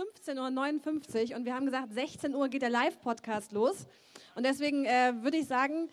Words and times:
15.59 0.00 1.30
Uhr 1.30 1.36
und 1.36 1.44
wir 1.44 1.54
haben 1.54 1.66
gesagt, 1.66 1.92
16 1.92 2.34
Uhr 2.34 2.48
geht 2.48 2.62
der 2.62 2.70
Live-Podcast 2.70 3.52
los. 3.52 3.86
Und 4.34 4.46
deswegen 4.46 4.86
äh, 4.86 5.12
würde 5.20 5.36
ich 5.36 5.46
sagen, 5.46 5.90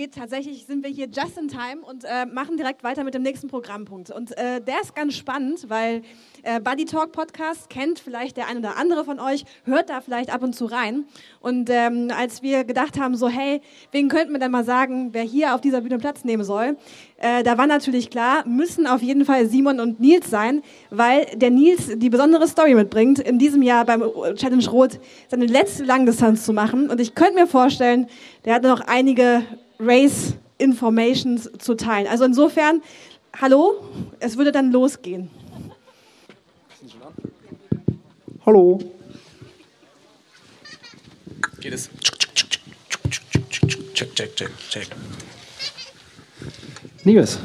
geht 0.00 0.14
tatsächlich, 0.14 0.64
sind 0.64 0.82
wir 0.82 0.90
hier 0.90 1.08
just 1.08 1.36
in 1.36 1.48
time 1.48 1.82
und 1.82 2.04
äh, 2.04 2.24
machen 2.24 2.56
direkt 2.56 2.82
weiter 2.82 3.04
mit 3.04 3.12
dem 3.12 3.20
nächsten 3.20 3.48
Programmpunkt. 3.48 4.10
Und 4.10 4.34
äh, 4.38 4.58
der 4.62 4.80
ist 4.80 4.94
ganz 4.94 5.14
spannend, 5.14 5.68
weil 5.68 6.00
äh, 6.42 6.58
Buddy 6.58 6.86
Talk 6.86 7.12
Podcast 7.12 7.68
kennt 7.68 7.98
vielleicht 7.98 8.38
der 8.38 8.48
ein 8.48 8.56
oder 8.56 8.78
andere 8.78 9.04
von 9.04 9.20
euch, 9.20 9.44
hört 9.64 9.90
da 9.90 10.00
vielleicht 10.00 10.32
ab 10.32 10.42
und 10.42 10.54
zu 10.54 10.64
rein. 10.64 11.04
Und 11.40 11.68
ähm, 11.68 12.10
als 12.16 12.40
wir 12.40 12.64
gedacht 12.64 12.98
haben, 12.98 13.14
so 13.14 13.28
hey, 13.28 13.60
wen 13.92 14.08
könnten 14.08 14.32
wir 14.32 14.38
denn 14.38 14.50
mal 14.50 14.64
sagen, 14.64 15.10
wer 15.12 15.22
hier 15.22 15.54
auf 15.54 15.60
dieser 15.60 15.82
Bühne 15.82 15.98
Platz 15.98 16.24
nehmen 16.24 16.44
soll, 16.44 16.78
äh, 17.18 17.42
da 17.42 17.58
war 17.58 17.66
natürlich 17.66 18.08
klar, 18.08 18.48
müssen 18.48 18.86
auf 18.86 19.02
jeden 19.02 19.26
Fall 19.26 19.44
Simon 19.48 19.80
und 19.80 20.00
Nils 20.00 20.30
sein, 20.30 20.62
weil 20.88 21.26
der 21.34 21.50
Nils 21.50 21.90
die 21.96 22.08
besondere 22.08 22.48
Story 22.48 22.74
mitbringt, 22.74 23.18
in 23.18 23.38
diesem 23.38 23.60
Jahr 23.60 23.84
beim 23.84 24.02
Challenge 24.36 24.66
Rot 24.70 24.98
seine 25.28 25.44
letzte 25.44 25.84
Langdistanz 25.84 26.46
zu 26.46 26.54
machen. 26.54 26.88
Und 26.88 27.02
ich 27.02 27.14
könnte 27.14 27.34
mir 27.34 27.46
vorstellen, 27.46 28.06
der 28.46 28.54
hat 28.54 28.62
noch 28.62 28.80
einige 28.80 29.42
Race 29.80 30.34
Informations 30.58 31.50
zu 31.58 31.74
teilen. 31.74 32.06
Also 32.06 32.24
insofern, 32.24 32.82
hallo, 33.40 33.82
es 34.20 34.36
würde 34.36 34.52
dann 34.52 34.70
losgehen. 34.70 35.30
Hallo. 38.44 38.78
Geht 41.60 41.72
es? 41.72 41.90
Check, 43.94 44.14
check, 44.14 44.36
check, 44.36 44.50
check. 44.70 44.88
Das 47.04 47.38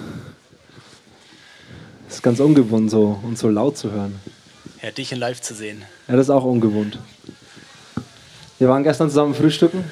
ist 2.09 2.23
ganz 2.23 2.39
ungewohnt, 2.39 2.91
so 2.91 3.19
und 3.23 3.37
so 3.37 3.49
laut 3.49 3.77
zu 3.77 3.91
hören. 3.91 4.19
Ja, 4.81 4.91
dich 4.91 5.11
in 5.11 5.19
live 5.19 5.41
zu 5.41 5.53
sehen. 5.53 5.83
Ja, 6.07 6.15
das 6.15 6.27
ist 6.27 6.29
auch 6.29 6.43
ungewohnt. 6.43 6.99
Wir 8.57 8.69
waren 8.69 8.83
gestern 8.83 9.09
zusammen 9.09 9.33
frühstücken. 9.33 9.83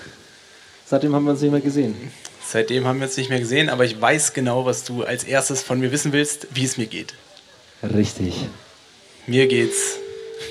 Seitdem 0.85 1.15
haben 1.15 1.25
wir 1.25 1.31
uns 1.31 1.41
nicht 1.41 1.51
mehr 1.51 1.61
gesehen. 1.61 1.95
Seitdem 2.53 2.85
haben 2.85 2.99
wir 2.99 3.07
uns 3.07 3.17
nicht 3.17 3.31
mehr 3.31 3.39
gesehen, 3.39 3.67
aber 3.67 3.83
ich 3.83 3.99
weiß 3.99 4.33
genau, 4.33 4.63
was 4.63 4.83
du 4.83 5.01
als 5.01 5.23
erstes 5.23 5.63
von 5.63 5.79
mir 5.79 5.91
wissen 5.91 6.13
willst, 6.13 6.49
wie 6.53 6.63
es 6.63 6.77
mir 6.77 6.85
geht. 6.85 7.15
Richtig. 7.81 8.35
Mir 9.25 9.47
geht's. 9.47 9.97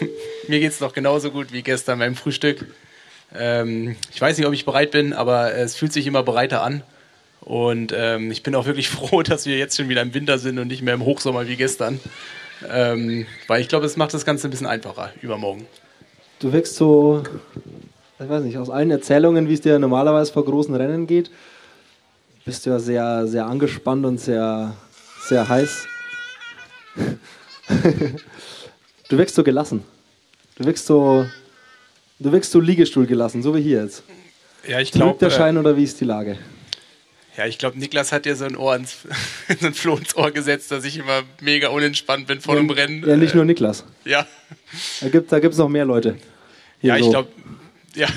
mir 0.49 0.59
geht's 0.59 0.81
noch 0.81 0.95
genauso 0.95 1.31
gut 1.31 1.53
wie 1.53 1.63
gestern 1.63 2.01
beim 2.01 2.17
Frühstück. 2.17 2.67
Ähm, 3.33 3.95
ich 4.13 4.21
weiß 4.21 4.37
nicht, 4.37 4.49
ob 4.49 4.53
ich 4.53 4.65
bereit 4.65 4.91
bin, 4.91 5.13
aber 5.13 5.55
es 5.55 5.77
fühlt 5.77 5.93
sich 5.93 6.09
immer 6.09 6.25
bereiter 6.25 6.65
an. 6.65 6.83
Und 7.41 7.95
ähm, 7.97 8.33
ich 8.33 8.43
bin 8.43 8.57
auch 8.57 8.67
wirklich 8.67 8.89
froh, 8.91 9.23
dass 9.23 9.47
wir 9.47 9.57
jetzt 9.57 9.77
schon 9.77 9.89
wieder 9.89 10.03
im 10.03 10.13
Winter 10.13 10.41
sind 10.41 10.59
und 10.59 10.67
nicht 10.67 10.83
mehr 10.83 10.95
im 10.95 11.05
Hochsommer 11.05 11.47
wie 11.47 11.55
gestern. 11.55 12.01
Ähm, 12.69 13.27
weil 13.47 13.61
ich 13.61 13.69
glaube, 13.69 13.87
es 13.87 13.97
macht 13.97 14.13
das 14.13 14.25
Ganze 14.25 14.49
ein 14.49 14.51
bisschen 14.51 14.67
einfacher 14.67 15.13
übermorgen. 15.23 15.67
Du 16.41 16.53
wirkst 16.53 16.75
so, 16.75 17.23
ich 18.19 18.29
weiß 18.29 18.43
nicht, 18.43 18.59
aus 18.59 18.71
allen 18.71 18.91
Erzählungen, 18.91 19.49
wie 19.49 19.55
es 19.55 19.61
dir 19.61 19.79
normalerweise 19.79 20.33
vor 20.33 20.45
großen 20.45 20.75
Rennen 20.75 21.07
geht, 21.07 21.31
bist 22.45 22.67
du 22.67 22.71
ja 22.71 22.79
sehr, 22.79 23.27
sehr 23.27 23.47
angespannt 23.47 24.05
und 24.05 24.19
sehr, 24.19 24.77
sehr 25.25 25.49
heiß. 25.49 25.87
du 29.09 29.19
wirkst 29.19 29.35
so 29.35 29.45
gelassen. 29.45 29.85
Du 30.57 30.65
wirkst 30.65 30.87
so, 30.87 31.27
du 32.19 32.33
wirkst 32.33 32.51
so 32.51 32.61
Liegestuhl 32.61 33.07
gelassen, 33.07 33.43
so 33.43 33.55
wie 33.55 33.63
hier 33.63 33.83
jetzt. 33.83 34.03
Ja, 34.67 34.81
ich 34.81 34.93
glaube. 34.93 35.19
der 35.19 35.31
Schein 35.31 35.57
oder 35.57 35.77
wie 35.77 35.85
ist 35.85 36.01
die 36.01 36.05
Lage? 36.05 36.39
Ja, 37.37 37.47
ich 37.47 37.57
glaube, 37.59 37.79
Niklas 37.79 38.13
hat 38.13 38.27
dir 38.27 38.37
so 38.37 38.45
ein 38.45 38.57
Ohr 38.57 38.77
ins, 38.77 38.99
so 39.61 39.67
ein 39.67 39.75
Floh 39.75 39.97
ins 39.97 40.15
Ohr 40.17 40.31
gesetzt, 40.31 40.71
dass 40.71 40.85
ich 40.85 40.99
immer 40.99 41.23
mega 41.41 41.69
unentspannt 41.69 42.27
bin 42.27 42.41
vor 42.41 42.57
einem 42.57 42.69
Rennen. 42.71 43.09
Ja, 43.09 43.17
nicht 43.17 43.35
nur 43.35 43.45
Niklas. 43.45 43.85
Ja, 44.05 44.27
Da 45.01 45.09
gibt 45.09 45.33
es 45.33 45.59
noch 45.59 45.69
mehr 45.69 45.85
Leute. 45.85 46.19
Ja 46.83 46.97
ich 46.97 47.05
so. 47.05 47.11
glaube, 47.11 47.31
ja. 47.95 48.09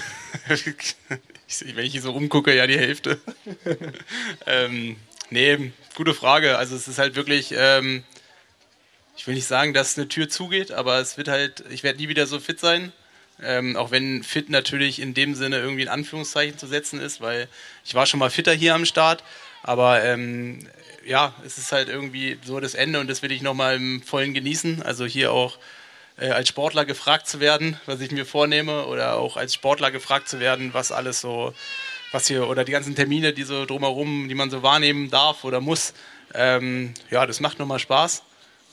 Ich, 1.62 1.76
wenn 1.76 1.86
ich 1.86 1.94
hier 1.94 2.02
so 2.02 2.14
umgucke, 2.14 2.56
ja, 2.56 2.68
die 2.68 2.78
Hälfte. 2.78 3.20
ähm, 4.46 4.98
nee, 5.30 5.72
gute 5.96 6.14
Frage. 6.14 6.58
Also, 6.58 6.76
es 6.76 6.88
ist 6.88 6.98
halt 6.98 7.16
wirklich, 7.16 7.54
ähm, 7.58 8.04
ich 9.18 9.28
will 9.28 9.36
nicht 9.36 9.48
sagen, 9.48 9.74
dass 9.74 9.98
eine 9.98 10.08
Tür 10.08 10.30
zugeht, 10.30 10.72
aber 10.72 11.00
es 11.00 11.18
wird 11.18 11.28
halt, 11.28 11.64
ich 11.70 11.84
werde 11.84 12.00
nie 12.00 12.10
wieder 12.10 12.28
so 12.28 12.40
fit 12.40 12.60
sein. 12.60 12.92
Ähm, 13.44 13.76
auch 13.76 13.92
wenn 13.92 14.24
fit 14.24 14.50
natürlich 14.50 15.00
in 15.00 15.14
dem 15.14 15.36
Sinne 15.36 15.58
irgendwie 15.58 15.84
in 15.84 15.90
Anführungszeichen 15.90 16.58
zu 16.58 16.68
setzen 16.68 17.02
ist, 17.02 17.20
weil 17.20 17.50
ich 17.84 17.94
war 17.94 18.06
schon 18.06 18.20
mal 18.20 18.30
fitter 18.30 18.54
hier 18.54 18.74
am 18.74 18.86
Start, 18.86 19.24
aber 19.62 20.04
ähm, 20.06 20.70
ja, 21.06 21.34
es 21.46 21.58
ist 21.58 21.72
halt 21.72 21.90
irgendwie 21.90 22.38
so 22.46 22.60
das 22.60 22.76
Ende 22.76 23.00
und 23.00 23.10
das 23.10 23.22
will 23.22 23.32
ich 23.32 23.42
nochmal 23.42 23.76
im 23.76 24.02
vollen 24.02 24.34
genießen. 24.34 24.84
Also 24.84 25.06
hier 25.06 25.32
auch 25.32 25.58
als 26.18 26.48
Sportler 26.48 26.86
gefragt 26.86 27.28
zu 27.28 27.40
werden, 27.40 27.80
was 27.86 28.00
ich 28.00 28.12
mir 28.12 28.26
vornehme, 28.26 28.86
oder 28.86 29.18
auch 29.18 29.38
als 29.38 29.54
Sportler 29.54 29.92
gefragt 29.92 30.30
zu 30.30 30.40
werden, 30.40 30.74
was 30.74 30.92
alles 30.92 31.20
so, 31.22 31.54
was 32.12 32.28
hier, 32.28 32.48
oder 32.48 32.64
die 32.64 32.72
ganzen 32.72 32.96
Termine, 32.96 33.34
die 33.34 33.44
so 33.44 33.66
drumherum, 33.66 34.30
die 34.30 34.36
man 34.36 34.50
so 34.50 34.64
wahrnehmen 34.64 35.10
darf 35.10 35.44
oder 35.44 35.60
muss. 35.60 35.94
Ähm, 36.34 36.94
ja, 37.12 37.26
das 37.26 37.40
macht 37.40 37.60
nochmal 37.60 37.80
Spaß. 37.80 38.24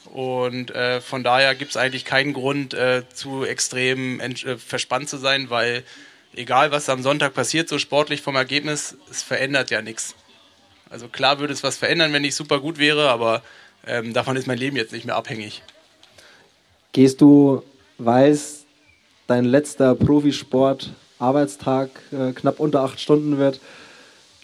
Und 0.06 0.70
äh, 0.72 1.00
von 1.00 1.22
daher 1.22 1.54
gibt 1.54 1.72
es 1.72 1.76
eigentlich 1.76 2.04
keinen 2.04 2.32
Grund, 2.32 2.74
äh, 2.74 3.02
zu 3.12 3.44
extrem 3.44 4.20
äh, 4.20 4.58
verspannt 4.58 5.08
zu 5.08 5.16
sein, 5.16 5.50
weil 5.50 5.84
egal 6.34 6.70
was 6.72 6.88
am 6.88 7.02
Sonntag 7.02 7.34
passiert, 7.34 7.68
so 7.68 7.78
sportlich 7.78 8.22
vom 8.22 8.36
Ergebnis, 8.36 8.96
es 9.10 9.22
verändert 9.22 9.70
ja 9.70 9.82
nichts. 9.82 10.14
Also 10.90 11.08
klar 11.08 11.38
würde 11.38 11.52
es 11.52 11.62
was 11.62 11.76
verändern, 11.76 12.12
wenn 12.12 12.24
ich 12.24 12.34
super 12.34 12.60
gut 12.60 12.78
wäre, 12.78 13.10
aber 13.10 13.42
ähm, 13.86 14.12
davon 14.12 14.36
ist 14.36 14.46
mein 14.46 14.58
Leben 14.58 14.76
jetzt 14.76 14.92
nicht 14.92 15.06
mehr 15.06 15.16
abhängig. 15.16 15.62
Gehst 16.92 17.22
du, 17.22 17.62
weiß, 17.96 18.66
dein 19.26 19.46
letzter 19.46 19.94
Profisport-Arbeitstag 19.94 21.88
äh, 22.12 22.32
knapp 22.32 22.60
unter 22.60 22.82
acht 22.82 23.00
Stunden 23.00 23.38
wird, 23.38 23.60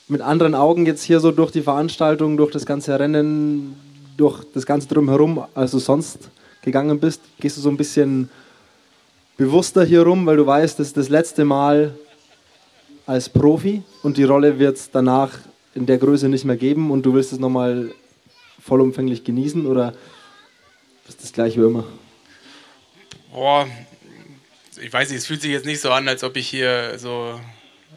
mit 0.08 0.22
anderen 0.22 0.54
Augen 0.54 0.86
jetzt 0.86 1.02
hier 1.02 1.20
so 1.20 1.30
durch 1.30 1.50
die 1.50 1.60
Veranstaltung, 1.60 2.38
durch 2.38 2.50
das 2.50 2.64
ganze 2.64 2.98
Rennen, 2.98 3.76
durch 4.16 4.44
das 4.54 4.64
ganze 4.64 4.88
Drumherum, 4.88 5.44
als 5.54 5.72
du 5.72 5.78
sonst 5.78 6.30
gegangen 6.62 6.98
bist? 6.98 7.20
Gehst 7.38 7.58
du 7.58 7.60
so 7.60 7.68
ein 7.68 7.76
bisschen 7.76 8.30
bewusster 9.36 9.84
hier 9.84 10.04
rum, 10.04 10.24
weil 10.24 10.38
du 10.38 10.46
weißt, 10.46 10.78
das 10.78 10.86
ist 10.86 10.96
das 10.96 11.10
letzte 11.10 11.44
Mal 11.44 11.92
als 13.04 13.28
Profi 13.28 13.82
und 14.02 14.16
die 14.16 14.24
Rolle 14.24 14.58
wird 14.58 14.78
es 14.78 14.90
danach 14.90 15.32
in 15.74 15.84
der 15.84 15.98
Größe 15.98 16.30
nicht 16.30 16.46
mehr 16.46 16.56
geben 16.56 16.90
und 16.90 17.02
du 17.04 17.12
willst 17.12 17.34
es 17.34 17.38
nochmal 17.38 17.90
vollumfänglich 18.58 19.22
genießen 19.22 19.66
oder 19.66 19.92
ist 21.06 21.22
das 21.22 21.34
gleich 21.34 21.58
wie 21.58 21.64
immer? 21.66 21.84
Boah, 23.32 23.68
ich 24.80 24.92
weiß 24.92 25.10
nicht, 25.10 25.18
es 25.18 25.26
fühlt 25.26 25.42
sich 25.42 25.50
jetzt 25.50 25.66
nicht 25.66 25.80
so 25.80 25.90
an, 25.92 26.08
als 26.08 26.24
ob 26.24 26.36
ich 26.36 26.48
hier 26.48 26.98
so 26.98 27.40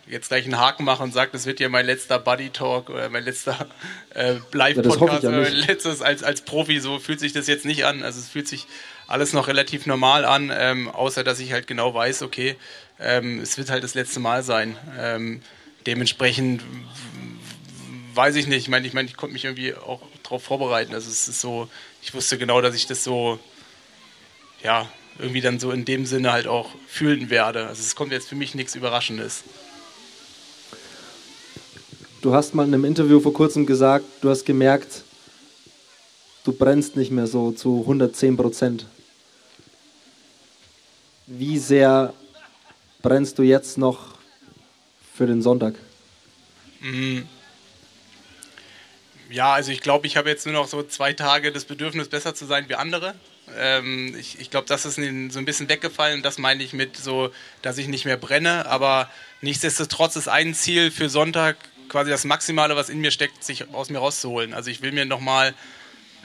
jetzt 0.08 0.28
gleich 0.28 0.44
einen 0.44 0.60
Haken 0.60 0.84
mache 0.84 1.04
und 1.04 1.14
sage, 1.14 1.32
das 1.32 1.46
wird 1.46 1.60
hier 1.60 1.70
mein 1.70 1.86
letzter 1.86 2.20
Buddy 2.20 2.50
Talk 2.50 2.90
oder 2.90 3.10
mein 3.10 3.24
letzter 3.24 3.70
äh, 4.14 4.34
Ja, 4.34 4.42
Live-Podcast 4.52 5.24
ja 5.24 5.30
oder 5.30 5.42
mein 5.42 5.54
letztes 5.54 6.02
als, 6.02 6.22
als 6.22 6.42
Profi. 6.42 6.80
So 6.80 7.00
fühlt 7.00 7.20
sich 7.20 7.32
das 7.34 7.48
jetzt 7.48 7.66
nicht 7.66 7.86
an. 7.86 8.04
Also 8.04 8.20
es 8.20 8.28
fühlt 8.28 8.48
sich 8.48 8.68
alles 9.08 9.34
noch 9.34 9.48
relativ 9.48 9.86
normal 9.86 10.26
an, 10.26 10.52
ähm, 10.54 10.90
außer 10.90 11.24
dass 11.24 11.40
ich 11.40 11.54
halt 11.54 11.68
genau 11.68 11.94
weiß, 11.94 12.24
okay, 12.24 12.56
ähm, 13.00 13.40
es 13.40 13.58
wird 13.58 13.70
halt 13.70 13.84
das 13.84 13.94
letzte 13.94 14.20
Mal 14.20 14.44
sein. 14.44 14.78
Ähm, 15.00 15.42
dementsprechend 15.86 16.64
weiß 18.14 18.36
ich 18.36 18.48
nicht. 18.48 18.64
Ich 18.64 18.70
meine, 18.70 18.86
ich, 18.86 18.94
meine, 18.94 19.08
ich 19.08 19.16
konnte 19.16 19.34
mich 19.34 19.46
irgendwie 19.46 19.76
auch 19.76 20.02
darauf 20.24 20.44
vorbereiten. 20.44 20.94
Also 20.94 21.10
es 21.10 21.28
ist 21.28 21.40
so, 21.40 21.70
ich 22.02 22.14
wusste 22.14 22.38
genau, 22.38 22.60
dass 22.62 22.76
ich 22.76 22.86
das 22.86 23.04
so 23.04 23.40
ja, 24.64 24.88
irgendwie 25.20 25.42
dann 25.42 25.60
so 25.60 25.72
in 25.72 25.86
dem 25.86 26.06
Sinne 26.06 26.32
halt 26.32 26.48
auch 26.48 26.70
fühlen 26.88 27.30
werde. 27.30 27.68
Also 27.68 27.82
es 27.82 27.96
kommt 27.96 28.12
jetzt 28.12 28.30
für 28.30 28.36
mich 28.36 28.56
nichts 28.56 28.76
Überraschendes. 28.76 29.44
Du 32.22 32.36
hast 32.36 32.54
mal 32.54 32.68
in 32.68 32.74
einem 32.74 32.86
Interview 32.86 33.20
vor 33.20 33.34
kurzem 33.34 33.66
gesagt, 33.66 34.06
du 34.22 34.30
hast 34.30 34.46
gemerkt, 34.46 35.04
du 36.44 36.54
brennst 36.54 36.96
nicht 36.96 37.12
mehr 37.12 37.28
so 37.28 37.52
zu 37.52 37.82
110 37.82 38.38
Prozent. 38.38 38.86
Wie 41.26 41.58
sehr 41.58 42.14
brennst 43.02 43.40
du 43.40 43.44
jetzt 43.44 43.78
noch 43.78 44.18
für 45.16 45.26
den 45.26 45.42
Sonntag? 45.42 45.76
Mm. 46.82 47.22
Ja, 49.32 49.54
also 49.54 49.72
ich 49.72 49.82
glaube, 49.82 50.08
ich 50.08 50.18
habe 50.18 50.30
jetzt 50.30 50.46
nur 50.46 50.54
noch 50.54 50.68
so 50.68 50.84
zwei 50.84 51.14
Tage 51.14 51.52
das 51.52 51.66
Bedürfnis, 51.66 52.10
besser 52.10 52.36
zu 52.36 52.46
sein 52.46 52.68
wie 52.68 52.76
andere. 52.76 53.16
Ähm, 53.58 54.16
ich 54.20 54.40
ich 54.40 54.50
glaube, 54.50 54.68
das 54.68 54.86
ist 54.86 54.96
so 54.96 55.02
ein 55.02 55.46
bisschen 55.46 55.70
weggefallen. 55.70 56.22
Das 56.22 56.38
meine 56.38 56.64
ich 56.64 56.74
mit 56.74 56.98
so, 56.98 57.32
dass 57.62 57.78
ich 57.78 57.88
nicht 57.88 58.06
mehr 58.06 58.18
brenne. 58.18 58.66
Aber 58.68 59.10
nichtsdestotrotz 59.42 60.16
ist 60.16 60.28
ein 60.28 60.54
Ziel 60.54 60.92
für 60.92 61.10
Sonntag 61.10 61.58
quasi 61.90 62.10
das 62.10 62.24
Maximale, 62.24 62.76
was 62.76 62.90
in 62.90 63.00
mir 63.00 63.12
steckt, 63.12 63.44
sich 63.44 63.74
aus 63.74 63.90
mir 63.90 64.00
rauszuholen. 64.00 64.54
Also 64.54 64.72
ich 64.72 64.82
will 64.82 64.94
mir 64.94 65.06
nochmal 65.06 65.54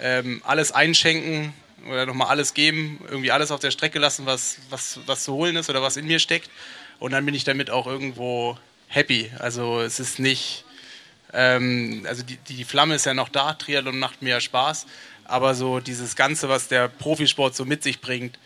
ähm, 0.01 0.41
alles 0.45 0.71
einschenken 0.73 1.53
oder 1.89 2.07
nochmal 2.07 2.29
alles 2.29 2.55
geben, 2.55 3.01
irgendwie 3.09 3.33
alles 3.33 3.51
auf 3.51 3.61
der 3.61 3.73
Strecke 3.73 3.99
lassen, 3.99 4.27
was, 4.27 4.59
was, 4.71 5.01
was 5.07 5.25
zu 5.25 5.35
holen 5.35 5.57
ist 5.57 5.69
oder 5.69 5.83
was 5.83 5.97
in 5.97 6.07
mir 6.07 6.21
steckt. 6.21 6.51
Und 6.99 7.13
dann 7.13 7.25
bin 7.27 7.35
ich 7.35 7.45
damit 7.45 7.71
auch 7.71 7.87
irgendwo 7.87 8.57
happy. 8.89 9.31
Also 9.39 9.81
es 9.81 9.99
ist 10.01 10.19
nicht, 10.19 10.65
ähm, 11.33 12.05
also 12.09 12.23
die, 12.23 12.37
die 12.49 12.65
Flamme 12.65 12.95
ist 12.95 13.07
ja 13.07 13.15
noch 13.15 13.29
da, 13.29 13.55
Triathlon 13.55 13.99
macht 13.99 14.23
mir 14.23 14.31
ja 14.31 14.41
Spaß, 14.41 14.87
aber 15.29 15.55
so 15.55 15.81
dieses 15.81 16.17
Ganze, 16.17 16.49
was 16.49 16.69
der 16.69 16.89
Profisport 16.89 17.55
so 17.55 17.65
mit 17.65 17.83
sich 17.83 18.01
bringt, 18.01 18.39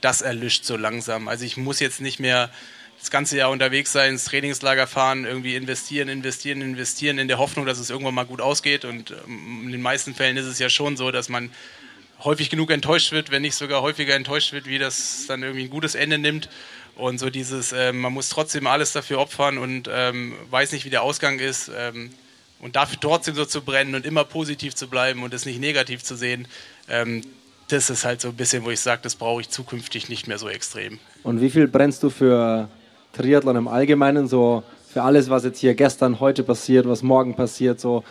das 0.00 0.22
erlischt 0.22 0.64
so 0.64 0.76
langsam. 0.76 1.28
Also 1.28 1.44
ich 1.44 1.56
muss 1.56 1.80
jetzt 1.80 2.00
nicht 2.00 2.20
mehr 2.20 2.50
das 2.98 3.10
ganze 3.10 3.36
Jahr 3.36 3.50
unterwegs 3.50 3.92
sein, 3.92 4.12
ins 4.12 4.24
Trainingslager 4.26 4.86
fahren, 4.86 5.24
irgendwie 5.24 5.56
investieren, 5.56 6.08
investieren, 6.08 6.60
investieren, 6.60 7.18
in 7.18 7.28
der 7.28 7.38
Hoffnung, 7.38 7.64
dass 7.64 7.78
es 7.78 7.88
irgendwann 7.88 8.14
mal 8.14 8.26
gut 8.26 8.40
ausgeht. 8.42 8.84
Und 8.84 9.12
ähm, 9.12 9.62
in 9.64 9.72
den 9.72 9.82
meisten 9.82 10.14
Fällen 10.14 10.36
ist 10.36 10.46
es 10.46 10.58
ja 10.58 10.68
schon 10.68 10.96
so, 10.96 11.10
dass 11.10 11.28
man 11.28 11.50
häufig 12.22 12.50
genug 12.50 12.70
enttäuscht 12.70 13.12
wird, 13.12 13.30
wenn 13.30 13.40
nicht 13.42 13.54
sogar 13.54 13.80
häufiger 13.80 14.14
enttäuscht 14.14 14.52
wird, 14.52 14.66
wie 14.66 14.78
das 14.78 15.24
dann 15.26 15.42
irgendwie 15.42 15.64
ein 15.64 15.70
gutes 15.70 15.94
Ende 15.94 16.18
nimmt. 16.18 16.50
Und 16.94 17.18
so 17.18 17.30
dieses, 17.30 17.72
äh, 17.72 17.92
man 17.92 18.12
muss 18.12 18.28
trotzdem 18.28 18.66
alles 18.66 18.92
dafür 18.92 19.18
opfern 19.18 19.56
und 19.56 19.88
ähm, 19.90 20.34
weiß 20.50 20.72
nicht, 20.72 20.84
wie 20.84 20.90
der 20.90 21.02
Ausgang 21.02 21.38
ist. 21.38 21.70
Ähm, 21.74 22.10
und 22.60 22.76
dafür 22.76 22.98
trotzdem 23.00 23.34
so 23.34 23.44
zu 23.44 23.62
brennen 23.62 23.94
und 23.94 24.06
immer 24.06 24.24
positiv 24.24 24.74
zu 24.74 24.88
bleiben 24.88 25.22
und 25.22 25.34
es 25.34 25.46
nicht 25.46 25.60
negativ 25.60 26.02
zu 26.02 26.14
sehen, 26.14 26.46
ähm, 26.88 27.22
das 27.68 27.88
ist 27.90 28.04
halt 28.04 28.20
so 28.20 28.28
ein 28.28 28.34
bisschen, 28.34 28.64
wo 28.64 28.70
ich 28.70 28.80
sage, 28.80 29.00
das 29.02 29.14
brauche 29.14 29.40
ich 29.40 29.48
zukünftig 29.48 30.08
nicht 30.08 30.26
mehr 30.26 30.38
so 30.38 30.48
extrem. 30.48 30.98
Und 31.22 31.40
wie 31.40 31.50
viel 31.50 31.68
brennst 31.68 32.02
du 32.02 32.10
für 32.10 32.68
Triathlon 33.12 33.56
im 33.56 33.68
Allgemeinen, 33.68 34.26
so 34.26 34.62
für 34.92 35.02
alles, 35.02 35.30
was 35.30 35.44
jetzt 35.44 35.60
hier 35.60 35.74
gestern, 35.74 36.18
heute 36.20 36.42
passiert, 36.42 36.88
was 36.88 37.02
morgen 37.02 37.34
passiert, 37.34 37.80
so 37.80 38.02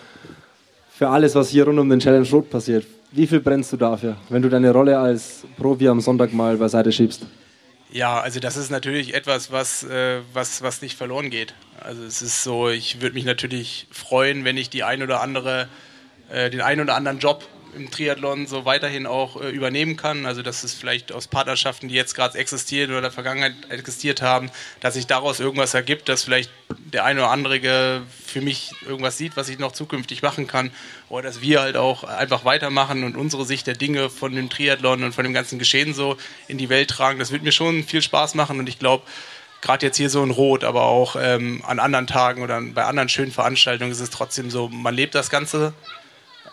für 0.89 1.09
alles, 1.09 1.35
was 1.35 1.49
hier 1.49 1.65
rund 1.65 1.79
um 1.79 1.89
den 1.89 1.99
Challenge 1.99 2.27
Road 2.29 2.49
passiert? 2.49 2.85
Wie 3.11 3.27
viel 3.27 3.39
brennst 3.39 3.73
du 3.73 3.77
dafür, 3.77 4.17
wenn 4.29 4.41
du 4.41 4.49
deine 4.49 4.71
Rolle 4.71 4.97
als 4.97 5.43
Profi 5.57 5.87
am 5.87 5.99
Sonntag 5.99 6.31
mal 6.31 6.57
beiseite 6.57 6.91
schiebst? 6.91 7.25
Ja, 7.91 8.21
also 8.21 8.39
das 8.39 8.55
ist 8.55 8.69
natürlich 8.69 9.15
etwas, 9.15 9.51
was, 9.51 9.83
äh, 9.83 10.21
was, 10.33 10.61
was 10.61 10.81
nicht 10.81 10.95
verloren 10.95 11.31
geht. 11.31 11.55
Also 11.79 12.03
es 12.03 12.21
ist 12.21 12.43
so, 12.43 12.69
ich 12.69 13.01
würde 13.01 13.15
mich 13.15 13.25
natürlich 13.25 13.87
freuen, 13.89 14.45
wenn 14.45 14.57
ich 14.57 14.69
die 14.69 14.83
ein 14.83 15.01
oder 15.01 15.21
andere, 15.21 15.67
äh, 16.29 16.51
den 16.51 16.61
einen 16.61 16.81
oder 16.81 16.95
anderen 16.95 17.17
Job 17.17 17.47
im 17.75 17.91
Triathlon 17.91 18.47
so 18.47 18.65
weiterhin 18.65 19.05
auch 19.05 19.41
äh, 19.41 19.49
übernehmen 19.49 19.97
kann. 19.97 20.25
Also 20.25 20.41
dass 20.41 20.63
es 20.63 20.73
vielleicht 20.73 21.11
aus 21.11 21.27
Partnerschaften, 21.27 21.87
die 21.87 21.95
jetzt 21.95 22.15
gerade 22.15 22.37
existieren 22.37 22.89
oder 22.89 22.99
in 22.99 23.03
der 23.03 23.11
Vergangenheit 23.11 23.53
existiert 23.69 24.21
haben, 24.21 24.49
dass 24.79 24.95
sich 24.95 25.07
daraus 25.07 25.39
irgendwas 25.39 25.73
ergibt, 25.73 26.09
dass 26.09 26.23
vielleicht 26.23 26.51
der 26.93 27.05
eine 27.05 27.21
oder 27.21 27.31
andere 27.31 28.01
für 28.25 28.41
mich 28.41 28.71
irgendwas 28.85 29.17
sieht, 29.17 29.37
was 29.37 29.49
ich 29.49 29.59
noch 29.59 29.71
zukünftig 29.71 30.21
machen 30.21 30.47
kann. 30.47 30.71
Oder 31.09 31.23
dass 31.23 31.41
wir 31.41 31.61
halt 31.61 31.77
auch 31.77 32.03
einfach 32.03 32.45
weitermachen 32.45 33.03
und 33.03 33.17
unsere 33.17 33.45
Sicht 33.45 33.67
der 33.67 33.75
Dinge 33.75 34.09
von 34.09 34.35
dem 34.35 34.49
Triathlon 34.49 35.03
und 35.03 35.13
von 35.13 35.23
dem 35.23 35.33
ganzen 35.33 35.59
Geschehen 35.59 35.93
so 35.93 36.17
in 36.47 36.57
die 36.57 36.69
Welt 36.69 36.89
tragen. 36.89 37.19
Das 37.19 37.31
wird 37.31 37.43
mir 37.43 37.51
schon 37.51 37.83
viel 37.83 38.01
Spaß 38.01 38.35
machen 38.35 38.59
und 38.59 38.69
ich 38.69 38.79
glaube, 38.79 39.03
gerade 39.61 39.85
jetzt 39.85 39.97
hier 39.97 40.09
so 40.09 40.23
in 40.23 40.31
Rot, 40.31 40.63
aber 40.63 40.83
auch 40.83 41.15
ähm, 41.19 41.63
an 41.65 41.79
anderen 41.79 42.07
Tagen 42.07 42.41
oder 42.41 42.61
bei 42.61 42.85
anderen 42.85 43.09
schönen 43.09 43.31
Veranstaltungen 43.31 43.91
ist 43.91 43.99
es 43.99 44.09
trotzdem 44.09 44.49
so, 44.49 44.69
man 44.69 44.95
lebt 44.95 45.15
das 45.15 45.29
Ganze 45.29 45.73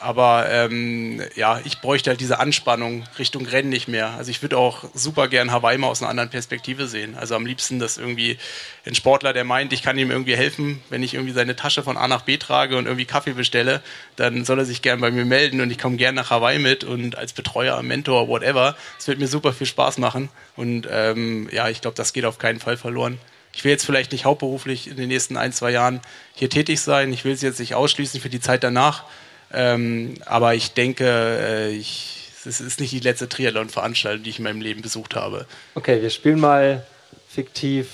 aber 0.01 0.49
ähm, 0.51 1.23
ja, 1.35 1.61
ich 1.65 1.81
bräuchte 1.81 2.11
halt 2.11 2.21
diese 2.21 2.39
Anspannung 2.39 3.05
Richtung 3.19 3.47
Rennen 3.47 3.69
nicht 3.69 3.89
mehr. 3.89 4.11
Also 4.11 4.31
ich 4.31 4.43
würde 4.43 4.59
auch 4.59 4.85
super 4.95 5.29
gern 5.29 5.51
Hawaii 5.51 5.79
mal 5.79 5.89
aus 5.89 6.03
einer 6.03 6.11
anderen 6.11 6.31
Perspektive 6.31 6.87
sehen. 6.87 7.17
Also 7.17 7.35
am 7.35 7.47
liebsten, 7.47 7.79
dass 7.79 7.99
irgendwie 7.99 8.39
ein 8.85 8.95
Sportler, 8.95 9.33
der 9.33 9.45
meint, 9.45 9.73
ich 9.73 9.83
kann 9.83 9.99
ihm 9.99 10.11
irgendwie 10.11 10.37
helfen, 10.37 10.83
wenn 10.91 11.03
ich 11.03 11.15
irgendwie 11.15 11.33
seine 11.33 11.57
Tasche 11.57 11.83
von 11.83 11.97
A 11.97 12.09
nach 12.09 12.23
B 12.23 12.37
trage 12.37 12.77
und 12.77 12.87
irgendwie 12.87 13.05
Kaffee 13.05 13.33
bestelle, 13.33 13.83
dann 14.17 14.45
soll 14.45 14.59
er 14.59 14.65
sich 14.65 14.83
gern 14.83 15.01
bei 15.01 15.11
mir 15.11 15.25
melden 15.25 15.61
und 15.61 15.71
ich 15.71 15.79
komme 15.79 15.97
gern 15.97 16.15
nach 16.15 16.31
Hawaii 16.31 16.59
mit 16.59 16.85
und 16.85 17.17
als 17.17 17.33
Betreuer, 17.33 17.83
Mentor, 17.83 18.29
whatever. 18.29 18.77
Es 18.99 19.09
wird 19.09 19.19
mir 19.19 19.29
super 19.29 19.53
viel 19.53 19.67
Spaß 19.67 19.99
machen 19.99 20.29
und 20.57 20.87
ähm, 20.91 21.49
ja, 21.53 21.69
ich 21.69 21.81
glaube, 21.81 21.97
das 21.97 22.13
geht 22.13 22.25
auf 22.25 22.39
keinen 22.39 22.61
Fall 22.61 22.77
verloren. 22.77 23.19
Ich 23.57 23.65
will 23.65 23.71
jetzt 23.71 23.87
vielleicht 23.87 24.13
nicht 24.13 24.27
hauptberuflich 24.27 24.87
in 24.87 24.97
den 24.97 25.09
nächsten 25.09 25.39
ein, 25.39 25.51
zwei 25.51 25.71
Jahren 25.71 26.03
hier 26.35 26.51
tätig 26.51 26.83
sein. 26.83 27.11
Ich 27.15 27.25
will 27.25 27.33
es 27.33 27.41
jetzt 27.41 27.59
nicht 27.59 27.75
ausschließen 27.75 28.21
für 28.21 28.29
die 28.29 28.39
Zeit 28.39 28.63
danach. 28.63 29.05
Ähm, 29.53 30.15
aber 30.27 30.55
ich 30.55 30.73
denke, 30.73 31.05
äh, 31.07 31.71
ich, 31.71 32.31
es 32.45 32.61
ist 32.61 32.81
nicht 32.81 32.93
die 32.93 33.01
letzte 33.01 33.29
Triathlon-Veranstaltung, 33.29 34.23
die 34.23 34.31
ich 34.31 34.39
in 34.39 34.45
meinem 34.45 34.61
Leben 34.61 34.83
besucht 34.83 35.15
habe. 35.15 35.47
Okay, 35.75 36.03
wir 36.03 36.11
spielen 36.11 36.41
mal 36.41 36.87
fiktiv. 37.29 37.89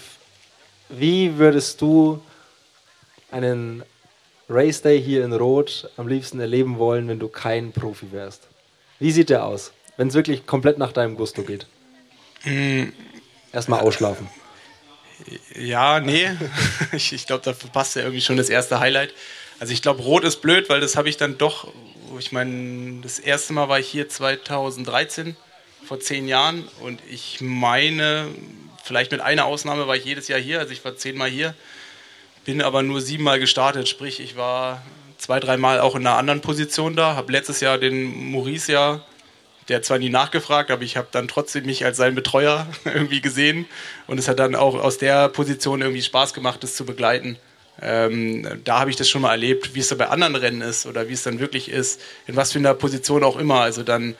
Wie 0.88 1.38
würdest 1.38 1.80
du 1.80 2.22
einen 3.30 3.82
Race 4.48 4.82
Day 4.82 5.02
hier 5.02 5.24
in 5.24 5.32
Rot 5.32 5.88
am 5.96 6.08
liebsten 6.08 6.40
erleben 6.40 6.78
wollen, 6.78 7.08
wenn 7.08 7.18
du 7.18 7.28
kein 7.28 7.72
Profi 7.72 8.12
wärst? 8.12 8.48
Wie 8.98 9.10
sieht 9.10 9.30
der 9.30 9.44
aus, 9.44 9.72
wenn 9.96 10.08
es 10.08 10.14
wirklich 10.14 10.46
komplett 10.46 10.78
nach 10.78 10.92
deinem 10.92 11.16
Gusto 11.16 11.42
geht? 11.42 11.66
Mm. 12.44 12.90
Erstmal 13.52 13.80
ausschlafen. 13.80 14.28
Ja, 15.54 16.00
nee. 16.00 16.30
ich, 16.92 17.12
ich 17.12 17.26
glaube, 17.26 17.42
da 17.44 17.52
passt 17.72 17.96
ja 17.96 18.02
irgendwie 18.02 18.20
schon 18.20 18.36
das 18.36 18.48
erste 18.48 18.80
Highlight. 18.80 19.14
Also 19.62 19.74
ich 19.74 19.80
glaube, 19.80 20.02
Rot 20.02 20.24
ist 20.24 20.42
blöd, 20.42 20.68
weil 20.70 20.80
das 20.80 20.96
habe 20.96 21.08
ich 21.08 21.18
dann 21.18 21.38
doch, 21.38 21.68
ich 22.18 22.32
meine, 22.32 23.00
das 23.00 23.20
erste 23.20 23.52
Mal 23.52 23.68
war 23.68 23.78
ich 23.78 23.86
hier 23.86 24.08
2013, 24.08 25.36
vor 25.84 26.00
zehn 26.00 26.26
Jahren. 26.26 26.66
Und 26.80 27.00
ich 27.08 27.40
meine, 27.40 28.26
vielleicht 28.82 29.12
mit 29.12 29.20
einer 29.20 29.44
Ausnahme 29.44 29.86
war 29.86 29.94
ich 29.94 30.04
jedes 30.04 30.26
Jahr 30.26 30.40
hier, 30.40 30.58
also 30.58 30.72
ich 30.72 30.84
war 30.84 30.96
zehnmal 30.96 31.30
hier, 31.30 31.54
bin 32.44 32.60
aber 32.60 32.82
nur 32.82 33.00
siebenmal 33.00 33.38
gestartet, 33.38 33.88
sprich 33.88 34.18
ich 34.18 34.36
war 34.36 34.82
zwei, 35.16 35.38
dreimal 35.38 35.78
auch 35.78 35.94
in 35.94 36.04
einer 36.04 36.18
anderen 36.18 36.40
Position 36.40 36.96
da, 36.96 37.14
habe 37.14 37.30
letztes 37.30 37.60
Jahr 37.60 37.78
den 37.78 38.32
Maurice 38.32 38.72
ja, 38.72 39.00
der 39.68 39.76
hat 39.76 39.84
zwar 39.84 40.00
nie 40.00 40.10
nachgefragt, 40.10 40.72
aber 40.72 40.82
ich 40.82 40.96
habe 40.96 41.06
dann 41.12 41.28
trotzdem 41.28 41.66
mich 41.66 41.84
als 41.84 41.98
sein 41.98 42.16
Betreuer 42.16 42.66
irgendwie 42.84 43.20
gesehen 43.20 43.66
und 44.08 44.18
es 44.18 44.26
hat 44.26 44.40
dann 44.40 44.56
auch 44.56 44.74
aus 44.74 44.98
der 44.98 45.28
Position 45.28 45.82
irgendwie 45.82 46.02
Spaß 46.02 46.34
gemacht, 46.34 46.64
das 46.64 46.74
zu 46.74 46.84
begleiten. 46.84 47.38
Ähm, 47.80 48.46
da 48.64 48.80
habe 48.80 48.90
ich 48.90 48.96
das 48.96 49.08
schon 49.08 49.22
mal 49.22 49.30
erlebt, 49.30 49.74
wie 49.74 49.80
es 49.80 49.88
da 49.88 49.94
bei 49.94 50.08
anderen 50.08 50.36
Rennen 50.36 50.60
ist 50.60 50.86
oder 50.86 51.08
wie 51.08 51.14
es 51.14 51.22
dann 51.22 51.40
wirklich 51.40 51.70
ist, 51.70 52.00
in 52.26 52.36
was 52.36 52.52
für 52.52 52.58
einer 52.58 52.74
Position 52.74 53.24
auch 53.24 53.36
immer. 53.36 53.60
Also 53.60 53.82
dann, 53.82 54.14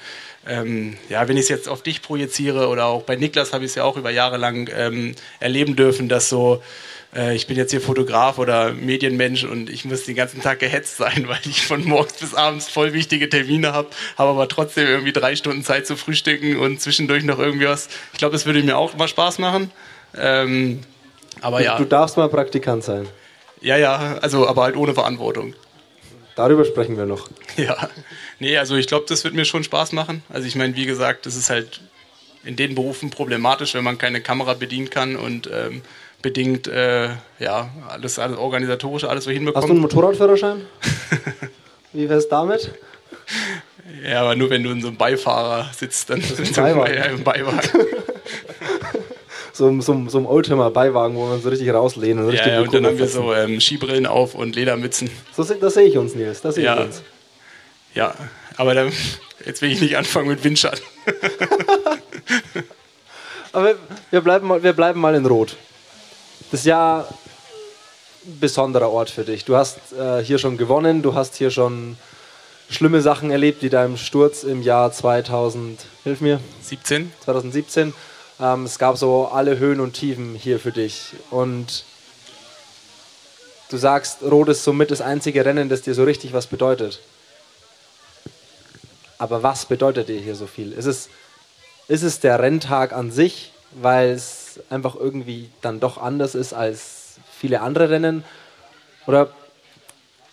ähm, 0.47 0.97
ja, 1.09 1.29
wenn 1.29 1.37
ich 1.37 1.45
es 1.45 1.49
jetzt 1.49 1.69
auf 1.69 1.83
dich 1.83 2.03
projiziere 2.03 2.69
oder 2.69 2.87
auch 2.87 3.03
bei 3.03 3.15
Niklas 3.15 3.53
habe 3.53 3.65
ich 3.65 3.73
es 3.73 3.75
ja 3.75 3.85
auch 3.85 3.97
über 3.97 4.11
Jahre 4.11 4.39
lang 4.39 4.71
ähm, 4.75 5.15
erleben 5.39 5.77
dürfen, 5.77 6.09
dass 6.09 6.31
so, 6.31 6.63
äh, 7.15 7.37
ich 7.37 7.47
bin 7.47 7.57
jetzt 7.57 7.71
hier 7.71 7.83
Fotograf 7.83 8.39
oder 8.39 8.73
Medienmensch 8.73 9.45
und 9.45 9.69
ich 9.69 9.85
muss 9.85 10.07
den 10.07 10.17
ganzen 10.17 10.41
Tag 10.41 10.59
gehetzt 10.59 10.97
sein, 10.97 11.25
weil 11.29 11.41
ich 11.45 11.65
von 11.67 11.85
morgens 11.85 12.15
bis 12.15 12.35
abends 12.35 12.69
voll 12.69 12.95
wichtige 12.95 13.29
Termine 13.29 13.75
habe, 13.75 13.91
habe 14.17 14.31
aber 14.31 14.49
trotzdem 14.49 14.89
irgendwie 14.89 15.13
drei 15.13 15.37
Stunden 15.37 15.63
Zeit 15.63 15.87
zu 15.87 15.97
frühstücken 15.97 16.57
und 16.57 16.81
zwischendurch 16.81 17.23
noch 17.23 17.39
irgendwie 17.39 17.67
was. 17.67 17.89
Ich 18.13 18.19
glaube, 18.19 18.33
das 18.33 18.47
würde 18.47 18.63
mir 18.63 18.79
auch 18.79 18.97
mal 18.97 19.09
Spaß 19.09 19.39
machen. 19.39 19.71
Ähm, 20.17 20.81
aber 21.43 21.63
ja. 21.63 21.77
Du 21.77 21.85
darfst 21.85 22.17
mal 22.17 22.29
Praktikant 22.29 22.83
sein. 22.83 23.07
Ja, 23.62 23.76
ja, 23.76 24.19
also 24.20 24.47
aber 24.49 24.62
halt 24.64 24.76
ohne 24.76 24.94
Verantwortung. 24.94 25.55
Darüber 26.35 26.64
sprechen 26.64 26.97
wir 26.97 27.06
noch. 27.06 27.29
Ja, 27.56 27.91
nee, 28.39 28.56
also 28.56 28.77
ich 28.77 28.87
glaube, 28.87 29.05
das 29.08 29.25
wird 29.25 29.34
mir 29.34 29.44
schon 29.44 29.63
Spaß 29.63 29.93
machen. 29.93 30.22
Also 30.31 30.48
ich 30.48 30.56
meine, 30.56 30.75
wie 30.75 30.87
gesagt, 30.87 31.27
das 31.27 31.37
ist 31.37 31.51
halt 31.51 31.82
in 32.44 32.56
den 32.56 32.75
Berufen 32.75 33.10
problematisch, 33.10 33.75
wenn 33.75 33.84
man 33.84 33.98
keine 33.98 34.22
Kamera 34.22 34.55
bedienen 34.55 34.89
kann 34.89 35.17
und 35.17 35.51
ähm, 35.53 35.82
bedingt, 36.22 36.67
äh, 36.67 37.10
ja, 37.39 37.70
alles, 37.89 38.19
alles 38.19 38.39
organisatorische, 38.39 39.10
alles 39.10 39.25
so 39.25 39.31
hinbekommt. 39.31 39.63
Hast 39.65 39.69
du 39.69 39.72
einen 39.72 39.82
Motorradführerschein? 39.82 40.63
Wie 41.93 42.08
wär's 42.08 42.29
damit? 42.29 42.72
Ja, 44.03 44.22
aber 44.22 44.34
nur 44.34 44.48
wenn 44.48 44.63
du 44.63 44.70
in 44.70 44.81
so 44.81 44.89
einem 44.89 44.96
Beifahrer 44.96 45.70
sitzt, 45.75 46.08
dann 46.08 46.20
das 46.20 46.31
ist 46.39 46.58
ein 46.58 46.65
Beiwagen. 46.65 46.94
Ja, 46.94 47.05
im 47.05 47.22
Beiwagen. 47.22 47.60
So, 49.53 49.81
so, 49.81 50.09
so 50.09 50.19
einem 50.19 50.27
Oldtimer-Beiwagen, 50.27 51.17
wo 51.17 51.27
man 51.27 51.43
so 51.43 51.49
richtig 51.49 51.73
rauslehnen 51.73 52.25
und 52.25 52.31
richtig 52.31 52.49
Ja, 52.49 52.55
ja 52.55 52.61
und 52.63 52.73
dann 52.73 52.87
haben 52.87 52.99
wir 52.99 53.09
so 53.09 53.35
ähm, 53.35 53.61
Skibrillen 53.61 54.06
auf 54.06 54.35
und 54.35 54.56
Ledermützen. 54.56 55.11
So, 55.37 55.44
das 55.44 55.75
sehe 55.75 55.85
ich 55.85 55.99
uns, 55.99 56.15
Nils. 56.15 56.41
Das 56.41 56.55
sehe 56.55 56.65
ja. 56.65 56.75
ich 56.75 56.87
uns. 56.87 57.03
Ja, 57.94 58.15
aber 58.56 58.75
dann, 58.75 58.93
jetzt 59.47 59.63
will 59.63 59.71
ich 59.71 59.81
nicht 59.81 59.97
anfangen 59.97 60.29
mit 60.29 60.43
Windschatten. 60.43 60.82
aber 63.53 63.75
wir 64.11 64.21
bleiben, 64.21 64.47
mal, 64.47 64.63
wir 64.63 64.73
bleiben 64.73 65.01
mal 65.01 65.15
in 65.15 65.27
Rot. 65.27 65.56
Das 66.51 66.61
ist 66.61 66.67
ja 66.67 67.06
ein 68.27 68.41
besonderer 68.41 68.91
Ort 68.91 69.11
für 69.11 69.25
dich. 69.25 69.44
Du 69.44 69.56
hast 69.56 69.79
äh, 69.99 70.23
hier 70.23 70.39
schon 70.39 70.56
gewonnen, 70.56 71.03
du 71.03 71.15
hast 71.15 71.37
hier 71.37 71.51
schon 71.51 71.97
schlimme 72.71 73.03
Sachen 73.03 73.31
erlebt, 73.31 73.63
wie 73.63 73.69
deinem 73.69 73.97
Sturz 73.97 74.44
im 74.44 74.63
Jahr 74.63 74.93
2000, 74.93 75.81
hilf 76.05 76.21
mir? 76.21 76.41
17. 76.63 77.13
2017. 77.21 77.93
Ähm, 78.43 78.65
es 78.65 78.81
gab 78.81 78.96
so 78.96 79.29
alle 79.29 79.58
Höhen 79.58 79.79
und 79.79 79.93
Tiefen 79.93 80.34
hier 80.34 80.58
für 80.58 80.72
dich. 80.72 81.13
Und 81.31 81.84
du 83.70 83.77
sagst, 83.77 84.22
Rot 84.22 84.49
ist 84.49 84.65
somit 84.65 84.91
das 84.91 85.01
einzige 85.01 85.44
Rennen, 85.44 85.69
das 85.69 85.82
dir 85.82 85.94
so 85.94 86.03
richtig 86.03 86.32
was 86.32 86.49
bedeutet. 86.49 87.01
Aber 89.19 89.44
was 89.44 89.67
bedeutet 89.67 90.08
dir 90.08 90.19
hier 90.19 90.34
so 90.34 90.49
viel? 90.49 90.72
Ist 90.72 90.87
es, 90.87 91.08
ist 91.87 92.03
es 92.03 92.19
der 92.19 92.41
Renntag 92.41 92.93
an 92.93 93.13
sich, 93.13 93.53
weil 93.70 94.11
es 94.11 94.58
einfach 94.70 94.96
irgendwie 94.96 95.49
dann 95.61 95.79
doch 95.79 95.96
anders 95.96 96.34
ist 96.34 96.53
als 96.53 97.20
viele 97.39 97.61
andere 97.61 97.91
Rennen? 97.91 98.25
Oder 99.06 99.32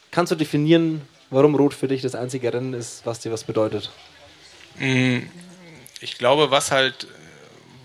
kannst 0.10 0.32
du 0.32 0.36
definieren, 0.36 1.08
warum 1.30 1.54
Rot 1.54 1.76
für 1.76 1.88
dich 1.88 2.02
das 2.02 2.16
einzige 2.16 2.52
Rennen 2.52 2.74
ist, 2.74 3.06
was 3.06 3.20
dir 3.20 3.32
was 3.32 3.44
bedeutet? 3.44 3.92
Mm, 4.80 5.20
ich 6.02 6.18
glaube, 6.18 6.50
was 6.50 6.72
halt 6.72 7.08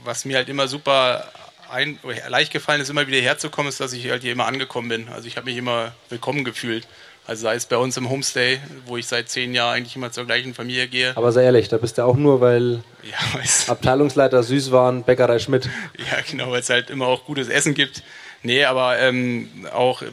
was 0.04 0.24
mir 0.24 0.36
halt 0.36 0.48
immer 0.48 0.68
super 0.68 1.24
ein, 1.70 1.98
leicht 2.28 2.52
gefallen 2.52 2.80
ist, 2.80 2.90
immer 2.90 3.06
wieder 3.06 3.18
herzukommen, 3.18 3.68
ist, 3.68 3.80
dass 3.80 3.92
ich 3.92 4.08
halt 4.10 4.22
hier 4.22 4.32
immer 4.32 4.46
angekommen 4.46 4.88
bin. 4.88 5.08
Also 5.08 5.26
ich 5.26 5.36
habe 5.36 5.46
mich 5.46 5.56
immer 5.56 5.92
willkommen 6.08 6.44
gefühlt. 6.44 6.86
Also 7.26 7.44
sei 7.44 7.54
es 7.54 7.64
bei 7.64 7.78
uns 7.78 7.96
im 7.96 8.10
Homestay, 8.10 8.60
wo 8.84 8.98
ich 8.98 9.06
seit 9.06 9.30
zehn 9.30 9.54
Jahren 9.54 9.76
eigentlich 9.76 9.96
immer 9.96 10.12
zur 10.12 10.26
gleichen 10.26 10.52
Familie 10.52 10.88
gehe. 10.88 11.16
Aber 11.16 11.32
sehr 11.32 11.44
ehrlich, 11.44 11.68
da 11.68 11.78
bist 11.78 11.96
du 11.96 12.04
auch 12.04 12.16
nur, 12.16 12.42
weil 12.42 12.82
ja, 13.02 13.40
Abteilungsleiter 13.66 14.42
Süßwaren, 14.42 15.04
Bäckerei 15.04 15.38
Schmidt. 15.38 15.70
Ja, 15.96 16.18
genau, 16.30 16.50
weil 16.50 16.60
es 16.60 16.68
halt 16.68 16.90
immer 16.90 17.06
auch 17.06 17.24
gutes 17.24 17.48
Essen 17.48 17.72
gibt. 17.72 18.02
Nee, 18.46 18.66
aber 18.66 18.98
ähm, 18.98 19.48
auch 19.72 20.02
äh, 20.02 20.06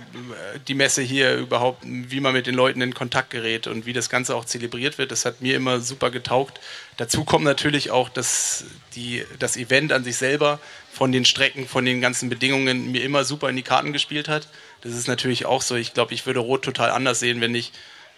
die 0.66 0.74
Messe 0.74 1.02
hier 1.02 1.36
überhaupt, 1.36 1.84
wie 1.84 2.22
man 2.22 2.32
mit 2.32 2.48
den 2.48 2.56
Leuten 2.56 2.80
in 2.82 2.94
Kontakt 2.94 3.30
gerät 3.30 3.68
und 3.68 3.86
wie 3.86 3.92
das 3.92 4.10
Ganze 4.10 4.38
auch 4.38 4.46
zelebriert 4.46 4.98
wird, 4.98 5.12
das 5.12 5.26
hat 5.26 5.42
mir 5.42 5.54
immer 5.54 5.82
super 5.82 6.12
getaugt. 6.12 6.62
Dazu 6.96 7.26
kommt 7.26 7.44
natürlich 7.44 7.92
auch, 7.92 8.08
dass 8.08 8.64
die, 8.96 9.26
das 9.38 9.58
Event 9.58 9.92
an 9.92 10.06
sich 10.06 10.16
selber 10.16 10.60
von 10.94 11.12
den 11.12 11.26
Strecken, 11.26 11.68
von 11.68 11.84
den 11.84 12.00
ganzen 12.00 12.30
Bedingungen 12.30 12.94
mir 12.94 13.04
immer 13.04 13.26
super 13.26 13.50
in 13.50 13.58
die 13.58 13.64
Karten 13.64 13.92
gespielt 13.92 14.30
hat. 14.30 14.48
Das 14.80 14.94
ist 14.94 15.10
natürlich 15.10 15.46
auch 15.46 15.62
so. 15.62 15.76
Ich 15.76 15.94
glaube, 15.94 16.14
ich 16.14 16.26
würde 16.26 16.40
Rot 16.40 16.64
total 16.64 16.92
anders 16.92 17.20
sehen, 17.20 17.42
wenn 17.42 17.54
ich 17.54 17.74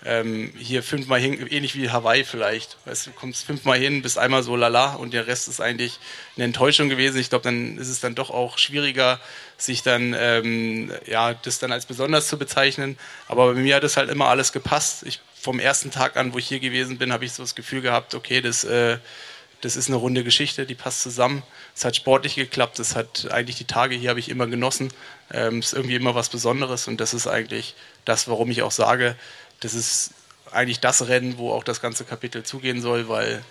ähm, 0.06 0.52
hier 0.58 0.84
fünfmal 0.84 1.20
hin, 1.20 1.48
ähnlich 1.50 1.76
wie 1.76 1.90
Hawaii 1.90 2.24
vielleicht. 2.24 2.78
Weißt, 2.86 3.08
du 3.08 3.12
kommst 3.12 3.46
fünfmal 3.46 3.80
hin, 3.80 4.02
bist 4.02 4.18
einmal 4.18 4.44
so 4.44 4.56
lala 4.56 4.96
und 4.96 5.14
der 5.14 5.28
Rest 5.28 5.48
ist 5.48 5.62
eigentlich 5.62 6.00
eine 6.36 6.46
Enttäuschung 6.46 6.90
gewesen. 6.90 7.20
Ich 7.20 7.30
glaube, 7.30 7.44
dann 7.44 7.78
ist 7.78 7.90
es 7.90 8.02
dann 8.02 8.16
doch 8.16 8.30
auch 8.30 8.58
schwieriger, 8.58 9.20
sich 9.58 9.82
dann, 9.82 10.16
ähm, 10.18 10.92
ja, 11.06 11.34
das 11.34 11.60
dann 11.60 11.72
als 11.72 11.86
besonders 11.86 12.28
zu 12.28 12.38
bezeichnen. 12.38 12.98
Aber 13.28 13.54
bei 13.54 13.60
mir 13.60 13.76
hat 13.76 13.84
es 13.84 13.98
halt 13.98 14.10
immer 14.10 14.28
alles 14.28 14.52
gepasst. 14.52 15.04
Ich, 15.06 15.22
vom 15.40 15.60
ersten 15.60 15.92
Tag 15.92 16.18
an, 16.18 16.34
wo 16.34 16.38
ich 16.38 16.48
hier 16.48 16.60
gewesen 16.60 16.98
bin, 16.98 17.14
habe 17.14 17.26
ich 17.26 17.34
so 17.34 17.44
das 17.44 17.56
Gefühl 17.56 17.82
gehabt, 17.82 18.16
okay, 18.16 18.42
das, 18.42 18.64
äh, 18.64 18.98
das 19.64 19.78
ist 19.78 19.88
eine 19.88 19.96
runde 19.96 20.26
Geschichte, 20.26 20.66
die 20.66 20.76
passt 20.76 21.02
zusammen. 21.02 21.42
Es 21.74 21.86
hat 21.86 21.96
sportlich 21.96 22.36
geklappt, 22.36 22.80
es 22.80 22.96
hat 22.96 23.30
eigentlich 23.32 23.56
die 23.56 23.66
Tage 23.66 23.96
hier 23.96 24.10
habe 24.10 24.20
ich 24.20 24.28
immer 24.28 24.48
genossen. 24.48 24.92
Ähm, 25.32 25.60
es 25.60 25.68
ist 25.68 25.74
irgendwie 25.74 25.96
immer 25.96 26.16
was 26.16 26.28
Besonderes 26.28 26.90
und 26.90 27.00
das 27.00 27.14
ist 27.14 27.28
eigentlich 27.28 27.76
das, 28.04 28.28
warum 28.28 28.52
ich 28.52 28.62
auch 28.62 28.72
sage, 28.72 29.16
das 29.64 29.74
ist 29.74 30.12
eigentlich 30.52 30.80
das 30.80 31.08
Rennen, 31.08 31.38
wo 31.38 31.52
auch 31.52 31.64
das 31.64 31.82
ganze 31.82 32.04
Kapitel 32.04 32.44
zugehen 32.44 32.82
soll, 32.82 33.10
weil 33.10 33.44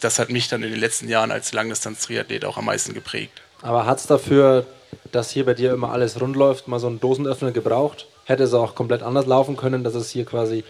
das 0.00 0.18
hat 0.18 0.30
mich 0.30 0.48
dann 0.48 0.62
in 0.62 0.70
den 0.70 0.80
letzten 0.80 1.08
Jahren 1.08 1.30
als 1.30 1.52
Langdistanz-Triathlet 1.52 2.44
auch 2.44 2.56
am 2.56 2.64
meisten 2.64 2.94
geprägt. 2.94 3.42
Aber 3.62 3.86
hat 3.86 3.98
es 3.98 4.06
dafür, 4.06 4.66
dass 5.12 5.30
hier 5.30 5.44
bei 5.44 5.54
dir 5.54 5.72
immer 5.72 5.92
alles 5.92 6.20
rund 6.20 6.36
läuft, 6.36 6.68
mal 6.68 6.80
so 6.80 6.86
einen 6.86 7.00
Dosenöffner 7.00 7.52
gebraucht? 7.52 8.06
Hätte 8.24 8.44
es 8.44 8.54
auch 8.54 8.74
komplett 8.74 9.02
anders 9.02 9.26
laufen 9.26 9.56
können, 9.56 9.84
dass 9.84 9.94
es 9.94 10.10
hier 10.10 10.24
quasi 10.24 10.64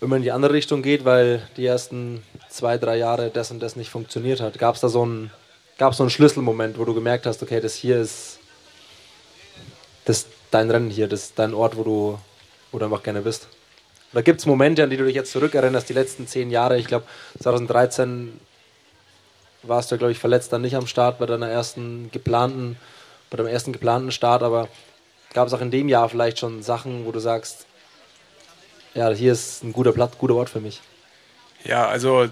immer 0.00 0.16
in 0.16 0.22
die 0.22 0.32
andere 0.32 0.52
Richtung 0.52 0.82
geht, 0.82 1.04
weil 1.04 1.46
die 1.56 1.64
ersten 1.64 2.22
zwei, 2.50 2.78
drei 2.78 2.96
Jahre 2.96 3.30
das 3.30 3.50
und 3.50 3.60
das 3.60 3.76
nicht 3.76 3.90
funktioniert 3.90 4.40
hat? 4.40 4.58
Gab 4.58 4.74
es 4.74 4.80
da 4.80 4.88
so 4.88 5.02
einen, 5.02 5.30
gab 5.78 5.94
so 5.94 6.02
einen 6.02 6.10
Schlüsselmoment, 6.10 6.78
wo 6.78 6.84
du 6.84 6.94
gemerkt 6.94 7.26
hast, 7.26 7.42
okay, 7.42 7.60
das 7.60 7.74
hier 7.74 8.00
ist 8.00 8.38
das 10.04 10.26
dein 10.50 10.70
Rennen 10.70 10.90
hier, 10.90 11.08
das 11.08 11.24
ist 11.24 11.38
dein 11.38 11.54
Ort, 11.54 11.76
wo 11.76 11.82
du 11.82 12.18
wo 12.72 12.78
du 12.78 12.84
einfach 12.84 13.02
gerne 13.02 13.22
bist? 13.22 13.48
Oder 14.12 14.22
gibt 14.22 14.40
es 14.40 14.46
Momente, 14.46 14.82
an 14.82 14.90
die 14.90 14.96
du 14.96 15.04
dich 15.04 15.14
jetzt 15.14 15.32
zurückerinnerst, 15.32 15.88
die 15.88 15.92
letzten 15.92 16.26
zehn 16.26 16.50
Jahre? 16.50 16.78
Ich 16.78 16.86
glaube, 16.86 17.04
2013 17.40 18.40
warst 19.62 19.90
du, 19.90 19.98
glaube 19.98 20.12
ich, 20.12 20.18
verletzt 20.18 20.52
dann 20.52 20.62
nicht 20.62 20.76
am 20.76 20.86
Start 20.86 21.18
bei 21.18 21.26
deiner 21.26 21.48
ersten 21.48 22.10
geplanten, 22.12 22.78
bei 23.30 23.36
deinem 23.36 23.48
ersten 23.48 23.72
geplanten 23.72 24.12
Start, 24.12 24.42
aber 24.42 24.68
gab 25.32 25.48
es 25.48 25.52
auch 25.52 25.60
in 25.60 25.70
dem 25.70 25.88
Jahr 25.88 26.08
vielleicht 26.08 26.38
schon 26.38 26.62
Sachen, 26.62 27.04
wo 27.04 27.12
du 27.12 27.18
sagst, 27.18 27.66
ja, 28.94 29.10
hier 29.10 29.32
ist 29.32 29.62
ein 29.62 29.72
guter 29.72 29.92
Platz, 29.92 30.16
guter 30.16 30.36
Ort 30.36 30.48
für 30.48 30.60
mich? 30.60 30.80
Ja, 31.64 31.86
also 31.88 32.28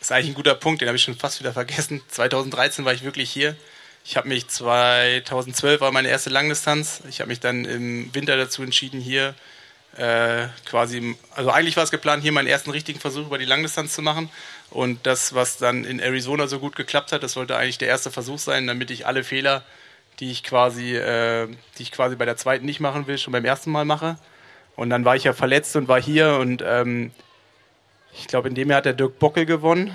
ist 0.00 0.10
eigentlich 0.10 0.30
ein 0.30 0.34
guter 0.34 0.54
Punkt, 0.54 0.80
den 0.80 0.88
habe 0.88 0.96
ich 0.96 1.02
schon 1.02 1.14
fast 1.14 1.40
wieder 1.40 1.52
vergessen. 1.52 2.00
2013 2.08 2.84
war 2.84 2.94
ich 2.94 3.04
wirklich 3.04 3.30
hier. 3.30 3.54
Ich 4.04 4.16
habe 4.16 4.28
mich 4.28 4.48
2012 4.48 5.80
war 5.80 5.92
meine 5.92 6.08
erste 6.08 6.30
Langdistanz. 6.30 7.02
Ich 7.08 7.20
habe 7.20 7.28
mich 7.28 7.40
dann 7.40 7.64
im 7.64 8.14
Winter 8.14 8.36
dazu 8.36 8.62
entschieden, 8.62 9.00
hier 9.00 9.34
äh, 9.96 10.46
quasi, 10.66 11.16
also 11.34 11.50
eigentlich 11.50 11.76
war 11.76 11.84
es 11.84 11.90
geplant, 11.90 12.22
hier 12.22 12.32
meinen 12.32 12.46
ersten 12.46 12.70
richtigen 12.70 13.00
Versuch 13.00 13.26
über 13.26 13.38
die 13.38 13.44
Langdistanz 13.44 13.94
zu 13.94 14.02
machen. 14.02 14.30
Und 14.70 15.06
das, 15.06 15.34
was 15.34 15.58
dann 15.58 15.84
in 15.84 16.00
Arizona 16.00 16.46
so 16.46 16.60
gut 16.60 16.76
geklappt 16.76 17.12
hat, 17.12 17.22
das 17.22 17.32
sollte 17.32 17.56
eigentlich 17.56 17.78
der 17.78 17.88
erste 17.88 18.10
Versuch 18.10 18.38
sein, 18.38 18.66
damit 18.66 18.90
ich 18.90 19.06
alle 19.06 19.24
Fehler, 19.24 19.64
die 20.20 20.30
ich 20.30 20.44
quasi, 20.44 20.96
äh, 20.96 21.48
die 21.78 21.82
ich 21.82 21.92
quasi 21.92 22.16
bei 22.16 22.24
der 22.24 22.36
zweiten 22.36 22.66
nicht 22.66 22.80
machen 22.80 23.06
will, 23.06 23.18
schon 23.18 23.32
beim 23.32 23.44
ersten 23.44 23.70
Mal 23.70 23.84
mache. 23.84 24.16
Und 24.76 24.90
dann 24.90 25.04
war 25.04 25.16
ich 25.16 25.24
ja 25.24 25.32
verletzt 25.32 25.76
und 25.76 25.88
war 25.88 26.00
hier 26.00 26.36
und 26.36 26.62
ähm, 26.64 27.10
ich 28.14 28.26
glaube, 28.26 28.48
in 28.48 28.54
dem 28.54 28.70
Jahr 28.70 28.78
hat 28.78 28.86
der 28.86 28.92
Dirk 28.92 29.18
Bockel 29.18 29.46
gewonnen. 29.46 29.92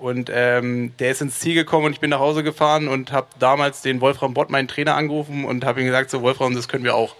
Und 0.00 0.30
ähm, 0.32 0.92
der 0.98 1.10
ist 1.10 1.20
ins 1.20 1.38
Ziel 1.38 1.54
gekommen 1.54 1.86
und 1.86 1.92
ich 1.92 2.00
bin 2.00 2.10
nach 2.10 2.20
Hause 2.20 2.42
gefahren 2.42 2.88
und 2.88 3.12
habe 3.12 3.28
damals 3.38 3.82
den 3.82 4.00
Wolfram 4.00 4.32
Bott, 4.32 4.48
meinen 4.48 4.66
Trainer, 4.66 4.96
angerufen 4.96 5.44
und 5.44 5.64
habe 5.64 5.80
ihm 5.80 5.86
gesagt, 5.86 6.10
so 6.10 6.22
Wolfram, 6.22 6.54
das 6.54 6.68
können 6.68 6.84
wir 6.84 6.94
auch. 6.94 7.14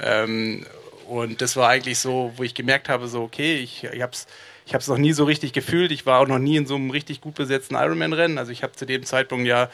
Ähm, 0.00 0.64
und 1.08 1.42
das 1.42 1.56
war 1.56 1.68
eigentlich 1.68 1.98
so, 1.98 2.32
wo 2.36 2.44
ich 2.44 2.54
gemerkt 2.54 2.88
habe, 2.88 3.08
so 3.08 3.22
okay, 3.22 3.56
ich, 3.56 3.84
ich 3.84 4.02
habe 4.02 4.12
es 4.12 4.26
ich 4.66 4.74
hab's 4.74 4.88
noch 4.88 4.98
nie 4.98 5.12
so 5.12 5.24
richtig 5.24 5.52
gefühlt. 5.52 5.92
Ich 5.92 6.06
war 6.06 6.20
auch 6.20 6.26
noch 6.26 6.40
nie 6.40 6.56
in 6.56 6.66
so 6.66 6.74
einem 6.74 6.90
richtig 6.90 7.20
gut 7.20 7.36
besetzten 7.36 7.76
Ironman-Rennen. 7.76 8.36
Also 8.36 8.50
ich 8.50 8.64
habe 8.64 8.72
zu 8.72 8.84
dem 8.84 9.04
Zeitpunkt 9.04 9.46
ja 9.46 9.70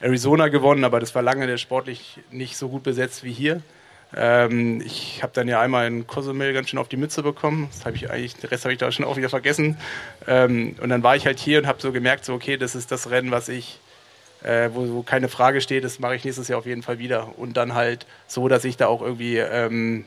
Arizona 0.00 0.48
gewonnen, 0.48 0.84
aber 0.84 1.00
das 1.00 1.14
war 1.16 1.22
lange 1.22 1.48
der 1.48 1.56
sportlich 1.56 2.20
nicht 2.30 2.56
so 2.56 2.68
gut 2.68 2.84
besetzt 2.84 3.24
wie 3.24 3.32
hier. 3.32 3.62
Ähm, 4.14 4.80
ich 4.84 5.22
habe 5.22 5.32
dann 5.34 5.48
ja 5.48 5.60
einmal 5.60 5.86
in 5.86 6.06
Cozumel 6.06 6.52
ganz 6.52 6.68
schön 6.68 6.78
auf 6.78 6.88
die 6.88 6.96
Mütze 6.96 7.22
bekommen. 7.22 7.68
Das 7.72 7.84
habe 7.84 7.96
ich 7.96 8.10
eigentlich, 8.10 8.36
den 8.36 8.48
Rest 8.48 8.64
habe 8.64 8.72
ich 8.72 8.78
da 8.78 8.90
schon 8.92 9.04
auch 9.04 9.16
wieder 9.16 9.28
vergessen. 9.28 9.76
Ähm, 10.26 10.76
und 10.80 10.88
dann 10.88 11.02
war 11.02 11.16
ich 11.16 11.26
halt 11.26 11.38
hier 11.38 11.58
und 11.58 11.66
habe 11.66 11.80
so 11.80 11.92
gemerkt, 11.92 12.24
so 12.24 12.34
okay, 12.34 12.56
das 12.56 12.74
ist 12.74 12.92
das 12.92 13.10
Rennen, 13.10 13.30
was 13.30 13.48
ich, 13.48 13.78
äh, 14.42 14.70
wo, 14.72 14.88
wo, 14.94 15.02
keine 15.02 15.28
Frage 15.28 15.60
steht, 15.60 15.84
das 15.84 15.98
mache 15.98 16.14
ich 16.14 16.24
nächstes 16.24 16.48
Jahr 16.48 16.58
auf 16.58 16.66
jeden 16.66 16.82
Fall 16.82 16.98
wieder. 16.98 17.38
Und 17.38 17.56
dann 17.56 17.74
halt 17.74 18.06
so, 18.26 18.48
dass 18.48 18.64
ich 18.64 18.76
da 18.76 18.86
auch 18.86 19.02
irgendwie, 19.02 19.38
ähm, 19.38 20.04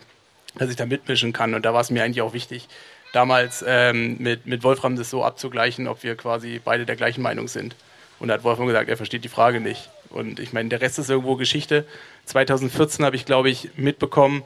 dass 0.55 0.69
ich 0.69 0.75
da 0.75 0.85
mitmischen 0.85 1.33
kann. 1.33 1.53
Und 1.53 1.65
da 1.65 1.73
war 1.73 1.81
es 1.81 1.89
mir 1.89 2.03
eigentlich 2.03 2.21
auch 2.21 2.33
wichtig, 2.33 2.67
damals 3.11 3.63
ähm, 3.67 4.17
mit, 4.19 4.45
mit 4.45 4.63
Wolfram 4.63 4.95
das 4.95 5.09
so 5.09 5.23
abzugleichen, 5.23 5.87
ob 5.87 6.03
wir 6.03 6.15
quasi 6.15 6.61
beide 6.63 6.85
der 6.85 6.95
gleichen 6.95 7.21
Meinung 7.21 7.47
sind. 7.47 7.75
Und 8.19 8.29
da 8.29 8.35
hat 8.35 8.43
Wolfram 8.43 8.67
gesagt, 8.67 8.89
er 8.89 8.97
versteht 8.97 9.23
die 9.23 9.29
Frage 9.29 9.59
nicht. 9.59 9.89
Und 10.09 10.39
ich 10.39 10.53
meine, 10.53 10.69
der 10.69 10.81
Rest 10.81 10.99
ist 10.99 11.09
irgendwo 11.09 11.35
Geschichte. 11.35 11.85
2014 12.25 13.05
habe 13.05 13.15
ich, 13.15 13.25
glaube 13.25 13.49
ich, 13.49 13.69
mitbekommen, 13.75 14.43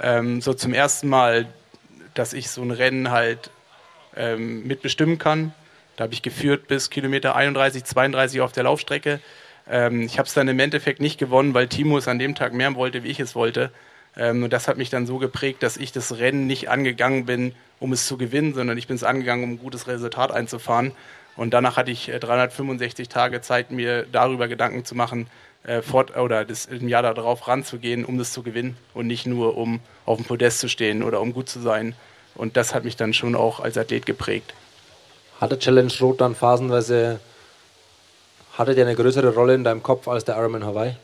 ähm, 0.00 0.40
so 0.40 0.54
zum 0.54 0.74
ersten 0.74 1.08
Mal, 1.08 1.46
dass 2.14 2.32
ich 2.32 2.50
so 2.50 2.62
ein 2.62 2.70
Rennen 2.70 3.10
halt 3.10 3.50
ähm, 4.16 4.66
mitbestimmen 4.66 5.18
kann. 5.18 5.52
Da 5.96 6.04
habe 6.04 6.14
ich 6.14 6.22
geführt 6.22 6.66
bis 6.66 6.90
Kilometer 6.90 7.36
31, 7.36 7.84
32 7.84 8.40
auf 8.40 8.52
der 8.52 8.64
Laufstrecke. 8.64 9.20
Ähm, 9.70 10.02
ich 10.02 10.18
habe 10.18 10.26
es 10.26 10.34
dann 10.34 10.48
im 10.48 10.58
Endeffekt 10.58 11.00
nicht 11.00 11.18
gewonnen, 11.18 11.54
weil 11.54 11.68
Timo 11.68 11.96
es 11.98 12.08
an 12.08 12.18
dem 12.18 12.34
Tag 12.34 12.52
mehr 12.52 12.74
wollte, 12.74 13.04
wie 13.04 13.08
ich 13.08 13.20
es 13.20 13.34
wollte. 13.34 13.70
Ähm, 14.16 14.42
und 14.42 14.52
das 14.52 14.68
hat 14.68 14.76
mich 14.76 14.90
dann 14.90 15.06
so 15.06 15.18
geprägt, 15.18 15.62
dass 15.62 15.76
ich 15.76 15.92
das 15.92 16.18
Rennen 16.18 16.46
nicht 16.46 16.68
angegangen 16.68 17.26
bin, 17.26 17.54
um 17.80 17.92
es 17.92 18.06
zu 18.06 18.16
gewinnen, 18.16 18.54
sondern 18.54 18.78
ich 18.78 18.86
bin 18.86 18.96
es 18.96 19.04
angegangen, 19.04 19.44
um 19.44 19.50
ein 19.52 19.58
gutes 19.58 19.86
Resultat 19.86 20.32
einzufahren. 20.32 20.92
Und 21.36 21.52
danach 21.52 21.76
hatte 21.76 21.90
ich 21.90 22.06
365 22.06 23.06
äh, 23.06 23.10
Tage 23.10 23.40
Zeit, 23.40 23.70
mir 23.70 24.06
darüber 24.10 24.48
Gedanken 24.48 24.84
zu 24.84 24.94
machen, 24.94 25.26
äh, 25.64 25.82
fort, 25.82 26.16
oder 26.16 26.44
das, 26.44 26.66
im 26.66 26.88
Jahr 26.88 27.02
darauf 27.02 27.48
ranzugehen, 27.48 28.04
um 28.04 28.18
das 28.18 28.32
zu 28.32 28.42
gewinnen 28.42 28.76
und 28.92 29.06
nicht 29.06 29.26
nur, 29.26 29.56
um 29.56 29.80
auf 30.06 30.18
dem 30.18 30.26
Podest 30.26 30.60
zu 30.60 30.68
stehen 30.68 31.02
oder 31.02 31.20
um 31.20 31.32
gut 31.32 31.48
zu 31.48 31.60
sein. 31.60 31.94
Und 32.34 32.56
das 32.56 32.74
hat 32.74 32.84
mich 32.84 32.96
dann 32.96 33.14
schon 33.14 33.34
auch 33.34 33.60
als 33.60 33.78
Athlet 33.78 34.06
geprägt. 34.06 34.54
Hatte 35.40 35.58
Challenge 35.58 35.92
Rot 36.00 36.20
dann 36.20 36.34
phasenweise, 36.34 37.20
hatte 38.56 38.74
der 38.74 38.86
eine 38.86 38.94
größere 38.94 39.34
Rolle 39.34 39.54
in 39.54 39.64
deinem 39.64 39.82
Kopf 39.82 40.06
als 40.06 40.24
der 40.24 40.36
Ironman 40.36 40.64
Hawaii? 40.64 40.94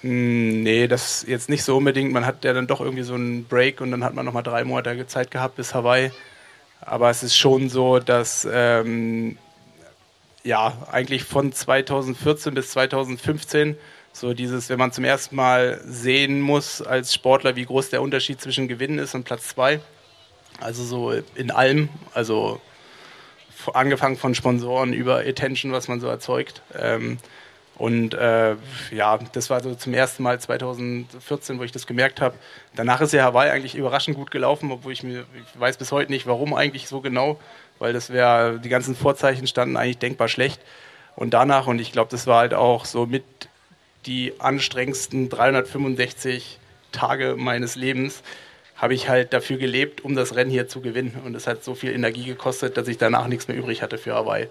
Hm, 0.00 0.62
nee, 0.62 0.88
das 0.88 1.24
jetzt 1.26 1.48
nicht 1.48 1.62
so 1.62 1.76
unbedingt. 1.76 2.12
Man 2.12 2.26
hat 2.26 2.44
ja 2.44 2.52
dann 2.52 2.66
doch 2.66 2.80
irgendwie 2.80 3.04
so 3.04 3.14
einen 3.14 3.44
Break 3.44 3.80
und 3.80 3.90
dann 3.90 4.04
hat 4.04 4.14
man 4.14 4.26
nochmal 4.26 4.42
drei 4.42 4.64
Monate 4.64 5.06
Zeit 5.06 5.30
gehabt 5.30 5.56
bis 5.56 5.74
Hawaii. 5.74 6.10
Aber 6.86 7.10
es 7.10 7.22
ist 7.22 7.36
schon 7.36 7.68
so, 7.68 7.98
dass 7.98 8.46
ähm, 8.50 9.38
ja 10.42 10.76
eigentlich 10.90 11.24
von 11.24 11.52
2014 11.52 12.54
bis 12.54 12.70
2015 12.70 13.76
so 14.12 14.32
dieses, 14.32 14.68
wenn 14.68 14.78
man 14.78 14.92
zum 14.92 15.04
ersten 15.04 15.34
Mal 15.34 15.80
sehen 15.84 16.40
muss 16.40 16.80
als 16.80 17.12
Sportler, 17.12 17.56
wie 17.56 17.64
groß 17.64 17.90
der 17.90 18.00
Unterschied 18.00 18.40
zwischen 18.40 18.68
Gewinnen 18.68 18.98
ist 18.98 19.14
und 19.14 19.24
Platz 19.24 19.48
zwei. 19.48 19.80
Also 20.60 20.84
so 20.84 21.10
in 21.34 21.50
allem, 21.50 21.88
also 22.12 22.60
angefangen 23.72 24.16
von 24.16 24.34
Sponsoren 24.34 24.92
über 24.92 25.18
Attention, 25.18 25.72
was 25.72 25.88
man 25.88 26.00
so 26.00 26.06
erzeugt. 26.06 26.62
Ähm, 26.78 27.18
und 27.76 28.14
äh, 28.14 28.54
ja, 28.92 29.18
das 29.32 29.50
war 29.50 29.60
so 29.60 29.74
zum 29.74 29.94
ersten 29.94 30.22
Mal 30.22 30.38
2014, 30.38 31.58
wo 31.58 31.64
ich 31.64 31.72
das 31.72 31.86
gemerkt 31.86 32.20
habe. 32.20 32.36
Danach 32.76 33.00
ist 33.00 33.12
ja 33.12 33.24
Hawaii 33.24 33.50
eigentlich 33.50 33.74
überraschend 33.74 34.16
gut 34.16 34.30
gelaufen, 34.30 34.70
obwohl 34.70 34.92
ich 34.92 35.02
mir 35.02 35.24
ich 35.34 35.60
weiß 35.60 35.76
bis 35.76 35.90
heute 35.90 36.12
nicht, 36.12 36.26
warum 36.26 36.54
eigentlich 36.54 36.86
so 36.86 37.00
genau, 37.00 37.40
weil 37.80 37.92
das 37.92 38.10
wäre 38.10 38.60
die 38.60 38.68
ganzen 38.68 38.94
Vorzeichen 38.94 39.46
standen 39.48 39.76
eigentlich 39.76 39.98
denkbar 39.98 40.28
schlecht. 40.28 40.60
Und 41.16 41.34
danach 41.34 41.66
und 41.66 41.80
ich 41.80 41.92
glaube, 41.92 42.10
das 42.10 42.26
war 42.26 42.40
halt 42.40 42.54
auch 42.54 42.84
so 42.84 43.06
mit 43.06 43.24
die 44.06 44.34
anstrengendsten 44.38 45.28
365 45.28 46.58
Tage 46.92 47.34
meines 47.36 47.74
Lebens 47.74 48.22
habe 48.76 48.94
ich 48.94 49.08
halt 49.08 49.32
dafür 49.32 49.56
gelebt, 49.56 50.04
um 50.04 50.14
das 50.14 50.34
Rennen 50.34 50.50
hier 50.50 50.68
zu 50.68 50.80
gewinnen. 50.80 51.20
Und 51.24 51.34
es 51.34 51.46
hat 51.46 51.64
so 51.64 51.74
viel 51.74 51.92
Energie 51.92 52.24
gekostet, 52.24 52.76
dass 52.76 52.88
ich 52.88 52.98
danach 52.98 53.26
nichts 53.28 53.48
mehr 53.48 53.56
übrig 53.56 53.82
hatte 53.82 53.98
für 53.98 54.14
Hawaii. 54.14 54.48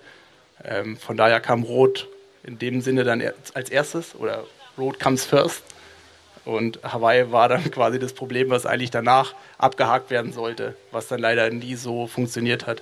Ähm, 0.64 0.98
von 0.98 1.18
daher 1.18 1.40
kam 1.40 1.64
Rot 1.64 2.08
in 2.44 2.60
dem 2.60 2.82
Sinne 2.82 3.04
dann 3.04 3.22
als 3.54 3.70
erstes 3.70 4.16
oder 4.16 4.44
Road 4.78 5.00
comes 5.00 5.26
first. 5.26 5.64
Und 6.46 6.80
Hawaii 6.84 7.32
war 7.32 7.50
dann 7.50 7.64
quasi 7.72 8.00
das 8.00 8.14
Problem, 8.14 8.50
was 8.50 8.66
eigentlich 8.66 8.92
danach 8.92 9.34
abgehakt 9.58 10.10
werden 10.10 10.34
sollte, 10.34 10.76
was 10.92 11.08
dann 11.08 11.20
leider 11.20 11.50
nie 11.50 11.76
so 11.76 12.08
funktioniert 12.08 12.68
hat. 12.68 12.82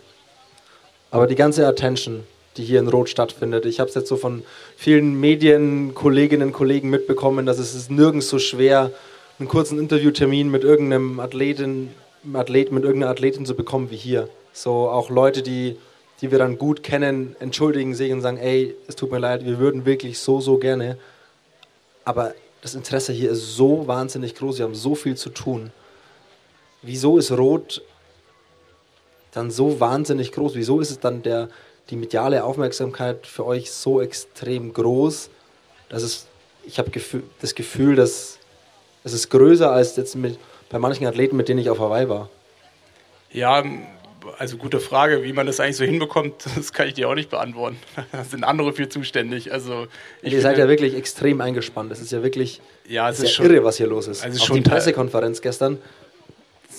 Aber 1.11 1.27
die 1.27 1.35
ganze 1.35 1.67
Attention, 1.67 2.23
die 2.57 2.63
hier 2.63 2.79
in 2.79 2.87
Rot 2.87 3.09
stattfindet, 3.09 3.65
ich 3.65 3.79
habe 3.79 3.89
es 3.89 3.95
jetzt 3.95 4.07
so 4.07 4.17
von 4.17 4.43
vielen 4.77 5.19
Medienkolleginnen 5.19 6.47
und 6.47 6.53
Kollegen 6.53 6.89
mitbekommen, 6.89 7.45
dass 7.45 7.59
es 7.59 7.75
ist 7.75 7.91
nirgends 7.91 8.29
so 8.29 8.39
schwer, 8.39 8.91
einen 9.39 9.49
kurzen 9.49 9.79
Interviewtermin 9.79 10.49
mit 10.49 10.63
irgendeinem 10.63 11.19
Athletin, 11.19 11.91
Athlet, 12.33 12.71
mit 12.71 12.83
irgendeiner 12.83 13.11
Athletin 13.11 13.45
zu 13.45 13.55
bekommen 13.55 13.91
wie 13.91 13.97
hier. 13.97 14.29
So 14.53 14.89
auch 14.89 15.09
Leute, 15.09 15.41
die, 15.41 15.77
die 16.21 16.31
wir 16.31 16.37
dann 16.37 16.57
gut 16.57 16.83
kennen, 16.83 17.35
entschuldigen 17.39 17.95
sich 17.95 18.13
und 18.13 18.21
sagen, 18.21 18.37
ey, 18.37 18.75
es 18.87 18.95
tut 18.95 19.11
mir 19.11 19.17
leid, 19.17 19.43
wir 19.43 19.57
würden 19.57 19.85
wirklich 19.85 20.19
so, 20.19 20.39
so 20.39 20.57
gerne. 20.57 20.97
Aber 22.05 22.33
das 22.61 22.75
Interesse 22.75 23.11
hier 23.11 23.31
ist 23.31 23.55
so 23.55 23.87
wahnsinnig 23.87 24.35
groß, 24.35 24.59
wir 24.59 24.65
haben 24.65 24.75
so 24.75 24.93
viel 24.93 25.17
zu 25.17 25.31
tun. 25.31 25.71
Wieso 26.83 27.17
ist 27.17 27.31
Rot 27.31 27.81
dann 29.31 29.49
so 29.49 29.79
wahnsinnig 29.79 30.31
groß? 30.31 30.55
Wieso 30.55 30.79
ist 30.79 30.91
es 30.91 30.99
dann 30.99 31.23
der, 31.23 31.49
die 31.89 31.95
mediale 31.95 32.43
Aufmerksamkeit 32.43 33.25
für 33.25 33.45
euch 33.45 33.71
so 33.71 34.01
extrem 34.01 34.73
groß, 34.73 35.29
dass 35.89 36.03
es, 36.03 36.27
ich 36.65 36.77
habe 36.77 36.91
das 37.41 37.55
Gefühl, 37.55 37.95
dass 37.95 38.37
es 39.03 39.13
ist 39.13 39.29
größer 39.29 39.71
als 39.71 39.95
jetzt 39.95 40.15
mit, 40.15 40.37
bei 40.69 40.77
manchen 40.77 41.07
Athleten, 41.07 41.35
mit 41.35 41.49
denen 41.49 41.59
ich 41.59 41.69
auf 41.69 41.79
Hawaii 41.79 42.07
war. 42.07 42.29
Ja, 43.31 43.63
also 44.37 44.57
gute 44.57 44.79
Frage, 44.79 45.23
wie 45.23 45.33
man 45.33 45.45
das 45.45 45.59
eigentlich 45.59 45.77
so 45.77 45.83
hinbekommt, 45.83 46.45
das 46.55 46.73
kann 46.73 46.87
ich 46.87 46.93
dir 46.93 47.09
auch 47.09 47.15
nicht 47.15 47.29
beantworten. 47.29 47.77
Da 48.11 48.23
sind 48.23 48.43
andere 48.43 48.73
für 48.73 48.89
zuständig. 48.89 49.53
Also 49.53 49.87
ihr 50.21 50.41
seid 50.41 50.57
ja 50.57 50.67
wirklich 50.67 50.95
extrem 50.95 51.41
eingespannt. 51.41 51.91
Es 51.91 52.01
ist 52.01 52.11
ja 52.11 52.23
wirklich 52.23 52.61
ja, 52.87 53.09
es 53.09 53.19
ist 53.19 53.23
ja 53.23 53.29
schon, 53.29 53.45
irre, 53.45 53.63
was 53.63 53.77
hier 53.77 53.87
los 53.87 54.07
ist. 54.07 54.23
Also 54.23 54.41
Auch 54.41 54.47
schon 54.47 54.57
die 54.57 54.69
Pressekonferenz 54.69 55.41
gestern 55.41 55.77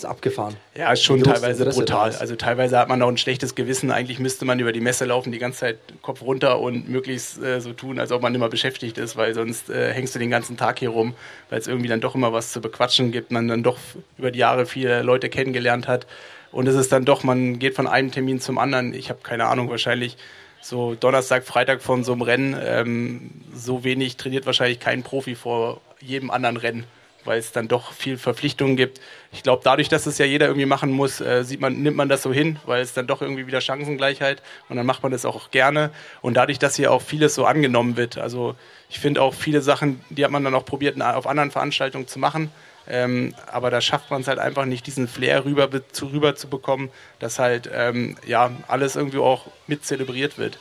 ist 0.02 0.04
abgefahren. 0.04 0.56
Ja, 0.74 0.92
ist 0.92 1.02
schon 1.02 1.22
teilweise 1.22 1.64
brutal. 1.66 2.14
Also 2.16 2.36
teilweise 2.36 2.78
hat 2.78 2.88
man 2.88 3.00
auch 3.02 3.08
ein 3.08 3.18
schlechtes 3.18 3.54
Gewissen. 3.54 3.90
Eigentlich 3.90 4.18
müsste 4.18 4.44
man 4.44 4.58
über 4.58 4.72
die 4.72 4.80
Messe 4.80 5.04
laufen, 5.04 5.32
die 5.32 5.38
ganze 5.38 5.60
Zeit 5.60 5.78
Kopf 6.02 6.22
runter 6.22 6.60
und 6.60 6.88
möglichst 6.88 7.42
äh, 7.42 7.60
so 7.60 7.72
tun, 7.72 7.98
als 7.98 8.12
ob 8.12 8.22
man 8.22 8.34
immer 8.34 8.48
beschäftigt 8.48 8.98
ist, 8.98 9.16
weil 9.16 9.34
sonst 9.34 9.70
äh, 9.70 9.92
hängst 9.92 10.14
du 10.14 10.18
den 10.18 10.30
ganzen 10.30 10.56
Tag 10.56 10.78
hier 10.78 10.90
rum, 10.90 11.14
weil 11.50 11.58
es 11.58 11.66
irgendwie 11.66 11.88
dann 11.88 12.00
doch 12.00 12.14
immer 12.14 12.32
was 12.32 12.52
zu 12.52 12.60
bequatschen 12.60 13.12
gibt, 13.12 13.30
man 13.30 13.48
dann 13.48 13.62
doch 13.62 13.78
über 14.18 14.30
die 14.30 14.38
Jahre 14.38 14.66
viele 14.66 15.02
Leute 15.02 15.28
kennengelernt 15.28 15.88
hat. 15.88 16.06
Und 16.52 16.68
es 16.68 16.74
ist 16.74 16.92
dann 16.92 17.04
doch, 17.04 17.24
man 17.24 17.58
geht 17.58 17.74
von 17.74 17.86
einem 17.86 18.12
Termin 18.12 18.40
zum 18.40 18.58
anderen. 18.58 18.94
Ich 18.94 19.08
habe 19.08 19.20
keine 19.22 19.46
Ahnung, 19.46 19.70
wahrscheinlich 19.70 20.16
so 20.60 20.94
Donnerstag, 20.94 21.44
Freitag 21.44 21.82
von 21.82 22.04
so 22.04 22.12
einem 22.12 22.22
Rennen. 22.22 22.56
Ähm, 22.62 23.30
so 23.54 23.84
wenig 23.84 24.16
trainiert 24.16 24.46
wahrscheinlich 24.46 24.78
kein 24.78 25.02
Profi 25.02 25.34
vor 25.34 25.80
jedem 26.00 26.30
anderen 26.30 26.56
Rennen 26.56 26.84
weil 27.24 27.38
es 27.38 27.52
dann 27.52 27.68
doch 27.68 27.92
viel 27.92 28.18
Verpflichtungen 28.18 28.76
gibt. 28.76 29.00
Ich 29.32 29.42
glaube, 29.42 29.62
dadurch, 29.64 29.88
dass 29.88 30.06
es 30.06 30.18
ja 30.18 30.26
jeder 30.26 30.46
irgendwie 30.46 30.66
machen 30.66 30.90
muss, 30.90 31.20
äh, 31.20 31.44
sieht 31.44 31.60
man, 31.60 31.82
nimmt 31.82 31.96
man 31.96 32.08
das 32.08 32.22
so 32.22 32.32
hin, 32.32 32.58
weil 32.66 32.82
es 32.82 32.94
dann 32.94 33.06
doch 33.06 33.22
irgendwie 33.22 33.46
wieder 33.46 33.60
Chancengleichheit 33.60 34.42
und 34.68 34.76
dann 34.76 34.86
macht 34.86 35.02
man 35.02 35.12
das 35.12 35.24
auch 35.24 35.50
gerne. 35.50 35.90
Und 36.20 36.34
dadurch, 36.34 36.58
dass 36.58 36.76
hier 36.76 36.92
auch 36.92 37.02
vieles 37.02 37.34
so 37.34 37.44
angenommen 37.44 37.96
wird, 37.96 38.18
also 38.18 38.54
ich 38.88 38.98
finde 38.98 39.22
auch 39.22 39.34
viele 39.34 39.60
Sachen, 39.60 40.00
die 40.10 40.24
hat 40.24 40.30
man 40.30 40.44
dann 40.44 40.54
auch 40.54 40.64
probiert, 40.64 41.00
auf 41.00 41.26
anderen 41.26 41.50
Veranstaltungen 41.50 42.06
zu 42.06 42.18
machen. 42.18 42.50
Ähm, 42.88 43.34
aber 43.46 43.70
da 43.70 43.80
schafft 43.80 44.10
man 44.10 44.22
es 44.22 44.28
halt 44.28 44.38
einfach 44.38 44.64
nicht, 44.64 44.86
diesen 44.86 45.06
Flair 45.06 45.44
rüber 45.44 45.68
zu, 45.92 46.06
rüber 46.06 46.34
zu 46.34 46.48
bekommen, 46.48 46.90
dass 47.20 47.38
halt 47.38 47.70
ähm, 47.72 48.16
ja, 48.26 48.50
alles 48.68 48.96
irgendwie 48.96 49.18
auch 49.18 49.46
mit 49.66 49.84
zelebriert 49.84 50.38
wird. 50.38 50.58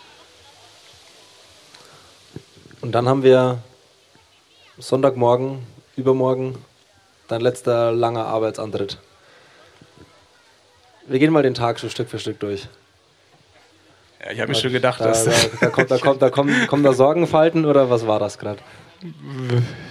Und 2.81 2.93
dann 2.93 3.07
haben 3.07 3.23
wir 3.23 3.59
Sonntagmorgen 4.77 5.65
übermorgen 5.95 6.57
dein 7.27 7.41
letzter 7.41 7.91
langer 7.91 8.25
Arbeitsantritt. 8.25 8.97
Wir 11.07 11.19
gehen 11.19 11.31
mal 11.31 11.43
den 11.43 11.53
Tag 11.53 11.79
so 11.79 11.89
Stück 11.89 12.09
für 12.09 12.19
Stück 12.19 12.39
durch. 12.39 12.67
Ja, 14.23 14.31
ich 14.31 14.39
habe 14.39 14.51
mir 14.51 14.57
schon 14.57 14.71
gedacht, 14.71 14.99
da, 15.01 15.05
dass. 15.05 15.25
Da, 15.25 15.31
da, 15.59 15.69
kommt, 15.69 15.91
da, 15.91 15.97
kommt, 15.97 16.21
da 16.21 16.29
kommen, 16.29 16.67
kommen 16.67 16.83
da 16.83 16.93
Sorgenfalten 16.93 17.65
oder 17.65 17.89
was 17.89 18.05
war 18.05 18.19
das 18.19 18.37
gerade? 18.37 18.59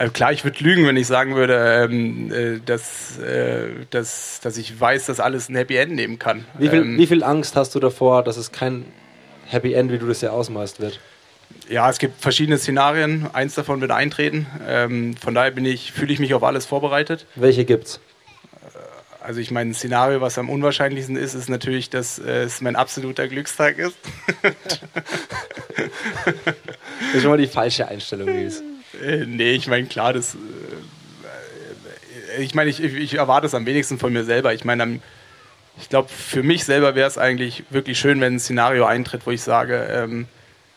Also 0.00 0.14
klar, 0.14 0.32
ich 0.32 0.44
würde 0.44 0.64
lügen, 0.64 0.86
wenn 0.86 0.96
ich 0.96 1.06
sagen 1.06 1.34
würde, 1.34 1.84
ähm, 1.84 2.32
äh, 2.32 2.58
dass, 2.64 3.18
äh, 3.18 3.68
dass, 3.90 4.40
dass 4.40 4.56
ich 4.56 4.80
weiß, 4.80 5.04
dass 5.04 5.20
alles 5.20 5.50
ein 5.50 5.56
Happy 5.56 5.76
End 5.76 5.92
nehmen 5.92 6.18
kann. 6.18 6.46
Wie 6.58 6.70
viel, 6.70 6.80
ähm, 6.80 6.96
wie 6.96 7.06
viel 7.06 7.22
Angst 7.22 7.54
hast 7.54 7.74
du 7.74 7.80
davor, 7.80 8.24
dass 8.24 8.38
es 8.38 8.50
kein 8.50 8.86
Happy 9.44 9.74
End, 9.74 9.92
wie 9.92 9.98
du 9.98 10.06
das 10.06 10.22
ja 10.22 10.30
ausmalst, 10.30 10.80
wird? 10.80 11.00
Ja, 11.68 11.90
es 11.90 11.98
gibt 11.98 12.18
verschiedene 12.18 12.56
Szenarien. 12.56 13.26
Eins 13.34 13.56
davon 13.56 13.82
wird 13.82 13.90
eintreten. 13.90 14.46
Ähm, 14.66 15.16
von 15.18 15.34
daher 15.34 15.50
bin 15.50 15.66
ich, 15.66 15.92
fühle 15.92 16.14
ich 16.14 16.18
mich 16.18 16.32
auf 16.32 16.44
alles 16.44 16.64
vorbereitet. 16.64 17.26
Welche 17.34 17.66
gibt's? 17.66 18.00
Äh, 18.54 18.78
also 19.22 19.38
ich 19.38 19.50
meine, 19.50 19.72
ein 19.72 19.74
Szenario, 19.74 20.22
was 20.22 20.38
am 20.38 20.48
unwahrscheinlichsten 20.48 21.16
ist, 21.16 21.34
ist 21.34 21.50
natürlich, 21.50 21.90
dass 21.90 22.18
äh, 22.18 22.44
es 22.44 22.62
mein 22.62 22.74
absoluter 22.74 23.28
Glückstag 23.28 23.76
ist. 23.76 23.98
das 24.44 24.54
ist 27.12 27.20
schon 27.20 27.30
mal 27.30 27.36
die 27.36 27.46
falsche 27.46 27.86
Einstellung, 27.86 28.30
Nils. 28.30 28.62
Äh, 29.02 29.26
nee, 29.26 29.52
ich 29.52 29.66
meine, 29.68 29.86
klar, 29.86 30.12
das. 30.12 30.34
Äh, 30.34 30.38
ich 32.42 32.54
meine, 32.54 32.70
ich, 32.70 32.80
ich, 32.80 33.14
erwarte 33.14 33.46
es 33.46 33.54
am 33.54 33.66
wenigsten 33.66 33.98
von 33.98 34.12
mir 34.12 34.24
selber. 34.24 34.54
Ich 34.54 34.64
meine, 34.64 35.00
ich 35.80 35.88
glaube, 35.88 36.08
für 36.08 36.42
mich 36.42 36.64
selber 36.64 36.94
wäre 36.94 37.08
es 37.08 37.18
eigentlich 37.18 37.64
wirklich 37.70 37.98
schön, 37.98 38.20
wenn 38.20 38.34
ein 38.34 38.40
Szenario 38.40 38.84
eintritt, 38.84 39.26
wo 39.26 39.30
ich 39.30 39.42
sage, 39.42 39.88
ähm, 39.90 40.28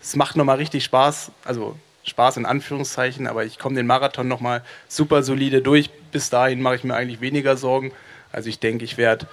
es 0.02 0.16
macht 0.16 0.36
nochmal 0.36 0.58
richtig 0.58 0.84
Spaß, 0.84 1.32
also 1.46 1.78
Spaß 2.04 2.38
in 2.38 2.46
Anführungszeichen, 2.46 3.28
aber 3.28 3.46
ich 3.46 3.60
komme 3.60 3.76
den 3.76 3.88
Marathon 3.88 4.28
nochmal 4.28 4.64
super 4.88 5.24
solide 5.24 5.62
durch. 5.62 5.90
Bis 6.12 6.30
dahin 6.30 6.62
mache 6.62 6.76
ich 6.76 6.84
mir 6.84 6.96
eigentlich 6.96 7.22
weniger 7.22 7.56
Sorgen. 7.56 7.92
Also 8.32 8.50
ich 8.50 8.60
denke, 8.60 8.84
ich 8.84 8.98
werde 8.98 9.28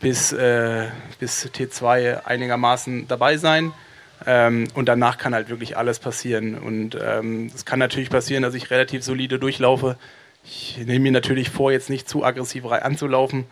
bis, 0.00 0.32
äh, 0.32 0.86
bis 1.18 1.44
T2 1.46 2.24
einigermaßen 2.24 3.08
dabei 3.08 3.36
sein. 3.36 3.72
Ähm, 4.26 4.68
und 4.74 4.88
danach 4.88 5.18
kann 5.18 5.34
halt 5.34 5.48
wirklich 5.48 5.76
alles 5.76 5.98
passieren. 5.98 6.56
Und 6.56 6.96
ähm, 7.00 7.50
es 7.54 7.64
kann 7.64 7.78
natürlich 7.78 8.10
passieren, 8.10 8.42
dass 8.42 8.54
ich 8.54 8.70
relativ 8.70 9.04
solide 9.04 9.38
durchlaufe. 9.38 9.96
Ich 10.44 10.78
nehme 10.78 11.00
mir 11.00 11.12
natürlich 11.12 11.50
vor, 11.50 11.72
jetzt 11.72 11.90
nicht 11.90 12.08
zu 12.08 12.24
aggressiv 12.24 12.64
anzulaufen. 12.66 13.44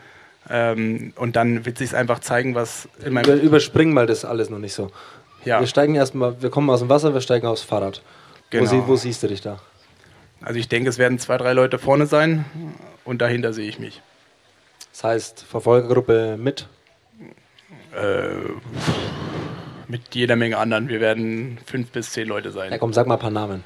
Ähm, 0.49 1.13
und 1.17 1.37
dann 1.37 1.67
wird 1.67 1.79
sich 1.79 1.95
einfach 1.95 2.21
zeigen, 2.21 2.55
was 2.55 2.89
in 3.05 3.13
meinem. 3.13 3.41
Überspringen 3.41 3.95
mal 3.95 4.07
das 4.07 4.25
alles 4.25 4.51
noch 4.51 4.59
nicht 4.59 4.75
so. 4.75 4.91
Ja. 5.45 5.61
Wir 5.61 5.67
steigen 5.67 5.95
erstmal, 5.95 6.41
wir 6.43 6.51
kommen 6.51 6.71
aus 6.71 6.81
dem 6.81 6.89
Wasser, 6.89 7.15
wir 7.15 7.21
steigen 7.21 7.47
aufs 7.47 7.63
Fahrrad. 7.63 8.03
Genau. 8.51 8.65
Wo, 8.65 8.67
sie, 8.67 8.83
wo 8.87 8.97
siehst 8.97 9.23
du 9.23 9.29
dich 9.29 9.41
da? 9.41 9.61
Also 10.41 10.59
ich 10.59 10.69
denke, 10.69 10.89
es 10.89 10.99
werden 10.99 11.19
zwei, 11.19 11.37
drei 11.39 11.53
Leute 11.53 11.79
vorne 11.79 12.07
sein 12.07 12.45
und 13.05 13.23
dahinter 13.23 13.53
sehe 13.53 13.69
ich 13.69 13.79
mich. 13.79 14.03
Das 14.93 15.05
heißt, 15.05 15.45
Verfolgergruppe 15.49 16.37
mit? 16.39 16.67
Äh, 17.95 18.29
mit 19.89 20.15
jeder 20.15 20.37
Menge 20.37 20.59
anderen. 20.59 20.89
Wir 20.89 21.01
werden 21.01 21.59
fünf 21.67 21.91
bis 21.91 22.13
zehn 22.13 22.29
Leute 22.29 22.51
sein. 22.51 22.73
Ja, 22.73 22.79
komm, 22.79 22.93
sag 22.93 23.07
mal 23.07 23.15
ein 23.15 23.21
paar 23.21 23.31
Namen. 23.31 23.65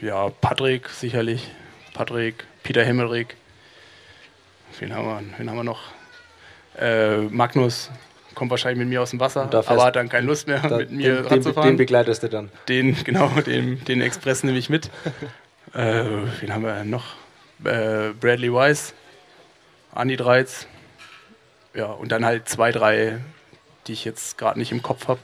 Ja, 0.00 0.30
Patrick 0.40 0.88
sicherlich. 0.88 1.50
Patrick, 1.94 2.44
Peter 2.62 2.84
Himmelrich. 2.84 3.28
Wen 4.78 4.94
haben 4.94 5.06
wir, 5.06 5.38
wen 5.38 5.50
haben 5.50 5.56
wir 5.56 5.64
noch? 5.64 5.80
Äh, 6.78 7.18
Magnus, 7.22 7.90
kommt 8.34 8.50
wahrscheinlich 8.50 8.78
mit 8.78 8.88
mir 8.88 9.02
aus 9.02 9.10
dem 9.10 9.20
Wasser, 9.20 9.42
aber 9.52 9.84
hat 9.84 9.96
dann 9.96 10.08
keine 10.08 10.26
Lust 10.26 10.46
mehr, 10.46 10.62
mit 10.70 10.90
mir 10.90 11.16
den, 11.16 11.26
ranzufahren. 11.26 11.70
Den 11.70 11.76
begleitest 11.76 12.22
du 12.22 12.28
dann? 12.28 12.50
Den, 12.68 12.96
genau, 13.04 13.28
den, 13.46 13.84
den 13.84 14.00
Express 14.00 14.44
nehme 14.44 14.56
ich 14.56 14.70
mit. 14.70 14.86
äh, 15.74 16.04
wen 16.40 16.54
haben 16.54 16.62
wir 16.62 16.84
noch? 16.84 17.16
Äh, 17.64 18.14
Bradley 18.18 18.52
Weiss, 18.52 18.94
Andi 19.92 20.16
Dreiz. 20.16 20.66
Ja, 21.74 21.86
und 21.86 22.10
dann 22.10 22.24
halt 22.24 22.48
zwei, 22.48 22.72
drei, 22.72 23.18
die 23.90 23.94
ich 23.94 24.04
jetzt 24.04 24.38
gerade 24.38 24.56
nicht 24.56 24.70
im 24.70 24.82
Kopf 24.82 25.08
habe. 25.08 25.18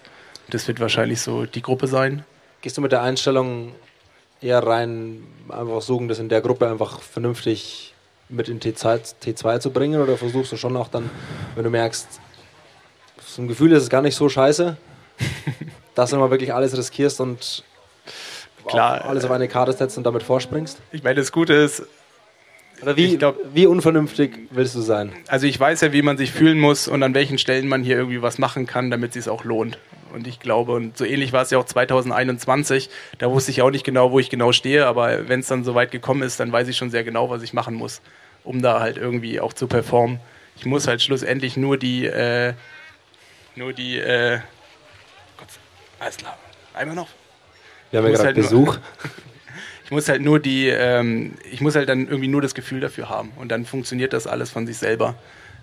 Das 0.51 0.67
wird 0.67 0.81
wahrscheinlich 0.81 1.21
so 1.21 1.47
die 1.47 1.63
Gruppe 1.63 1.87
sein. 1.87 2.25
Gehst 2.63 2.77
du 2.77 2.81
mit 2.81 2.91
der 2.91 3.01
Einstellung 3.01 3.73
eher 4.41 4.59
rein, 4.67 5.23
einfach 5.49 5.81
suchen, 5.83 6.09
das 6.09 6.19
in 6.19 6.29
der 6.29 6.41
Gruppe 6.41 6.69
einfach 6.69 7.01
vernünftig 7.01 7.95
mit 8.29 8.49
in 8.49 8.59
T2, 8.59 9.15
T2 9.23 9.61
zu 9.61 9.71
bringen? 9.71 10.01
Oder 10.01 10.17
versuchst 10.17 10.51
du 10.51 10.57
schon 10.57 10.77
auch 10.77 10.89
dann, 10.89 11.09
wenn 11.55 11.63
du 11.63 11.71
merkst, 11.71 12.09
so 13.25 13.43
ein 13.43 13.47
Gefühl 13.47 13.71
ist 13.71 13.85
es 13.85 13.89
gar 13.89 14.03
nicht 14.03 14.17
so 14.17 14.29
scheiße, 14.29 14.77
dass 15.95 16.11
du 16.11 16.17
mal 16.17 16.33
wirklich 16.33 16.53
alles 16.53 16.77
riskierst 16.77 17.21
und 17.21 17.63
Klar, 18.67 19.05
alles 19.05 19.25
auf 19.25 19.31
eine 19.31 19.47
Karte 19.47 19.73
setzt 19.73 19.97
und 19.97 20.03
damit 20.03 20.25
vorspringst? 20.25 20.79
Ich 20.91 21.05
meine, 21.05 21.15
das 21.15 21.31
Gute 21.31 21.53
ist, 21.53 21.85
oder 22.83 22.97
wie, 22.97 23.17
glaub, 23.17 23.39
wie 23.55 23.67
unvernünftig 23.67 24.39
willst 24.51 24.75
du 24.75 24.81
sein? 24.81 25.13
Also 25.29 25.47
ich 25.47 25.59
weiß 25.59 25.81
ja, 25.81 25.93
wie 25.93 26.03
man 26.03 26.19
sich 26.19 26.33
fühlen 26.33 26.59
muss 26.59 26.89
und 26.89 27.03
an 27.03 27.15
welchen 27.15 27.39
Stellen 27.39 27.69
man 27.69 27.83
hier 27.83 27.97
irgendwie 27.97 28.23
was 28.23 28.39
machen 28.39 28.67
kann, 28.67 28.91
damit 28.91 29.17
es 29.17 29.25
sich 29.25 29.33
auch 29.33 29.45
lohnt. 29.45 29.79
Und 30.13 30.27
ich 30.27 30.41
glaube, 30.41 30.73
und 30.73 30.97
so 30.97 31.05
ähnlich 31.05 31.33
war 31.33 31.43
es 31.43 31.51
ja 31.51 31.59
auch 31.59 31.65
2021, 31.65 32.91
da 33.19 33.31
wusste 33.31 33.51
ich 33.51 33.63
auch 33.63 33.71
nicht 33.71 33.85
genau, 33.85 34.13
wo 34.13 34.19
ich 34.19 34.31
genau 34.31 34.53
stehe, 34.53 34.87
aber 34.87 35.29
wenn 35.29 35.41
es 35.41 35.47
dann 35.47 35.65
so 35.65 35.75
weit 35.75 35.91
gekommen 35.91 36.23
ist, 36.23 36.39
dann 36.39 36.53
weiß 36.53 36.69
ich 36.69 36.77
schon 36.77 36.91
sehr 36.91 37.05
genau, 37.05 37.29
was 37.31 37.43
ich 37.43 37.53
machen 37.53 37.75
muss, 37.75 38.01
um 38.45 38.63
da 38.63 38.81
halt 38.81 38.97
irgendwie 38.97 39.41
auch 39.41 39.53
zu 39.53 39.67
performen. 39.67 40.21
Ich 40.57 40.65
muss 40.65 40.87
halt 40.87 41.03
schlussendlich 41.03 41.57
nur 41.57 41.77
die, 41.77 42.07
äh, 42.07 42.55
nur 43.57 43.73
die, 43.73 43.99
äh, 43.99 44.39
Gott, 45.37 45.49
alles 45.99 46.17
klar, 46.17 46.39
einmal 46.73 46.97
noch. 46.97 47.09
Wir 47.91 47.99
haben 47.99 48.07
ja 48.07 48.13
gerade 48.13 48.27
halt 48.27 48.37
Besuch. 48.37 48.79
ich 49.87 49.93
muss 49.93 50.09
halt 50.09 50.21
nur 50.21 50.41
die, 50.41 50.67
ähm, 50.67 51.35
ich 51.49 51.61
muss 51.61 51.77
halt 51.77 51.89
dann 51.89 52.09
irgendwie 52.09 52.27
nur 52.27 52.43
das 52.43 52.57
Gefühl 52.57 52.81
dafür 52.81 53.09
haben 53.09 53.31
und 53.37 53.53
dann 53.53 53.65
funktioniert 53.65 54.13
das 54.13 54.27
alles 54.27 54.51
von 54.51 54.67
sich 54.67 54.79
selber. 54.79 55.15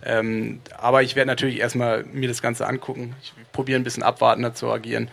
Ähm, 0.05 0.61
aber 0.77 1.03
ich 1.03 1.17
werde 1.17 1.27
natürlich 1.27 1.59
erstmal 1.59 2.05
mir 2.05 2.29
das 2.29 2.41
Ganze 2.41 2.65
angucken. 2.65 3.17
Ich 3.21 3.33
probiere 3.51 3.81
ein 3.81 3.83
bisschen 3.83 4.01
abwartender 4.01 4.53
zu 4.53 4.71
agieren. 4.71 5.11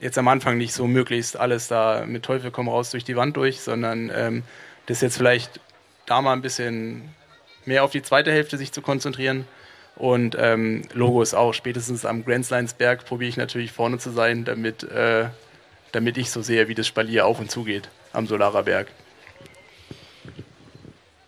Jetzt 0.00 0.16
am 0.16 0.28
Anfang 0.28 0.58
nicht 0.58 0.74
so 0.74 0.86
möglichst 0.86 1.36
alles 1.36 1.66
da 1.66 2.04
mit 2.06 2.22
Teufel 2.22 2.52
komm 2.52 2.68
raus 2.68 2.90
durch 2.92 3.02
die 3.02 3.16
Wand 3.16 3.36
durch, 3.36 3.60
sondern 3.60 4.12
ähm, 4.14 4.44
das 4.86 5.00
jetzt 5.00 5.16
vielleicht 5.16 5.58
da 6.06 6.22
mal 6.22 6.32
ein 6.32 6.42
bisschen 6.42 7.02
mehr 7.64 7.82
auf 7.82 7.90
die 7.90 8.02
zweite 8.02 8.30
Hälfte 8.30 8.58
sich 8.58 8.70
zu 8.70 8.80
konzentrieren. 8.80 9.44
Und 9.96 10.36
ähm, 10.38 10.82
Logo 10.92 11.20
ist 11.20 11.34
auch, 11.34 11.52
spätestens 11.52 12.04
am 12.04 12.24
Grenzleinsberg 12.24 13.04
probiere 13.04 13.28
ich 13.28 13.36
natürlich 13.36 13.72
vorne 13.72 13.98
zu 13.98 14.10
sein, 14.10 14.44
damit, 14.44 14.84
äh, 14.84 15.26
damit 15.92 16.16
ich 16.18 16.30
so 16.30 16.42
sehe, 16.42 16.68
wie 16.68 16.74
das 16.74 16.86
Spalier 16.86 17.26
auf 17.26 17.38
und 17.38 17.50
zu 17.50 17.64
geht 17.64 17.88
am 18.12 18.26
Solarer 18.26 18.64
Berg. 18.64 18.88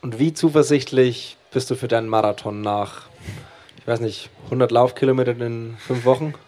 Und 0.03 0.19
wie 0.19 0.35
zuversichtlich 0.35 1.37
bist 1.51 1.71
du 1.71 1.77
für 1.77 1.89
deinen 1.89 2.09
Marathon 2.09 2.61
nach, 2.61 3.03
ich 3.79 3.87
weiß 3.87 4.01
nicht, 4.01 4.29
100 4.47 4.71
Laufkilometern 4.71 5.41
in 5.41 5.77
fünf 5.79 6.05
Wochen? 6.05 6.35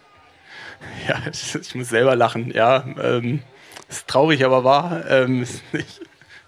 Ja, 1.08 1.16
ich 1.30 1.74
muss 1.74 1.88
selber 1.88 2.16
lachen, 2.16 2.52
ja. 2.52 2.84
Ähm, 3.02 3.42
ist 3.88 4.06
traurig, 4.06 4.44
aber 4.44 4.62
wahr. 4.62 5.04
Ähm, 5.08 5.42
ich, 5.72 6.00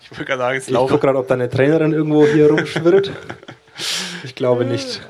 ich 0.02 0.10
wollte 0.10 0.24
gerade 0.26 0.38
sagen, 0.38 0.58
es 0.58 0.68
Ich 0.68 0.74
gucke 0.74 0.98
gerade, 0.98 1.18
ob 1.18 1.26
deine 1.28 1.48
Trainerin 1.48 1.92
irgendwo 1.92 2.26
hier 2.26 2.50
rumschwirrt. 2.50 3.12
Ich 4.24 4.34
glaube 4.34 4.64
nicht. 4.64 5.00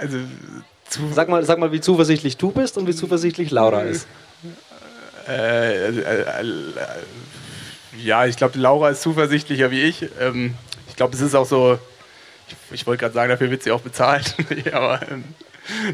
Also, 0.00 0.18
sag, 1.12 1.28
mal, 1.28 1.44
sag 1.44 1.60
mal, 1.60 1.70
wie 1.70 1.80
zuversichtlich 1.80 2.36
du 2.36 2.50
bist 2.50 2.76
und 2.76 2.88
wie 2.88 2.94
zuversichtlich 2.94 3.52
Laura 3.52 3.82
ist. 3.82 4.08
Äh, 5.30 5.88
äh, 5.88 6.20
äh, 6.22 6.44
ja, 8.02 8.26
ich 8.26 8.36
glaube, 8.36 8.58
Laura 8.58 8.90
ist 8.90 9.02
zuversichtlicher 9.02 9.70
wie 9.70 9.82
ich. 9.82 10.06
Ähm, 10.20 10.54
ich 10.88 10.96
glaube, 10.96 11.14
es 11.14 11.20
ist 11.20 11.34
auch 11.34 11.46
so, 11.46 11.78
ich, 12.48 12.56
ich 12.72 12.86
wollte 12.86 13.00
gerade 13.00 13.14
sagen, 13.14 13.30
dafür 13.30 13.50
wird 13.50 13.62
sie 13.62 13.70
auch 13.70 13.80
bezahlt. 13.80 14.34
aber 14.72 15.00
ähm, 15.10 15.24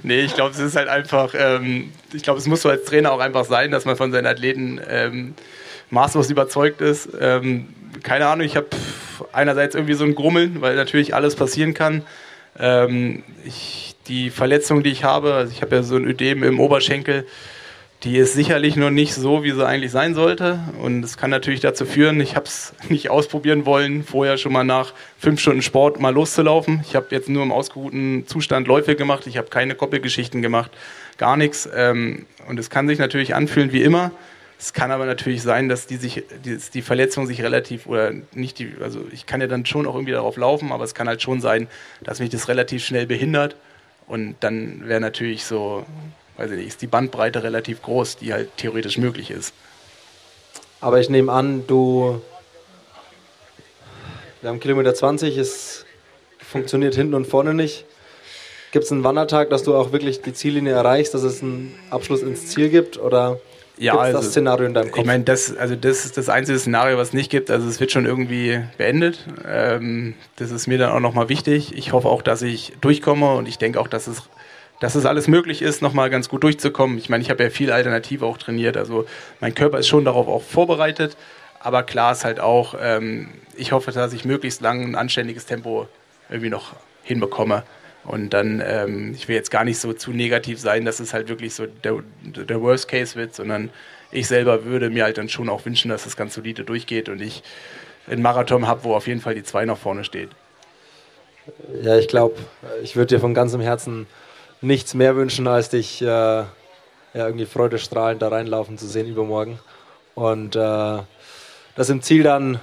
nee, 0.02 0.20
ich 0.20 0.34
glaube, 0.34 0.52
es 0.52 0.58
ist 0.58 0.76
halt 0.76 0.88
einfach, 0.88 1.34
ähm, 1.36 1.92
ich 2.12 2.22
glaube, 2.22 2.38
es 2.38 2.46
muss 2.46 2.62
so 2.62 2.70
als 2.70 2.84
Trainer 2.84 3.12
auch 3.12 3.20
einfach 3.20 3.44
sein, 3.44 3.70
dass 3.70 3.84
man 3.84 3.96
von 3.96 4.12
seinen 4.12 4.26
Athleten 4.26 4.80
ähm, 4.88 5.34
maßlos 5.90 6.30
überzeugt 6.30 6.80
ist. 6.80 7.08
Ähm, 7.20 7.68
keine 8.02 8.26
Ahnung, 8.26 8.46
ich 8.46 8.56
habe 8.56 8.68
einerseits 9.32 9.74
irgendwie 9.74 9.94
so 9.94 10.04
ein 10.04 10.14
Grummeln, 10.14 10.60
weil 10.60 10.76
natürlich 10.76 11.14
alles 11.14 11.36
passieren 11.36 11.74
kann. 11.74 12.02
Ähm, 12.58 13.22
ich, 13.44 13.96
die 14.08 14.30
Verletzung, 14.30 14.82
die 14.82 14.90
ich 14.90 15.04
habe, 15.04 15.34
also 15.34 15.52
ich 15.52 15.62
habe 15.62 15.76
ja 15.76 15.82
so 15.82 15.96
ein 15.96 16.04
Ödem 16.04 16.42
im 16.42 16.60
Oberschenkel, 16.60 17.26
die 18.02 18.18
ist 18.18 18.34
sicherlich 18.34 18.76
noch 18.76 18.90
nicht 18.90 19.14
so, 19.14 19.42
wie 19.42 19.50
sie 19.52 19.66
eigentlich 19.66 19.90
sein 19.90 20.14
sollte. 20.14 20.60
Und 20.80 21.04
es 21.04 21.16
kann 21.16 21.30
natürlich 21.30 21.60
dazu 21.60 21.86
führen, 21.86 22.20
ich 22.20 22.36
habe 22.36 22.46
es 22.46 22.74
nicht 22.88 23.10
ausprobieren 23.10 23.66
wollen, 23.66 24.04
vorher 24.04 24.36
schon 24.38 24.52
mal 24.52 24.64
nach 24.64 24.92
fünf 25.18 25.40
Stunden 25.40 25.62
Sport 25.62 26.00
mal 26.00 26.12
loszulaufen. 26.12 26.84
Ich 26.86 26.94
habe 26.94 27.06
jetzt 27.10 27.28
nur 27.28 27.42
im 27.42 27.52
ausgeruhten 27.52 28.26
Zustand 28.26 28.66
Läufe 28.66 28.96
gemacht, 28.96 29.26
ich 29.26 29.38
habe 29.38 29.48
keine 29.48 29.74
Koppelgeschichten 29.74 30.42
gemacht, 30.42 30.70
gar 31.16 31.36
nichts. 31.36 31.68
Ähm, 31.74 32.26
und 32.48 32.58
es 32.58 32.70
kann 32.70 32.86
sich 32.86 32.98
natürlich 32.98 33.34
anfühlen 33.34 33.72
wie 33.72 33.82
immer. 33.82 34.12
Es 34.58 34.72
kann 34.72 34.90
aber 34.90 35.04
natürlich 35.04 35.42
sein, 35.42 35.68
dass 35.68 35.86
die, 35.86 35.96
sich, 35.96 36.24
die, 36.44 36.82
Verletzung 36.82 37.26
sich 37.26 37.42
relativ 37.42 37.86
oder 37.86 38.12
nicht 38.32 38.58
die, 38.58 38.72
also 38.80 39.04
ich 39.12 39.26
kann 39.26 39.42
ja 39.42 39.48
dann 39.48 39.66
schon 39.66 39.86
auch 39.86 39.94
irgendwie 39.94 40.12
darauf 40.12 40.38
laufen, 40.38 40.72
aber 40.72 40.82
es 40.82 40.94
kann 40.94 41.08
halt 41.08 41.20
schon 41.20 41.42
sein, 41.42 41.68
dass 42.02 42.20
mich 42.20 42.30
das 42.30 42.48
relativ 42.48 42.82
schnell 42.82 43.06
behindert. 43.06 43.56
Und 44.06 44.36
dann 44.40 44.88
wäre 44.88 45.00
natürlich 45.00 45.44
so 45.44 45.84
weiß 46.36 46.50
ich 46.50 46.56
nicht, 46.56 46.68
ist 46.68 46.82
die 46.82 46.86
Bandbreite 46.86 47.42
relativ 47.42 47.82
groß, 47.82 48.16
die 48.16 48.32
halt 48.32 48.56
theoretisch 48.56 48.98
möglich 48.98 49.30
ist. 49.30 49.54
Aber 50.80 51.00
ich 51.00 51.08
nehme 51.08 51.32
an, 51.32 51.66
du. 51.66 52.20
Wir 54.42 54.50
haben 54.50 54.60
Kilometer 54.60 54.94
20, 54.94 55.36
es 55.38 55.84
funktioniert 56.38 56.94
hinten 56.94 57.14
und 57.14 57.26
vorne 57.26 57.54
nicht. 57.54 57.84
Gibt 58.70 58.84
es 58.84 58.92
einen 58.92 59.04
Wandertag, 59.04 59.50
dass 59.50 59.62
du 59.62 59.74
auch 59.74 59.92
wirklich 59.92 60.20
die 60.20 60.34
Ziellinie 60.34 60.72
erreichst, 60.72 61.14
dass 61.14 61.22
es 61.22 61.42
einen 61.42 61.74
Abschluss 61.90 62.22
ins 62.22 62.48
Ziel 62.48 62.68
gibt? 62.68 62.98
Oder 62.98 63.40
ja, 63.78 63.92
gibt 63.92 64.04
also, 64.04 64.18
das 64.18 64.30
Szenario 64.30 64.66
in 64.66 64.74
deinem 64.74 64.90
Kopf? 64.90 65.00
Ich 65.00 65.06
meine, 65.06 65.24
das, 65.24 65.56
also 65.56 65.76
das 65.76 66.04
ist 66.04 66.16
das 66.16 66.28
einzige 66.28 66.58
Szenario, 66.58 66.98
was 66.98 67.08
es 67.08 67.14
nicht 67.14 67.30
gibt. 67.30 67.50
Also 67.50 67.68
es 67.68 67.80
wird 67.80 67.90
schon 67.90 68.06
irgendwie 68.06 68.60
beendet. 68.76 69.26
Ähm, 69.48 70.14
das 70.36 70.50
ist 70.50 70.66
mir 70.66 70.78
dann 70.78 70.92
auch 70.92 71.00
nochmal 71.00 71.28
wichtig. 71.28 71.74
Ich 71.74 71.92
hoffe 71.92 72.08
auch, 72.08 72.22
dass 72.22 72.42
ich 72.42 72.74
durchkomme 72.80 73.34
und 73.34 73.48
ich 73.48 73.58
denke 73.58 73.80
auch, 73.80 73.88
dass 73.88 74.06
es 74.06 74.22
dass 74.80 74.94
es 74.94 75.06
alles 75.06 75.28
möglich 75.28 75.62
ist, 75.62 75.82
nochmal 75.82 76.10
ganz 76.10 76.28
gut 76.28 76.42
durchzukommen. 76.42 76.98
Ich 76.98 77.08
meine, 77.08 77.22
ich 77.22 77.30
habe 77.30 77.42
ja 77.42 77.50
viel 77.50 77.72
Alternative 77.72 78.26
auch 78.26 78.38
trainiert, 78.38 78.76
also 78.76 79.06
mein 79.40 79.54
Körper 79.54 79.78
ist 79.78 79.88
schon 79.88 80.04
darauf 80.04 80.28
auch 80.28 80.42
vorbereitet, 80.42 81.16
aber 81.60 81.82
klar 81.82 82.12
ist 82.12 82.24
halt 82.24 82.40
auch, 82.40 82.74
ähm, 82.80 83.28
ich 83.56 83.72
hoffe, 83.72 83.90
dass 83.90 84.12
ich 84.12 84.24
möglichst 84.24 84.60
lang 84.60 84.82
ein 84.82 84.94
anständiges 84.94 85.46
Tempo 85.46 85.88
irgendwie 86.28 86.50
noch 86.50 86.74
hinbekomme. 87.02 87.62
Und 88.04 88.30
dann, 88.30 88.62
ähm, 88.64 89.14
ich 89.14 89.26
will 89.26 89.34
jetzt 89.34 89.50
gar 89.50 89.64
nicht 89.64 89.78
so 89.78 89.92
zu 89.92 90.12
negativ 90.12 90.60
sein, 90.60 90.84
dass 90.84 91.00
es 91.00 91.12
halt 91.12 91.28
wirklich 91.28 91.54
so 91.54 91.66
der, 91.66 92.04
der 92.22 92.60
Worst 92.60 92.86
Case 92.86 93.16
wird, 93.16 93.34
sondern 93.34 93.70
ich 94.12 94.28
selber 94.28 94.64
würde 94.64 94.90
mir 94.90 95.04
halt 95.04 95.18
dann 95.18 95.28
schon 95.28 95.48
auch 95.48 95.64
wünschen, 95.66 95.88
dass 95.88 96.04
das 96.04 96.16
ganz 96.16 96.34
solide 96.34 96.62
durchgeht 96.62 97.08
und 97.08 97.20
ich 97.20 97.42
einen 98.08 98.22
Marathon 98.22 98.68
habe, 98.68 98.84
wo 98.84 98.94
auf 98.94 99.08
jeden 99.08 99.20
Fall 99.20 99.34
die 99.34 99.42
zwei 99.42 99.64
nach 99.64 99.76
vorne 99.76 100.04
steht. 100.04 100.28
Ja, 101.82 101.98
ich 101.98 102.06
glaube, 102.06 102.36
ich 102.82 102.94
würde 102.94 103.16
dir 103.16 103.20
von 103.20 103.34
ganzem 103.34 103.60
Herzen 103.60 104.06
nichts 104.60 104.94
mehr 104.94 105.16
wünschen, 105.16 105.46
als 105.46 105.68
dich 105.68 106.02
äh, 106.02 106.06
ja, 106.06 106.46
irgendwie 107.14 107.46
freudestrahlend 107.46 108.22
da 108.22 108.28
reinlaufen 108.28 108.78
zu 108.78 108.86
sehen 108.86 109.08
übermorgen. 109.08 109.58
Und 110.14 110.56
äh, 110.56 110.98
dass 111.76 111.90
im 111.90 112.02
Ziel 112.02 112.22
dann 112.22 112.60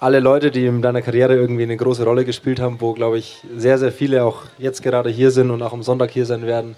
alle 0.00 0.20
Leute, 0.20 0.50
die 0.50 0.64
in 0.64 0.80
deiner 0.80 1.02
Karriere 1.02 1.36
irgendwie 1.36 1.62
eine 1.62 1.76
große 1.76 2.04
Rolle 2.04 2.24
gespielt 2.24 2.58
haben, 2.58 2.80
wo, 2.80 2.94
glaube 2.94 3.18
ich, 3.18 3.42
sehr, 3.56 3.78
sehr 3.78 3.92
viele 3.92 4.24
auch 4.24 4.44
jetzt 4.56 4.82
gerade 4.82 5.10
hier 5.10 5.30
sind 5.30 5.50
und 5.50 5.62
auch 5.62 5.74
am 5.74 5.82
Sonntag 5.82 6.10
hier 6.10 6.24
sein 6.24 6.46
werden, 6.46 6.74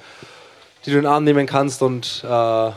die 0.84 0.90
du 0.90 0.96
in 0.96 1.04
den 1.04 1.12
Arm 1.12 1.22
nehmen 1.22 1.46
kannst 1.46 1.82
und 1.82 2.24
äh, 2.24 2.70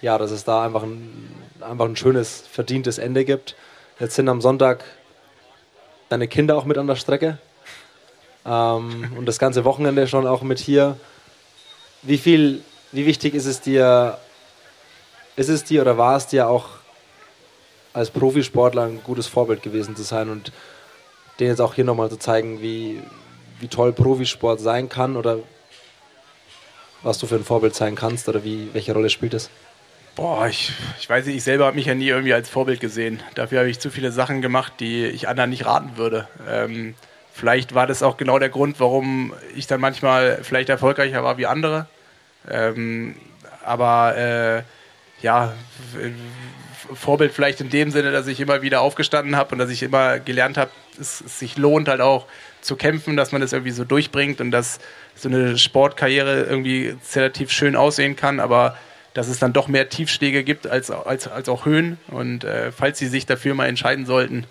ja, 0.00 0.18
dass 0.18 0.30
es 0.30 0.44
da 0.44 0.64
einfach 0.64 0.84
ein, 0.84 1.32
einfach 1.60 1.86
ein 1.86 1.96
schönes, 1.96 2.44
verdientes 2.48 2.98
Ende 2.98 3.24
gibt. 3.24 3.56
Jetzt 3.98 4.14
sind 4.14 4.28
am 4.28 4.40
Sonntag 4.40 4.84
deine 6.08 6.28
Kinder 6.28 6.56
auch 6.56 6.64
mit 6.64 6.78
an 6.78 6.86
der 6.86 6.96
Strecke. 6.96 7.38
Ähm, 8.46 9.12
und 9.16 9.26
das 9.26 9.38
ganze 9.38 9.64
Wochenende 9.64 10.06
schon 10.06 10.26
auch 10.26 10.42
mit 10.42 10.58
hier. 10.58 10.96
Wie 12.02 12.18
viel, 12.18 12.62
wie 12.92 13.06
wichtig 13.06 13.34
ist 13.34 13.46
es 13.46 13.60
dir, 13.60 14.18
ist 15.36 15.48
es 15.48 15.64
dir 15.64 15.82
oder 15.82 15.96
war 15.96 16.16
es 16.16 16.26
dir 16.26 16.48
auch 16.48 16.66
als 17.92 18.10
Profisportler 18.10 18.82
ein 18.82 19.02
gutes 19.02 19.26
Vorbild 19.26 19.62
gewesen 19.62 19.96
zu 19.96 20.02
sein 20.02 20.28
und 20.28 20.52
denen 21.38 21.50
jetzt 21.50 21.60
auch 21.60 21.74
hier 21.74 21.84
nochmal 21.84 22.10
zu 22.10 22.18
zeigen, 22.18 22.60
wie, 22.60 23.00
wie 23.60 23.68
toll 23.68 23.92
Profisport 23.92 24.60
sein 24.60 24.88
kann 24.88 25.16
oder 25.16 25.38
was 27.02 27.18
du 27.18 27.26
für 27.26 27.36
ein 27.36 27.44
Vorbild 27.44 27.74
sein 27.74 27.94
kannst 27.94 28.28
oder 28.28 28.44
wie, 28.44 28.68
welche 28.72 28.92
Rolle 28.92 29.10
spielt 29.10 29.34
es? 29.34 29.50
Boah, 30.16 30.46
ich, 30.46 30.72
ich 31.00 31.08
weiß 31.08 31.26
nicht, 31.26 31.36
ich 31.36 31.44
selber 31.44 31.66
habe 31.66 31.76
mich 31.76 31.86
ja 31.86 31.94
nie 31.94 32.08
irgendwie 32.08 32.34
als 32.34 32.48
Vorbild 32.48 32.80
gesehen. 32.80 33.20
Dafür 33.34 33.60
habe 33.60 33.70
ich 33.70 33.80
zu 33.80 33.90
viele 33.90 34.12
Sachen 34.12 34.42
gemacht, 34.42 34.74
die 34.78 35.06
ich 35.06 35.28
anderen 35.28 35.50
nicht 35.50 35.66
raten 35.66 35.96
würde. 35.96 36.28
Ähm, 36.48 36.94
Vielleicht 37.36 37.74
war 37.74 37.88
das 37.88 38.04
auch 38.04 38.16
genau 38.16 38.38
der 38.38 38.48
Grund, 38.48 38.78
warum 38.78 39.32
ich 39.56 39.66
dann 39.66 39.80
manchmal 39.80 40.38
vielleicht 40.44 40.68
erfolgreicher 40.68 41.24
war 41.24 41.36
wie 41.36 41.46
andere. 41.46 41.88
Ähm, 42.48 43.16
aber 43.64 44.16
äh, 44.16 44.62
ja, 45.20 45.52
Vorbild 46.94 47.32
vielleicht 47.32 47.60
in 47.60 47.70
dem 47.70 47.90
Sinne, 47.90 48.12
dass 48.12 48.28
ich 48.28 48.38
immer 48.38 48.62
wieder 48.62 48.82
aufgestanden 48.82 49.34
habe 49.34 49.50
und 49.52 49.58
dass 49.58 49.70
ich 49.70 49.82
immer 49.82 50.20
gelernt 50.20 50.56
habe, 50.56 50.70
dass 50.96 51.22
es 51.22 51.40
sich 51.40 51.56
lohnt 51.56 51.88
halt 51.88 52.00
auch 52.00 52.26
zu 52.60 52.76
kämpfen, 52.76 53.16
dass 53.16 53.32
man 53.32 53.40
das 53.40 53.52
irgendwie 53.52 53.72
so 53.72 53.82
durchbringt 53.82 54.40
und 54.40 54.52
dass 54.52 54.78
so 55.16 55.28
eine 55.28 55.58
Sportkarriere 55.58 56.44
irgendwie 56.44 56.94
relativ 57.16 57.50
schön 57.50 57.74
aussehen 57.74 58.14
kann, 58.14 58.38
aber 58.38 58.78
dass 59.12 59.26
es 59.26 59.40
dann 59.40 59.52
doch 59.52 59.66
mehr 59.66 59.88
Tiefschläge 59.88 60.44
gibt 60.44 60.68
als, 60.68 60.92
als, 60.92 61.26
als 61.26 61.48
auch 61.48 61.66
Höhen. 61.66 61.98
Und 62.06 62.44
äh, 62.44 62.70
falls 62.70 63.00
Sie 63.00 63.08
sich 63.08 63.26
dafür 63.26 63.54
mal 63.54 63.66
entscheiden 63.66 64.06
sollten, 64.06 64.46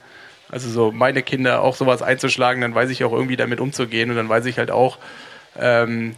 also 0.54 0.70
so 0.70 0.92
meine 0.92 1.24
Kinder 1.24 1.64
auch 1.64 1.76
sowas 1.76 2.04
einzuschlagen, 2.04 2.62
dann 2.62 2.76
weiß 2.76 2.92
ich 2.92 3.04
auch 3.04 3.12
irgendwie 3.12 3.36
damit 3.36 3.60
umzugehen 3.60 4.12
und 4.12 4.16
dann 4.16 4.30
weiß 4.30 4.46
ich 4.46 4.60
halt 4.60 4.70
auch, 4.70 5.00
ähm, 5.60 6.16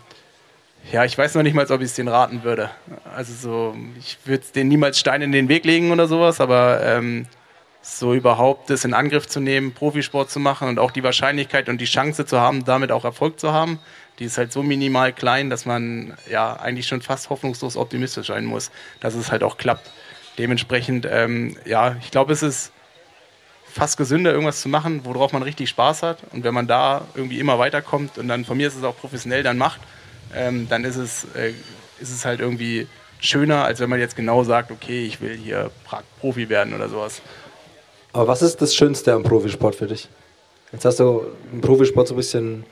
ja, 0.91 1.05
ich 1.05 1.17
weiß 1.17 1.35
noch 1.35 1.43
nicht 1.43 1.53
mal, 1.53 1.65
ob 1.71 1.79
ich 1.79 1.87
es 1.87 1.93
denen 1.93 2.09
raten 2.09 2.43
würde. 2.43 2.69
Also 3.15 3.33
so, 3.33 3.75
ich 3.97 4.17
würde 4.25 4.43
denen 4.53 4.69
niemals 4.69 4.99
Steine 4.99 5.23
in 5.23 5.31
den 5.31 5.47
Weg 5.47 5.63
legen 5.63 5.89
oder 5.89 6.07
sowas, 6.07 6.41
aber 6.41 6.81
ähm, 6.83 7.27
so 7.81 8.13
überhaupt 8.13 8.69
das 8.69 8.83
in 8.83 8.93
Angriff 8.93 9.25
zu 9.25 9.39
nehmen, 9.39 9.71
Profisport 9.71 10.29
zu 10.29 10.41
machen 10.41 10.67
und 10.67 10.79
auch 10.79 10.91
die 10.91 11.03
Wahrscheinlichkeit 11.03 11.69
und 11.69 11.79
die 11.79 11.85
Chance 11.85 12.25
zu 12.25 12.37
haben, 12.41 12.65
damit 12.65 12.91
auch 12.91 13.05
Erfolg 13.05 13.39
zu 13.39 13.53
haben, 13.53 13.79
die 14.19 14.25
ist 14.25 14.37
halt 14.37 14.51
so 14.51 14.63
minimal 14.63 15.13
klein, 15.13 15.49
dass 15.49 15.65
man 15.65 16.13
ja 16.29 16.57
eigentlich 16.57 16.87
schon 16.87 17.01
fast 17.01 17.29
hoffnungslos 17.29 17.77
optimistisch 17.77 18.27
sein 18.27 18.43
muss, 18.43 18.69
dass 18.99 19.15
es 19.15 19.31
halt 19.31 19.43
auch 19.43 19.57
klappt. 19.57 19.89
Dementsprechend, 20.37 21.07
ähm, 21.09 21.55
ja, 21.63 21.95
ich 22.01 22.11
glaube, 22.11 22.33
es 22.33 22.43
ist 22.43 22.73
fast 23.75 23.97
gesünder, 23.97 24.31
irgendwas 24.31 24.61
zu 24.61 24.69
machen, 24.69 25.01
worauf 25.03 25.33
man 25.33 25.43
richtig 25.43 25.67
Spaß 25.67 26.01
hat. 26.01 26.19
Und 26.31 26.45
wenn 26.45 26.53
man 26.53 26.65
da 26.65 27.01
irgendwie 27.13 27.39
immer 27.39 27.59
weiterkommt 27.59 28.17
und 28.17 28.29
dann 28.29 28.45
von 28.45 28.55
mir 28.55 28.69
ist 28.69 28.77
es 28.77 28.83
auch 28.85 28.95
professionell 28.97 29.43
dann 29.43 29.57
macht, 29.57 29.81
ähm, 30.33 30.67
dann 30.69 30.85
ist 30.85 30.95
es, 30.95 31.25
äh, 31.35 31.51
ist 31.99 32.13
es 32.13 32.23
halt 32.23 32.39
irgendwie 32.39 32.87
schöner, 33.19 33.65
als 33.65 33.81
wenn 33.81 33.89
man 33.89 33.99
jetzt 33.99 34.15
genau 34.15 34.45
sagt, 34.45 34.71
okay, 34.71 35.05
ich 35.05 35.19
will 35.19 35.35
hier 35.35 35.71
Profi 36.21 36.47
werden 36.47 36.73
oder 36.73 36.87
sowas. 36.87 37.21
Aber 38.13 38.29
was 38.29 38.41
ist 38.41 38.61
das 38.61 38.73
Schönste 38.73 39.11
am 39.11 39.23
Profisport 39.23 39.75
für 39.75 39.87
dich? 39.87 40.07
Jetzt 40.71 40.85
hast 40.85 41.01
du 41.01 41.23
im 41.51 41.59
Profisport 41.59 42.07
so 42.07 42.13
ein 42.13 42.17
bisschen 42.17 42.65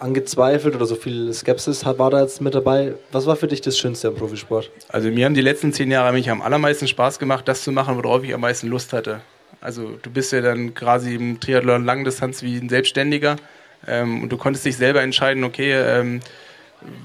angezweifelt 0.00 0.74
oder 0.74 0.86
so 0.86 0.96
viel 0.96 1.32
Skepsis 1.32 1.84
war 1.84 2.10
da 2.10 2.22
jetzt 2.22 2.40
mit 2.40 2.56
dabei. 2.56 2.94
Was 3.12 3.26
war 3.26 3.36
für 3.36 3.46
dich 3.46 3.60
das 3.60 3.78
Schönste 3.78 4.08
am 4.08 4.16
Profisport? 4.16 4.68
Also 4.88 5.10
mir 5.10 5.26
haben 5.26 5.34
die 5.34 5.42
letzten 5.42 5.72
zehn 5.72 5.92
Jahre 5.92 6.12
mich 6.12 6.28
am 6.28 6.42
allermeisten 6.42 6.88
Spaß 6.88 7.20
gemacht, 7.20 7.46
das 7.46 7.62
zu 7.62 7.70
machen, 7.70 7.96
worauf 8.02 8.24
ich 8.24 8.34
am 8.34 8.40
meisten 8.40 8.66
Lust 8.66 8.92
hatte. 8.92 9.20
Also 9.62 9.96
du 10.02 10.10
bist 10.10 10.32
ja 10.32 10.40
dann 10.40 10.74
quasi 10.74 11.14
im 11.14 11.38
Triathlon 11.38 11.84
Langdistanz 11.84 12.42
wie 12.42 12.56
ein 12.56 12.68
Selbstständiger 12.68 13.36
ähm, 13.86 14.22
und 14.22 14.30
du 14.30 14.36
konntest 14.36 14.64
dich 14.66 14.76
selber 14.76 15.02
entscheiden, 15.02 15.44
okay, 15.44 15.72
ähm, 15.72 16.20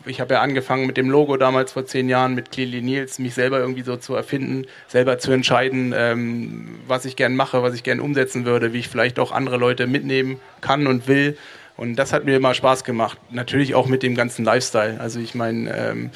ich 0.06 0.20
habe 0.20 0.34
ja 0.34 0.42
angefangen 0.42 0.88
mit 0.88 0.98
dem 0.98 1.10
Logo 1.10 1.38
damals 1.38 1.74
vor 1.74 1.86
zehn 1.86 2.10
Jahren 2.10 2.34
mit 2.34 2.52
Clearly 2.52 2.82
Nils, 2.82 3.20
mich 3.20 3.36
selber 3.36 3.60
irgendwie 3.60 3.84
so 3.84 3.96
zu 3.96 4.16
erfinden, 4.16 4.66
selber 4.88 5.20
zu 5.20 5.32
entscheiden, 5.32 5.94
ähm, 5.96 6.80
was 6.88 7.06
ich 7.06 7.16
gern 7.16 7.36
mache, 7.36 7.62
was 7.62 7.76
ich 7.76 7.84
gern 7.84 8.00
umsetzen 8.00 8.46
würde, 8.46 8.74
wie 8.74 8.80
ich 8.80 8.88
vielleicht 8.88 9.20
auch 9.20 9.32
andere 9.32 9.58
Leute 9.58 9.86
mitnehmen 9.86 10.40
kann 10.62 10.88
und 10.88 11.08
will. 11.08 11.38
Und 11.76 11.96
das 11.96 12.12
hat 12.12 12.26
mir 12.26 12.38
immer 12.38 12.56
Spaß 12.56 12.86
gemacht. 12.86 13.20
Natürlich 13.30 13.76
auch 13.76 13.86
mit 13.86 14.02
dem 14.02 14.16
ganzen 14.16 14.44
Lifestyle. 14.44 15.00
Also 15.00 15.20
ich 15.20 15.36
meine, 15.36 15.78
ähm, 15.78 16.10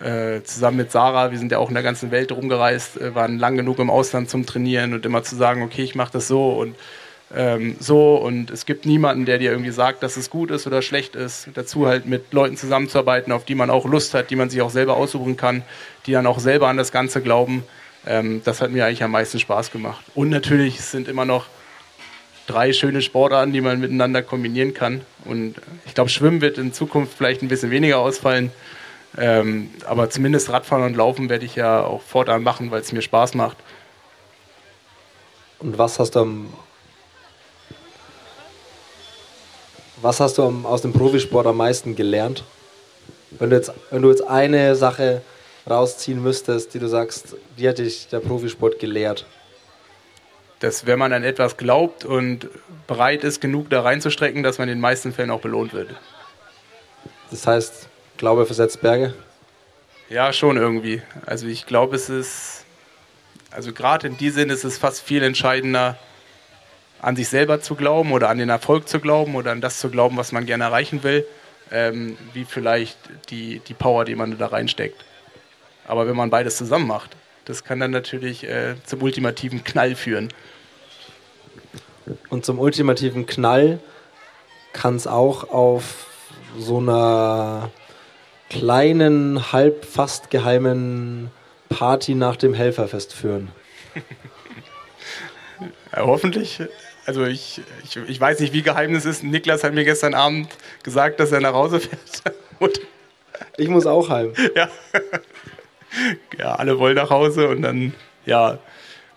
äh, 0.00 0.42
zusammen 0.44 0.78
mit 0.78 0.92
Sarah, 0.92 1.30
wir 1.30 1.38
sind 1.38 1.52
ja 1.52 1.58
auch 1.58 1.68
in 1.68 1.74
der 1.74 1.82
ganzen 1.82 2.10
Welt 2.10 2.32
rumgereist, 2.32 3.00
äh, 3.00 3.14
waren 3.14 3.38
lang 3.38 3.56
genug 3.56 3.78
im 3.78 3.90
Ausland 3.90 4.30
zum 4.30 4.46
Trainieren 4.46 4.94
und 4.94 5.04
immer 5.04 5.22
zu 5.22 5.36
sagen, 5.36 5.62
okay, 5.62 5.82
ich 5.82 5.94
mache 5.94 6.12
das 6.12 6.28
so 6.28 6.50
und 6.50 6.76
ähm, 7.34 7.76
so 7.78 8.16
und 8.16 8.50
es 8.50 8.64
gibt 8.64 8.86
niemanden, 8.86 9.26
der 9.26 9.38
dir 9.38 9.50
irgendwie 9.50 9.70
sagt, 9.70 10.02
dass 10.02 10.16
es 10.16 10.30
gut 10.30 10.50
ist 10.50 10.66
oder 10.66 10.80
schlecht 10.80 11.14
ist. 11.14 11.48
Dazu 11.54 11.86
halt 11.86 12.06
mit 12.06 12.32
Leuten 12.32 12.56
zusammenzuarbeiten, 12.56 13.32
auf 13.32 13.44
die 13.44 13.54
man 13.54 13.70
auch 13.70 13.84
Lust 13.84 14.14
hat, 14.14 14.30
die 14.30 14.36
man 14.36 14.48
sich 14.48 14.62
auch 14.62 14.70
selber 14.70 14.96
aussuchen 14.96 15.36
kann, 15.36 15.62
die 16.06 16.12
dann 16.12 16.26
auch 16.26 16.38
selber 16.38 16.68
an 16.68 16.76
das 16.76 16.90
Ganze 16.90 17.20
glauben. 17.20 17.64
Ähm, 18.06 18.40
das 18.44 18.60
hat 18.62 18.70
mir 18.70 18.86
eigentlich 18.86 19.02
am 19.02 19.10
meisten 19.10 19.38
Spaß 19.38 19.70
gemacht. 19.70 20.02
Und 20.14 20.30
natürlich 20.30 20.80
sind 20.80 21.08
immer 21.08 21.26
noch 21.26 21.46
drei 22.46 22.72
schöne 22.72 23.02
Sportarten, 23.02 23.52
die 23.52 23.60
man 23.60 23.78
miteinander 23.78 24.22
kombinieren 24.22 24.72
kann. 24.72 25.02
Und 25.26 25.56
ich 25.84 25.94
glaube, 25.94 26.08
Schwimmen 26.08 26.40
wird 26.40 26.56
in 26.56 26.72
Zukunft 26.72 27.12
vielleicht 27.16 27.42
ein 27.42 27.48
bisschen 27.48 27.70
weniger 27.70 27.98
ausfallen. 27.98 28.50
Ähm, 29.18 29.70
aber 29.86 30.10
zumindest 30.10 30.50
Radfahren 30.50 30.84
und 30.84 30.96
Laufen 30.96 31.28
werde 31.28 31.44
ich 31.44 31.56
ja 31.56 31.82
auch 31.82 32.02
fortan 32.02 32.42
machen, 32.42 32.70
weil 32.70 32.80
es 32.80 32.92
mir 32.92 33.02
Spaß 33.02 33.34
macht. 33.34 33.56
Und 35.58 35.76
was 35.76 35.98
hast 35.98 36.14
du 36.14 36.20
am, 36.20 36.52
was 40.00 40.20
hast 40.20 40.38
du 40.38 40.42
aus 40.64 40.82
dem 40.82 40.92
Profisport 40.92 41.46
am 41.46 41.56
meisten 41.56 41.96
gelernt? 41.96 42.44
Wenn 43.32 43.50
du, 43.50 43.56
jetzt, 43.56 43.72
wenn 43.90 44.02
du 44.02 44.10
jetzt 44.10 44.26
eine 44.26 44.76
Sache 44.76 45.22
rausziehen 45.68 46.22
müsstest, 46.22 46.72
die 46.74 46.78
du 46.78 46.88
sagst, 46.88 47.36
die 47.58 47.68
hat 47.68 47.78
dich 47.78 48.08
der 48.08 48.20
Profisport 48.20 48.78
gelehrt 48.78 49.26
dass 50.60 50.86
wenn 50.86 50.98
man 50.98 51.12
an 51.12 51.24
etwas 51.24 51.56
glaubt 51.56 52.04
und 52.04 52.48
bereit 52.86 53.24
ist, 53.24 53.40
genug 53.40 53.70
da 53.70 53.82
reinzustrecken, 53.82 54.42
dass 54.42 54.58
man 54.58 54.68
in 54.68 54.76
den 54.76 54.80
meisten 54.80 55.12
Fällen 55.12 55.30
auch 55.30 55.40
belohnt 55.40 55.72
wird. 55.72 55.94
Das 57.30 57.46
heißt, 57.46 57.88
Glaube 58.18 58.46
versetzt 58.46 58.80
Berge? 58.82 59.14
Ja, 60.10 60.32
schon 60.32 60.56
irgendwie. 60.56 61.02
Also 61.24 61.46
ich 61.46 61.66
glaube, 61.66 61.94
es 61.94 62.08
ist, 62.08 62.64
also 63.52 63.72
gerade 63.72 64.08
in 64.08 64.16
diesem 64.16 64.40
Sinne 64.40 64.54
ist 64.54 64.64
es 64.64 64.76
fast 64.76 65.02
viel 65.02 65.22
entscheidender, 65.22 65.96
an 67.00 67.14
sich 67.14 67.28
selber 67.28 67.60
zu 67.60 67.76
glauben 67.76 68.12
oder 68.12 68.28
an 68.28 68.38
den 68.38 68.48
Erfolg 68.48 68.88
zu 68.88 68.98
glauben 68.98 69.36
oder 69.36 69.52
an 69.52 69.60
das 69.60 69.78
zu 69.78 69.88
glauben, 69.88 70.16
was 70.16 70.32
man 70.32 70.46
gerne 70.46 70.64
erreichen 70.64 71.04
will, 71.04 71.24
ähm, 71.70 72.18
wie 72.32 72.44
vielleicht 72.44 72.98
die, 73.30 73.60
die 73.60 73.74
Power, 73.74 74.04
die 74.04 74.16
man 74.16 74.36
da 74.36 74.48
reinsteckt. 74.48 75.04
Aber 75.86 76.08
wenn 76.08 76.16
man 76.16 76.28
beides 76.28 76.56
zusammen 76.56 76.88
macht, 76.88 77.16
das 77.44 77.62
kann 77.62 77.78
dann 77.78 77.92
natürlich 77.92 78.42
äh, 78.42 78.74
zum 78.84 79.00
ultimativen 79.00 79.62
Knall 79.62 79.94
führen. 79.94 80.32
Und 82.30 82.44
zum 82.44 82.58
ultimativen 82.58 83.26
Knall 83.26 83.78
kann 84.72 84.96
es 84.96 85.06
auch 85.06 85.50
auf 85.50 86.06
so 86.58 86.78
einer 86.78 87.70
kleinen, 88.50 89.52
halb 89.52 89.84
fast 89.84 90.30
geheimen 90.30 91.30
Party 91.68 92.14
nach 92.14 92.36
dem 92.36 92.54
Helferfest 92.54 93.12
führen. 93.12 93.50
ja, 95.92 96.06
hoffentlich. 96.06 96.62
Also 97.06 97.24
ich, 97.24 97.62
ich, 97.84 97.96
ich 97.96 98.20
weiß 98.20 98.40
nicht, 98.40 98.52
wie 98.52 98.62
geheim 98.62 98.94
es 98.94 99.04
ist. 99.04 99.22
Niklas 99.22 99.64
hat 99.64 99.74
mir 99.74 99.84
gestern 99.84 100.14
Abend 100.14 100.48
gesagt, 100.82 101.20
dass 101.20 101.32
er 101.32 101.40
nach 101.40 101.54
Hause 101.54 101.80
fährt. 101.80 102.34
Und 102.58 102.80
ich 103.56 103.68
muss 103.68 103.86
auch 103.86 104.08
heim. 104.08 104.32
Ja 104.54 104.68
ja, 106.38 106.54
alle 106.54 106.78
wollen 106.78 106.96
nach 106.96 107.10
Hause 107.10 107.48
und 107.48 107.62
dann, 107.62 107.94
ja, 108.26 108.58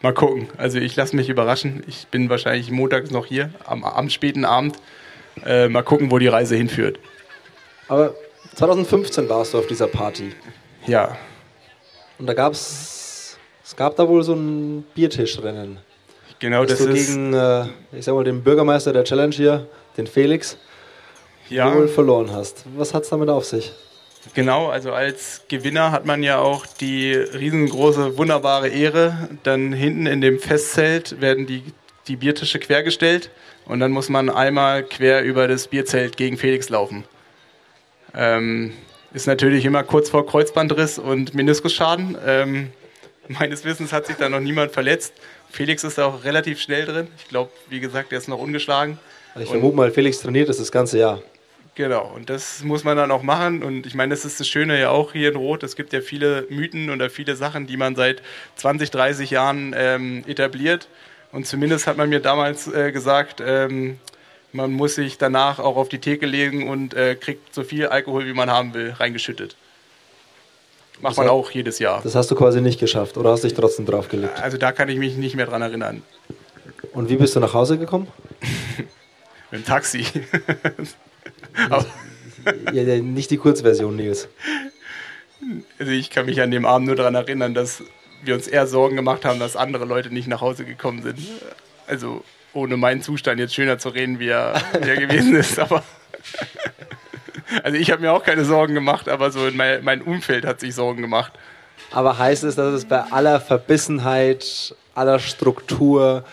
mal 0.02 0.14
gucken. 0.14 0.50
Also 0.58 0.80
ich 0.80 0.96
lasse 0.96 1.16
mich 1.16 1.30
überraschen. 1.30 1.84
Ich 1.88 2.08
bin 2.08 2.30
wahrscheinlich 2.30 2.72
montags 2.72 3.12
noch 3.12 3.26
hier, 3.26 3.52
am, 3.66 3.84
am 3.84 4.10
späten 4.10 4.46
Abend. 4.46 4.78
Äh, 5.46 5.70
mal 5.70 5.84
gucken, 5.84 6.12
wo 6.12 6.20
die 6.20 6.28
Reise 6.28 6.56
hinführt. 6.56 7.00
Aber 7.88 8.14
2015 8.56 9.30
warst 9.30 9.54
du 9.54 9.60
auf 9.60 9.68
dieser 9.68 9.88
Party. 9.88 10.32
Ja. 10.88 11.18
Und 12.20 12.28
da 12.28 12.34
gab 12.34 12.54
es, 12.54 13.38
es 13.64 13.76
gab 13.76 13.96
da 13.96 14.08
wohl 14.08 14.24
so 14.24 14.34
ein 14.34 14.84
Biertischrennen. 14.94 15.80
Genau, 16.40 16.66
das 16.66 16.80
du 16.80 16.90
ist 16.90 17.08
gegen, 17.08 17.34
äh, 17.34 17.66
ich 17.92 18.06
sag 18.06 18.16
mal, 18.16 18.24
den 18.24 18.44
Bürgermeister 18.44 18.94
der 18.94 19.04
Challenge 19.04 19.36
hier, 19.36 19.68
den 19.98 20.08
Felix, 20.08 20.58
ja. 21.50 21.74
wohl 21.74 21.88
verloren 21.88 22.32
hast. 22.32 22.66
Was 22.76 22.94
hat 22.94 23.04
es 23.04 23.10
damit 23.10 23.30
auf 23.30 23.46
sich? 23.46 23.72
Genau, 24.34 24.68
also 24.70 24.92
als 24.92 25.42
Gewinner 25.48 25.92
hat 25.92 26.06
man 26.06 26.22
ja 26.24 26.40
auch 26.40 26.66
die 26.66 27.14
riesengroße, 27.14 28.18
wunderbare 28.18 28.70
Ehre. 28.70 29.30
Dann 29.44 29.74
hinten 29.74 30.06
in 30.06 30.22
dem 30.22 30.40
Festzelt 30.40 31.22
werden 31.22 31.48
die, 31.48 31.64
die 32.08 32.16
Biertische 32.16 32.60
quergestellt 32.60 33.32
und 33.66 33.80
dann 33.80 33.92
muss 33.92 34.10
man 34.10 34.30
einmal 34.30 34.84
quer 34.84 35.24
über 35.24 35.48
das 35.48 35.68
Bierzelt 35.68 36.18
gegen 36.18 36.38
Felix 36.38 36.70
laufen. 36.70 37.04
Ähm, 38.16 38.74
ist 39.14 39.28
natürlich 39.28 39.66
immer 39.66 39.84
kurz 39.84 40.10
vor 40.10 40.26
Kreuzbandriss 40.26 41.00
und 41.00 41.34
Meniskusschaden. 41.34 42.18
Ähm, 42.26 42.72
meines 43.28 43.66
Wissens 43.66 43.92
hat 43.94 44.08
sich 44.08 44.16
da 44.16 44.30
noch 44.30 44.40
niemand 44.40 44.72
verletzt. 44.72 45.14
Felix 45.50 45.84
ist 45.84 45.98
da 45.98 46.06
auch 46.06 46.24
relativ 46.24 46.62
schnell 46.62 46.86
drin. 46.86 47.08
Ich 47.18 47.28
glaube, 47.28 47.52
wie 47.70 47.80
gesagt, 47.80 48.12
er 48.12 48.18
ist 48.18 48.28
noch 48.28 48.40
ungeschlagen. 48.40 49.00
Ich 49.40 49.50
vermute 49.50 49.76
mal, 49.76 49.92
Felix 49.92 50.20
trainiert 50.20 50.50
das 50.50 50.58
das 50.58 50.72
ganze 50.72 50.98
Jahr. 50.98 51.22
Genau, 51.76 52.12
und 52.14 52.30
das 52.30 52.64
muss 52.64 52.84
man 52.84 52.98
dann 52.98 53.12
auch 53.12 53.24
machen. 53.24 53.64
Und 53.64 53.86
ich 53.86 53.96
meine, 53.96 54.14
das 54.14 54.26
ist 54.26 54.40
das 54.40 54.48
Schöne 54.48 54.80
ja 54.80 54.90
auch 54.90 55.14
hier 55.14 55.30
in 55.30 55.38
Rot. 55.38 55.64
Es 55.64 55.78
gibt 55.78 55.94
ja 55.94 56.02
viele 56.02 56.46
Mythen 56.50 56.90
oder 56.90 57.10
viele 57.10 57.36
Sachen, 57.36 57.66
die 57.66 57.78
man 57.78 57.96
seit 57.96 58.22
20, 58.58 58.92
30 58.92 59.32
Jahren 59.32 59.74
ähm, 59.78 60.24
etabliert. 60.28 60.90
Und 61.32 61.48
zumindest 61.48 61.88
hat 61.88 61.96
man 61.96 62.10
mir 62.10 62.20
damals 62.20 62.68
äh, 62.68 62.92
gesagt, 62.92 63.42
ähm, 63.46 64.00
man 64.54 64.72
muss 64.72 64.96
sich 64.96 65.18
danach 65.18 65.60
auch 65.60 65.78
auf 65.78 65.90
die 65.90 66.00
Theke 66.00 66.26
legen 66.26 66.68
und 66.70 66.94
äh, 66.94 67.16
kriegt 67.16 67.54
so 67.54 67.64
viel 67.64 67.88
Alkohol, 67.88 68.26
wie 68.26 68.34
man 68.34 68.50
haben 68.50 68.74
will, 68.74 68.92
reingeschüttet. 68.92 69.56
Macht 71.00 71.12
das 71.12 71.18
man 71.18 71.30
auch 71.30 71.50
jedes 71.52 71.80
Jahr. 71.80 72.02
Das 72.04 72.16
hast 72.16 72.30
du 72.30 72.36
quasi 72.36 72.62
nicht 72.62 72.80
geschafft 72.80 73.18
oder 73.18 73.32
hast 73.32 73.44
dich 73.44 73.54
trotzdem 73.54 73.86
draufgelegt? 73.86 74.40
Also 74.42 74.58
da 74.58 74.72
kann 74.72 74.90
ich 74.90 74.98
mich 74.98 75.16
nicht 75.16 75.36
mehr 75.36 75.48
dran 75.48 75.62
erinnern. 75.62 76.04
Und 76.94 77.10
wie 77.10 77.16
bist 77.16 77.36
du 77.36 77.40
nach 77.40 77.54
Hause 77.54 77.78
gekommen? 77.78 78.08
Mit 79.52 79.62
dem 79.62 79.66
Taxi. 79.66 80.06
ja, 82.74 82.82
ja, 82.82 83.02
nicht 83.02 83.32
die 83.32 83.38
Kurzversion, 83.38 83.96
Nils. 83.96 84.28
Also 85.80 85.92
ich 85.92 86.10
kann 86.10 86.28
mich 86.28 86.42
an 86.42 86.52
dem 86.52 86.66
Abend 86.66 86.88
nur 86.88 86.96
daran 86.96 87.16
erinnern, 87.16 87.54
dass 87.54 87.84
wir 88.24 88.36
uns 88.36 88.48
eher 88.48 88.68
Sorgen 88.68 88.96
gemacht 88.96 89.26
haben, 89.26 89.40
dass 89.40 89.56
andere 89.56 89.86
Leute 89.86 90.14
nicht 90.14 90.28
nach 90.28 90.42
Hause 90.42 90.66
gekommen 90.66 91.02
sind. 91.02 91.18
Also 91.88 92.24
ohne 92.54 92.78
meinen 92.78 93.02
Zustand 93.02 93.40
jetzt 93.40 93.56
schöner 93.56 93.78
zu 93.78 93.90
reden, 93.90 94.20
wie 94.20 94.30
er, 94.30 94.62
wie 94.80 94.90
er 94.90 94.98
gewesen 94.98 95.36
ist. 95.36 95.60
Aber 95.60 95.84
also 97.64 97.78
ich 97.78 97.92
habe 97.92 98.02
mir 98.02 98.12
auch 98.12 98.24
keine 98.24 98.46
Sorgen 98.46 98.74
gemacht, 98.74 99.10
aber 99.10 99.32
so 99.32 99.50
mein, 99.54 99.84
mein 99.84 100.02
Umfeld 100.02 100.46
hat 100.46 100.60
sich 100.60 100.76
Sorgen 100.76 101.02
gemacht. 101.02 101.34
Aber 101.92 102.18
heißt 102.18 102.44
es, 102.44 102.56
dass 102.56 102.74
es 102.74 102.86
bei 102.86 103.02
aller 103.12 103.40
Verbissenheit, 103.42 104.76
aller 104.96 105.20
Struktur, 105.20 106.24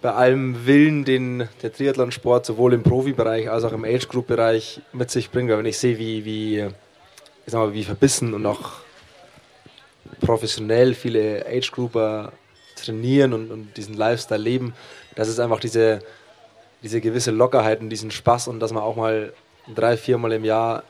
bei 0.00 0.12
allem 0.12 0.66
Willen, 0.66 1.04
den 1.04 1.48
der 1.62 1.72
Triathlonsport 1.72 2.46
sowohl 2.46 2.74
im 2.74 2.82
Profibereich 2.82 3.50
als 3.50 3.64
auch 3.64 3.72
im 3.72 3.84
Age-Group-Bereich 3.84 4.80
mit 4.92 5.10
sich 5.10 5.30
bringt. 5.30 5.50
Weil 5.50 5.58
wenn 5.58 5.66
ich 5.66 5.78
sehe, 5.78 5.98
wie, 5.98 6.24
wie, 6.24 6.58
ich 6.58 6.72
sag 7.46 7.60
mal, 7.60 7.72
wie 7.72 7.84
verbissen 7.84 8.34
und 8.34 8.46
auch 8.46 8.72
professionell 10.20 10.94
viele 10.94 11.44
Age-Grouper 11.46 12.32
trainieren 12.76 13.32
und, 13.32 13.50
und 13.50 13.76
diesen 13.76 13.94
Lifestyle 13.94 14.40
leben, 14.40 14.74
das 15.16 15.28
ist 15.28 15.40
einfach 15.40 15.58
diese, 15.58 15.98
diese 16.82 17.00
gewisse 17.00 17.32
Lockerheit 17.32 17.80
und 17.80 17.90
diesen 17.90 18.12
Spaß 18.12 18.46
und 18.46 18.60
dass 18.60 18.72
man 18.72 18.84
auch 18.84 18.94
mal 18.94 19.32
drei, 19.74 19.96
viermal 19.96 20.32
im 20.32 20.44
Jahr 20.44 20.84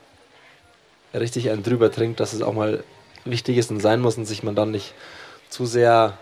richtig 1.15 1.49
einen 1.51 1.63
drüber 1.63 1.91
trinkt, 1.91 2.21
dass 2.21 2.35
es 2.35 2.43
auch 2.43 2.53
mal 2.53 2.85
wichtig 3.25 3.57
ist 3.57 3.71
und 3.71 3.81
sein 3.81 4.01
muss 4.01 4.19
und 4.19 4.27
sich 4.27 4.43
man 4.43 4.55
dann 4.55 4.71
nicht 4.71 4.93
zu 5.49 5.65
sehr 5.65 6.19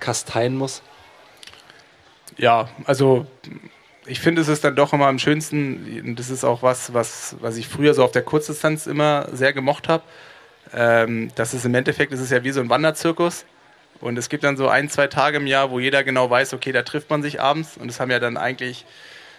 kasteien 0.00 0.56
muss. 0.56 0.82
Ja, 2.36 2.68
also 2.86 3.26
ich 4.06 4.20
finde, 4.20 4.42
es 4.42 4.48
ist 4.48 4.64
dann 4.64 4.74
doch 4.74 4.92
immer 4.92 5.06
am 5.06 5.18
schönsten, 5.18 6.16
das 6.16 6.30
ist 6.30 6.44
auch 6.44 6.62
was, 6.62 6.92
was, 6.92 7.36
was 7.40 7.56
ich 7.56 7.68
früher 7.68 7.94
so 7.94 8.02
auf 8.02 8.10
der 8.10 8.22
Kurzdistanz 8.22 8.86
immer 8.86 9.28
sehr 9.32 9.52
gemocht 9.52 9.88
habe. 9.88 10.02
Ähm, 10.74 11.30
das 11.34 11.54
ist 11.54 11.64
im 11.64 11.74
Endeffekt, 11.74 12.12
das 12.12 12.20
ist 12.20 12.30
ja 12.30 12.42
wie 12.42 12.50
so 12.50 12.60
ein 12.60 12.70
Wanderzirkus. 12.70 13.44
Und 14.02 14.18
es 14.18 14.28
gibt 14.28 14.42
dann 14.42 14.56
so 14.56 14.68
ein, 14.68 14.90
zwei 14.90 15.06
Tage 15.06 15.36
im 15.36 15.46
Jahr, 15.46 15.70
wo 15.70 15.78
jeder 15.78 16.02
genau 16.02 16.28
weiß, 16.28 16.54
okay, 16.54 16.72
da 16.72 16.82
trifft 16.82 17.08
man 17.08 17.22
sich 17.22 17.40
abends. 17.40 17.76
Und 17.76 17.86
das 17.86 18.00
haben 18.00 18.10
ja 18.10 18.18
dann 18.18 18.36
eigentlich, 18.36 18.84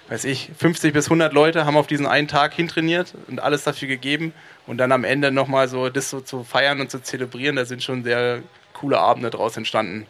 weiß 0.08 0.24
ich, 0.24 0.52
50 0.58 0.94
bis 0.94 1.08
100 1.08 1.34
Leute 1.34 1.66
haben 1.66 1.76
auf 1.76 1.86
diesen 1.86 2.08
einen 2.08 2.30
Tag 2.30 2.54
hintrainiert 2.54 3.14
und 3.28 3.42
alles 3.42 3.66
dafür 3.66 3.90
gegeben. 3.90 4.34
Und 4.66 4.78
dann 4.78 4.94
am 4.94 5.04
Ende 5.04 5.32
nochmal 5.32 5.68
so 5.68 5.90
das 5.90 6.10
so 6.10 6.22
zu 6.22 6.46
feiern 6.46 6.80
und 6.80 6.90
zu 6.90 7.04
zelebrieren, 7.04 7.58
da 7.58 7.66
sind 7.66 7.84
schon 7.84 8.06
sehr 8.06 8.42
coole 8.74 9.00
Abende 9.00 9.30
draus 9.30 9.58
entstanden. 9.58 10.08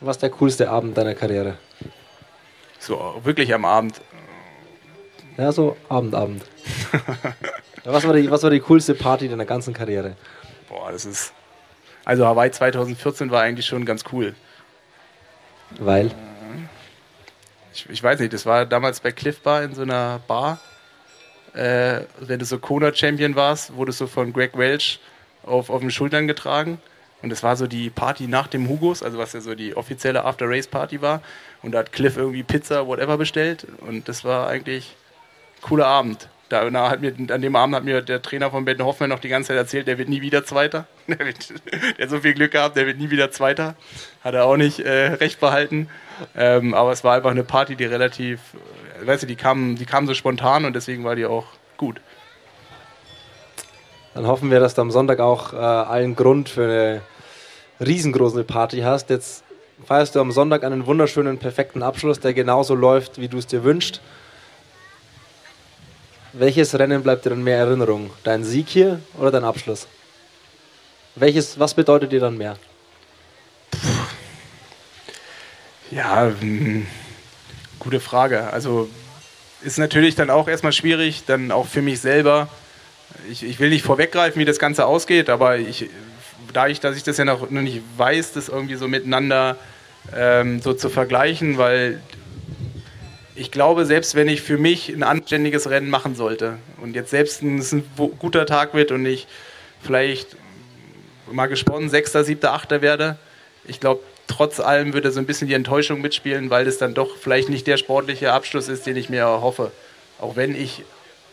Was 0.00 0.16
ist 0.16 0.22
der 0.22 0.30
coolste 0.30 0.68
Abend 0.68 0.98
deiner 0.98 1.14
Karriere? 1.14 1.56
So, 2.78 3.22
wirklich 3.24 3.54
am 3.54 3.64
Abend. 3.64 4.02
Ja, 5.38 5.50
so 5.50 5.78
Abend, 5.88 6.14
Abend. 6.14 6.44
was, 7.84 8.06
war 8.06 8.12
die, 8.12 8.30
was 8.30 8.42
war 8.42 8.50
die 8.50 8.60
coolste 8.60 8.94
Party 8.94 9.30
deiner 9.30 9.46
ganzen 9.46 9.72
Karriere? 9.72 10.14
Boah, 10.68 10.92
das 10.92 11.06
ist. 11.06 11.32
Also 12.04 12.26
Hawaii 12.26 12.50
2014 12.50 13.30
war 13.30 13.42
eigentlich 13.42 13.66
schon 13.66 13.84
ganz 13.84 14.04
cool. 14.12 14.34
Weil? 15.78 16.10
Ich, 17.72 17.88
ich 17.88 18.02
weiß 18.02 18.20
nicht, 18.20 18.32
das 18.32 18.46
war 18.46 18.66
damals 18.66 19.00
bei 19.00 19.10
Cliff 19.10 19.40
Bar 19.40 19.62
in 19.62 19.74
so 19.74 19.82
einer 19.82 20.20
Bar. 20.26 20.60
Äh, 21.54 22.02
wenn 22.20 22.38
du 22.38 22.44
so 22.44 22.58
Kona-Champion 22.58 23.34
warst, 23.36 23.74
wurdest 23.74 24.00
du 24.00 24.06
von 24.06 24.32
Greg 24.32 24.56
Welch 24.56 25.00
auf, 25.44 25.70
auf 25.70 25.80
den 25.80 25.90
Schultern 25.90 26.26
getragen. 26.26 26.80
Und 27.22 27.30
das 27.30 27.42
war 27.42 27.56
so 27.56 27.66
die 27.66 27.88
Party 27.88 28.26
nach 28.26 28.48
dem 28.48 28.68
Hugos, 28.68 29.02
also 29.02 29.16
was 29.16 29.32
ja 29.32 29.40
so 29.40 29.54
die 29.54 29.76
offizielle 29.76 30.24
After-Race-Party 30.24 31.00
war. 31.00 31.22
Und 31.62 31.72
da 31.72 31.78
hat 31.78 31.92
Cliff 31.92 32.16
irgendwie 32.18 32.42
Pizza, 32.42 32.86
whatever 32.86 33.16
bestellt. 33.16 33.66
Und 33.80 34.08
das 34.08 34.24
war 34.24 34.46
eigentlich 34.48 34.94
ein 35.56 35.62
cooler 35.62 35.86
Abend. 35.86 36.28
Da 36.48 36.70
hat 36.90 37.00
mir, 37.00 37.14
an 37.30 37.40
dem 37.40 37.56
Abend 37.56 37.74
hat 37.74 37.84
mir 37.84 38.02
der 38.02 38.20
Trainer 38.20 38.50
von 38.50 38.64
Ben 38.64 38.82
Hoffmann 38.84 39.08
noch 39.08 39.18
die 39.18 39.28
ganze 39.28 39.48
Zeit 39.48 39.56
erzählt, 39.56 39.86
der 39.86 39.98
wird 39.98 40.08
nie 40.08 40.20
wieder 40.20 40.44
Zweiter. 40.44 40.86
Der, 41.06 41.18
wird, 41.18 41.50
der 41.98 42.04
hat 42.04 42.10
so 42.10 42.20
viel 42.20 42.32
Glück 42.32 42.52
gehabt, 42.52 42.78
der 42.78 42.86
wird 42.86 42.96
nie 42.96 43.10
wieder 43.10 43.30
Zweiter. 43.30 43.74
Hat 44.22 44.32
er 44.32 44.46
auch 44.46 44.56
nicht 44.56 44.80
äh, 44.80 45.08
recht 45.08 45.38
behalten. 45.38 45.90
Ähm, 46.34 46.72
aber 46.72 46.92
es 46.92 47.04
war 47.04 47.14
einfach 47.14 47.30
eine 47.30 47.44
Party, 47.44 47.76
die 47.76 47.84
relativ, 47.84 48.40
äh, 49.02 49.06
weißt 49.06 49.24
du, 49.24 49.26
die 49.26 49.36
kam, 49.36 49.76
die 49.76 49.84
kam 49.84 50.06
so 50.06 50.14
spontan 50.14 50.64
und 50.64 50.74
deswegen 50.74 51.04
war 51.04 51.14
die 51.14 51.26
auch 51.26 51.44
gut. 51.76 52.00
Dann 54.14 54.26
hoffen 54.26 54.50
wir, 54.50 54.60
dass 54.60 54.74
du 54.74 54.80
am 54.80 54.90
Sonntag 54.90 55.20
auch 55.20 55.52
äh, 55.52 55.56
allen 55.56 56.16
Grund 56.16 56.48
für 56.48 56.64
eine 56.64 57.86
riesengroße 57.86 58.44
Party 58.44 58.80
hast. 58.80 59.10
Jetzt 59.10 59.44
feierst 59.84 60.14
du 60.14 60.20
am 60.20 60.32
Sonntag 60.32 60.64
einen 60.64 60.86
wunderschönen, 60.86 61.38
perfekten 61.38 61.82
Abschluss, 61.82 62.20
der 62.20 62.32
genauso 62.32 62.74
läuft, 62.74 63.20
wie 63.20 63.28
du 63.28 63.38
es 63.38 63.46
dir 63.46 63.64
wünschst. 63.64 64.00
Welches 66.36 66.76
Rennen 66.76 67.04
bleibt 67.04 67.24
dir 67.24 67.30
in 67.30 67.44
mehr 67.44 67.58
Erinnerung? 67.58 68.10
Dein 68.24 68.42
Sieg 68.42 68.68
hier 68.68 68.98
oder 69.16 69.30
dein 69.30 69.44
Abschluss? 69.44 69.86
Welches, 71.14 71.60
was 71.60 71.74
bedeutet 71.74 72.10
dir 72.10 72.18
dann 72.18 72.36
mehr? 72.36 72.56
Ja, 75.92 76.32
hm, 76.40 76.88
gute 77.78 78.00
Frage. 78.00 78.52
Also 78.52 78.88
ist 79.62 79.78
natürlich 79.78 80.16
dann 80.16 80.28
auch 80.28 80.48
erstmal 80.48 80.72
schwierig, 80.72 81.22
dann 81.24 81.52
auch 81.52 81.68
für 81.68 81.82
mich 81.82 82.00
selber. 82.00 82.48
Ich, 83.30 83.44
ich 83.44 83.60
will 83.60 83.70
nicht 83.70 83.84
vorweggreifen, 83.84 84.40
wie 84.40 84.44
das 84.44 84.58
Ganze 84.58 84.86
ausgeht, 84.86 85.30
aber 85.30 85.58
ich, 85.58 85.88
da 86.52 86.66
ich, 86.66 86.80
dass 86.80 86.96
ich 86.96 87.04
das 87.04 87.16
ja 87.16 87.24
noch, 87.24 87.48
noch 87.48 87.62
nicht 87.62 87.80
weiß, 87.96 88.32
das 88.32 88.48
irgendwie 88.48 88.74
so 88.74 88.88
miteinander 88.88 89.56
ähm, 90.12 90.60
so 90.60 90.74
zu 90.74 90.90
vergleichen, 90.90 91.58
weil 91.58 92.00
ich 93.36 93.50
glaube, 93.50 93.84
selbst 93.84 94.14
wenn 94.14 94.28
ich 94.28 94.42
für 94.42 94.58
mich 94.58 94.88
ein 94.88 95.02
anständiges 95.02 95.68
Rennen 95.68 95.90
machen 95.90 96.14
sollte 96.14 96.58
und 96.80 96.94
jetzt 96.94 97.10
selbst 97.10 97.42
ein, 97.42 97.58
ein 97.58 97.84
guter 98.18 98.46
Tag 98.46 98.74
wird 98.74 98.92
und 98.92 99.04
ich 99.06 99.26
vielleicht 99.82 100.36
mal 101.30 101.46
gesponnen 101.46 101.88
Sechster, 101.88 102.24
Siebter, 102.24 102.52
Achter 102.52 102.80
werde, 102.80 103.18
ich 103.66 103.80
glaube, 103.80 104.02
trotz 104.26 104.60
allem 104.60 104.94
würde 104.94 105.10
so 105.10 105.18
ein 105.18 105.26
bisschen 105.26 105.48
die 105.48 105.54
Enttäuschung 105.54 106.00
mitspielen, 106.00 106.50
weil 106.50 106.66
es 106.66 106.78
dann 106.78 106.94
doch 106.94 107.16
vielleicht 107.16 107.48
nicht 107.48 107.66
der 107.66 107.76
sportliche 107.76 108.32
Abschluss 108.32 108.68
ist, 108.68 108.86
den 108.86 108.96
ich 108.96 109.08
mir 109.08 109.26
hoffe. 109.26 109.72
Auch 110.18 110.36
wenn 110.36 110.54
ich 110.54 110.82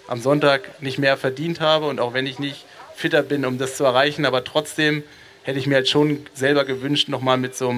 am 0.07 0.21
Sonntag 0.21 0.81
nicht 0.81 0.97
mehr 0.97 1.17
verdient 1.17 1.59
habe 1.59 1.87
und 1.87 1.99
auch 1.99 2.13
wenn 2.13 2.25
ich 2.25 2.39
nicht 2.39 2.65
fitter 2.95 3.23
bin, 3.23 3.45
um 3.45 3.57
das 3.57 3.77
zu 3.77 3.83
erreichen, 3.83 4.25
aber 4.25 4.43
trotzdem 4.43 5.03
hätte 5.43 5.59
ich 5.59 5.67
mir 5.67 5.75
halt 5.75 5.89
schon 5.89 6.25
selber 6.33 6.65
gewünscht, 6.65 7.09
nochmal 7.09 7.37
mit 7.37 7.55
so 7.55 7.71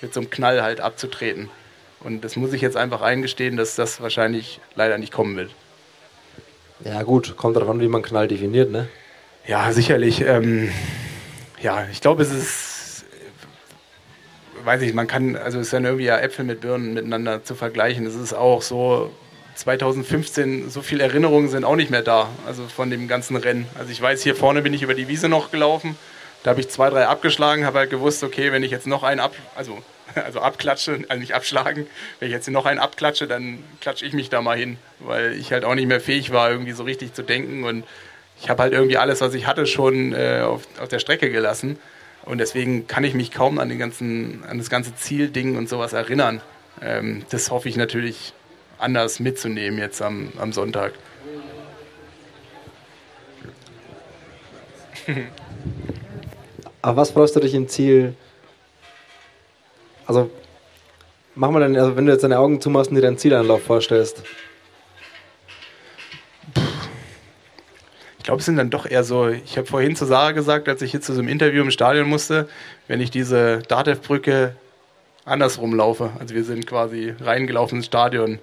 mit 0.00 0.14
so 0.14 0.20
einem 0.20 0.30
Knall 0.30 0.62
halt 0.62 0.80
abzutreten. 0.80 1.50
Und 2.00 2.22
das 2.22 2.36
muss 2.36 2.52
ich 2.52 2.60
jetzt 2.60 2.76
einfach 2.76 3.02
eingestehen, 3.02 3.56
dass 3.56 3.74
das 3.74 4.00
wahrscheinlich 4.00 4.60
leider 4.74 4.98
nicht 4.98 5.12
kommen 5.12 5.36
wird. 5.36 5.50
Ja, 6.84 7.02
gut, 7.02 7.36
kommt 7.36 7.56
darauf 7.56 7.70
an, 7.70 7.80
wie 7.80 7.88
man 7.88 8.02
Knall 8.02 8.28
definiert, 8.28 8.70
ne? 8.70 8.88
Ja, 9.46 9.72
sicherlich. 9.72 10.20
Ähm, 10.20 10.70
ja, 11.60 11.86
ich 11.90 12.00
glaube, 12.00 12.22
es 12.22 12.32
ist, 12.32 13.04
weiß 14.64 14.82
ich, 14.82 14.94
man 14.94 15.06
kann, 15.06 15.34
also 15.34 15.58
es 15.58 15.66
ist 15.66 15.72
dann 15.72 15.84
irgendwie 15.84 16.04
ja 16.04 16.18
Äpfel 16.18 16.44
mit 16.44 16.60
Birnen 16.60 16.94
miteinander 16.94 17.42
zu 17.42 17.56
vergleichen. 17.56 18.06
Es 18.06 18.14
ist 18.14 18.32
auch 18.32 18.62
so, 18.62 19.10
2015, 19.58 20.70
so 20.70 20.82
viele 20.82 21.02
Erinnerungen 21.02 21.48
sind 21.48 21.64
auch 21.64 21.74
nicht 21.74 21.90
mehr 21.90 22.02
da, 22.02 22.28
also 22.46 22.62
von 22.68 22.90
dem 22.90 23.08
ganzen 23.08 23.36
Rennen. 23.36 23.66
Also 23.76 23.90
ich 23.90 24.00
weiß, 24.00 24.22
hier 24.22 24.36
vorne 24.36 24.62
bin 24.62 24.72
ich 24.72 24.82
über 24.82 24.94
die 24.94 25.08
Wiese 25.08 25.28
noch 25.28 25.50
gelaufen, 25.50 25.96
da 26.42 26.50
habe 26.50 26.60
ich 26.60 26.68
zwei, 26.68 26.90
drei 26.90 27.06
abgeschlagen, 27.06 27.66
habe 27.66 27.78
halt 27.78 27.90
gewusst, 27.90 28.22
okay, 28.22 28.52
wenn 28.52 28.62
ich 28.62 28.70
jetzt 28.70 28.86
noch 28.86 29.02
einen 29.02 29.20
ab, 29.20 29.34
also 29.54 29.82
also 30.14 30.40
abklatsche, 30.40 31.04
also 31.08 31.20
nicht 31.20 31.34
abschlagen. 31.34 31.86
Wenn 32.18 32.28
ich 32.28 32.34
jetzt 32.34 32.48
noch 32.48 32.66
einen 32.66 32.80
abklatsche, 32.80 33.26
dann 33.26 33.62
klatsche 33.80 34.04
ich 34.06 34.12
mich 34.12 34.30
da 34.30 34.42
mal 34.42 34.56
hin, 34.56 34.78
weil 34.98 35.32
ich 35.34 35.52
halt 35.52 35.64
auch 35.64 35.74
nicht 35.74 35.86
mehr 35.86 36.00
fähig 36.00 36.32
war, 36.32 36.50
irgendwie 36.50 36.72
so 36.72 36.82
richtig 36.84 37.14
zu 37.14 37.22
denken. 37.22 37.64
Und 37.64 37.84
ich 38.40 38.48
habe 38.50 38.62
halt 38.62 38.72
irgendwie 38.72 38.96
alles, 38.96 39.20
was 39.20 39.34
ich 39.34 39.46
hatte, 39.46 39.66
schon 39.66 40.12
äh, 40.12 40.40
auf, 40.44 40.62
auf 40.80 40.88
der 40.88 40.98
Strecke 40.98 41.30
gelassen. 41.30 41.78
Und 42.24 42.38
deswegen 42.38 42.86
kann 42.86 43.04
ich 43.04 43.14
mich 43.14 43.30
kaum 43.30 43.58
an, 43.58 43.68
den 43.68 43.78
ganzen, 43.78 44.44
an 44.44 44.58
das 44.58 44.70
ganze 44.70 44.94
Zielding 44.94 45.56
und 45.56 45.68
sowas 45.68 45.92
erinnern. 45.92 46.40
Ähm, 46.82 47.24
das 47.30 47.50
hoffe 47.50 47.68
ich 47.68 47.76
natürlich 47.76 48.32
anders 48.78 49.18
mitzunehmen 49.18 49.78
jetzt 49.78 50.00
am, 50.02 50.32
am 50.38 50.52
Sonntag. 50.52 50.92
Auf 56.80 56.96
was 56.96 57.10
freust 57.10 57.34
du 57.34 57.40
dich 57.40 57.54
im 57.54 57.68
Ziel? 57.68 58.14
Also, 60.06 60.30
mach 61.34 61.50
mal 61.50 61.60
dann, 61.60 61.76
also 61.76 61.96
wenn 61.96 62.06
du 62.06 62.12
jetzt 62.12 62.22
deine 62.22 62.38
Augen 62.38 62.60
zumachst 62.60 62.90
und 62.90 62.96
dir 62.96 63.02
deinen 63.02 63.18
Zielanlauf 63.18 63.62
vorstellst. 63.62 64.22
Ich 68.18 68.24
glaube, 68.24 68.40
es 68.40 68.46
sind 68.46 68.56
dann 68.56 68.70
doch 68.70 68.86
eher 68.86 69.04
so, 69.04 69.28
ich 69.28 69.56
habe 69.56 69.66
vorhin 69.66 69.96
zu 69.96 70.04
Sarah 70.04 70.32
gesagt, 70.32 70.68
als 70.68 70.82
ich 70.82 70.90
hier 70.90 71.00
zu 71.00 71.14
so 71.14 71.20
einem 71.20 71.28
Interview 71.28 71.62
im 71.62 71.70
Stadion 71.70 72.08
musste, 72.08 72.48
wenn 72.86 73.00
ich 73.00 73.10
diese 73.10 73.60
Datev-Brücke 73.68 74.54
andersrum 75.24 75.74
laufe, 75.74 76.10
also 76.18 76.34
wir 76.34 76.44
sind 76.44 76.66
quasi 76.66 77.14
reingelaufen 77.20 77.78
ins 77.78 77.86
Stadion, 77.86 78.38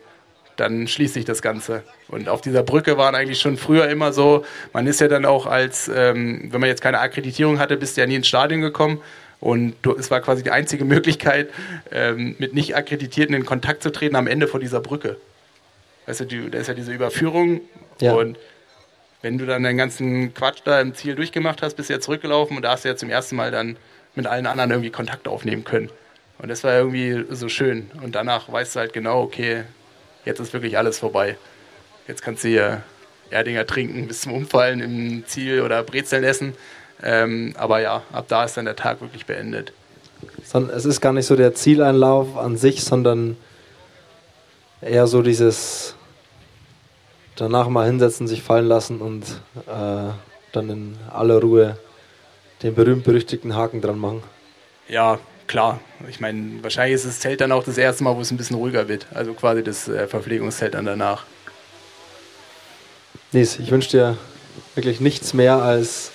dann 0.58 0.88
schließt 0.88 1.13
sich 1.13 1.26
das 1.26 1.41
Ganze. 1.41 1.84
Und 2.08 2.30
auf 2.30 2.41
dieser 2.41 2.63
Brücke 2.63 2.98
waren 2.98 3.15
eigentlich 3.15 3.39
schon 3.39 3.58
früher 3.58 3.88
immer 3.89 4.13
so, 4.13 4.46
man 4.74 4.88
ist 4.88 5.02
ja 5.02 5.08
dann 5.08 5.26
auch 5.26 5.46
als, 5.46 5.89
ähm, 5.94 6.50
wenn 6.52 6.62
man 6.62 6.70
jetzt 6.70 6.82
keine 6.82 7.00
Akkreditierung 7.00 7.60
hatte, 7.60 7.78
bist 7.78 7.98
du 7.98 8.02
ja 8.02 8.08
nie 8.08 8.15
ins 8.15 8.28
Stadion 8.28 8.62
gekommen. 8.62 9.02
Und 9.39 9.76
es 10.00 10.10
war 10.12 10.22
quasi 10.22 10.44
die 10.44 10.52
einzige 10.52 10.86
Möglichkeit, 10.86 11.50
ähm, 11.91 12.36
mit 12.39 12.54
nicht 12.54 12.76
Akkreditierten 12.76 13.36
in 13.36 13.46
Kontakt 13.46 13.84
zu 13.84 13.91
treten 13.91 14.15
am 14.15 14.28
Ende 14.28 14.48
vor 14.48 14.60
dieser 14.60 14.80
Brücke. 14.80 15.18
Weißt 16.06 16.22
du, 16.22 16.26
die, 16.26 16.50
da 16.50 16.60
ist 16.60 16.68
ja 16.68 16.74
diese 16.74 16.94
Überführung 16.94 17.62
ja. 18.00 18.13
und 18.13 18.38
wenn 19.22 19.39
du 19.39 19.48
dann 19.48 19.63
den 19.63 19.76
ganzen 19.76 20.36
Quatsch 20.36 20.60
da 20.65 20.80
im 20.80 20.94
Ziel 20.94 21.15
durchgemacht 21.15 21.63
hast, 21.63 21.74
bist 21.76 21.89
du 21.89 21.94
ja 21.94 22.00
zurückgelaufen 22.00 22.58
und 22.58 22.62
da 22.62 22.74
hast 22.74 22.86
du 22.86 22.89
ja 22.89 22.96
zum 22.96 23.10
ersten 23.10 23.36
Mal 23.36 23.50
dann 23.50 23.76
mit 24.13 24.28
allen 24.28 24.46
anderen 24.46 24.70
irgendwie 24.70 24.91
Kontakt 24.91 25.28
aufnehmen 25.28 25.63
können. 25.63 25.89
Und 26.38 26.50
das 26.50 26.63
war 26.63 26.78
irgendwie 26.78 27.26
so 27.32 27.50
schön. 27.50 27.89
Und 28.04 28.13
danach 28.13 28.52
weißt 28.52 28.76
du 28.76 28.82
halt 28.82 28.94
genau, 28.94 29.24
okay, 29.24 29.63
jetzt 30.26 30.40
ist 30.40 30.54
wirklich 30.54 30.78
alles 30.78 31.00
vorbei. 31.00 31.38
Jetzt 32.08 32.22
kannst 32.22 32.44
du 32.44 32.50
hier 32.50 32.84
Erdinger 33.30 33.66
trinken 33.66 34.08
bis 34.08 34.22
zum 34.22 34.34
Umfallen 34.34 34.82
im 34.82 35.26
Ziel 35.26 35.62
oder 35.62 35.84
Brezeln 35.84 36.24
essen. 36.24 36.54
Ähm, 37.02 37.54
aber 37.58 37.82
ja, 37.82 38.04
ab 38.12 38.26
da 38.28 38.45
ist 38.45 38.58
dann 38.58 38.66
der 38.66 38.76
Tag 38.76 39.02
wirklich 39.02 39.26
beendet. 39.26 39.74
Es 40.74 40.86
ist 40.86 41.02
gar 41.02 41.14
nicht 41.14 41.26
so 41.26 41.36
der 41.36 41.54
Zieleinlauf 41.54 42.38
an 42.38 42.58
sich, 42.58 42.84
sondern 42.84 43.36
eher 44.82 45.08
so 45.08 45.22
dieses 45.22 45.95
danach 47.36 47.68
mal 47.68 47.86
hinsetzen, 47.86 48.28
sich 48.28 48.41
fallen 48.41 48.68
lassen 48.68 49.02
und 49.02 49.24
äh, 49.68 50.12
dann 50.52 50.70
in 50.70 50.97
aller 51.12 51.41
Ruhe 51.41 51.78
den 52.64 52.76
berühmt-berüchtigten 52.76 53.56
Haken 53.56 53.82
dran 53.82 53.99
machen. 53.99 54.24
Ja, 54.88 55.20
klar. 55.48 55.80
Ich 56.10 56.20
meine, 56.20 56.64
wahrscheinlich 56.64 56.96
ist 56.96 57.06
das 57.06 57.20
Zelt 57.20 57.41
dann 57.41 57.52
auch 57.52 57.64
das 57.64 57.78
erste 57.78 58.04
Mal, 58.04 58.16
wo 58.16 58.22
es 58.22 58.32
ein 58.32 58.38
bisschen 58.38 58.56
ruhiger 58.58 58.88
wird. 58.88 59.08
Also 59.14 59.34
quasi 59.34 59.64
das 59.64 59.88
äh, 59.88 60.08
Verpflegungszelt 60.08 60.74
dann 60.74 60.86
danach. 60.86 61.26
Nies, 63.32 63.60
ich 63.60 63.72
wünsche 63.72 63.89
dir 63.89 64.18
wirklich 64.76 65.00
nichts 65.00 65.34
mehr 65.34 65.58
als 65.58 66.12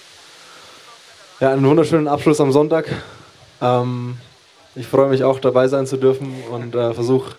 ja, 1.41 1.53
einen 1.53 1.67
wunderschönen 1.67 2.09
Abschluss 2.09 2.41
am 2.41 2.53
Sonntag. 2.53 2.87
Ähm, 3.61 4.19
ich 4.75 4.87
freue 4.87 5.09
mich 5.09 5.25
auch 5.25 5.39
dabei 5.41 5.69
sein 5.69 5.87
zu 5.87 5.97
dürfen 5.97 6.33
und 6.51 6.75
äh, 6.75 6.95
versuche 6.95 7.37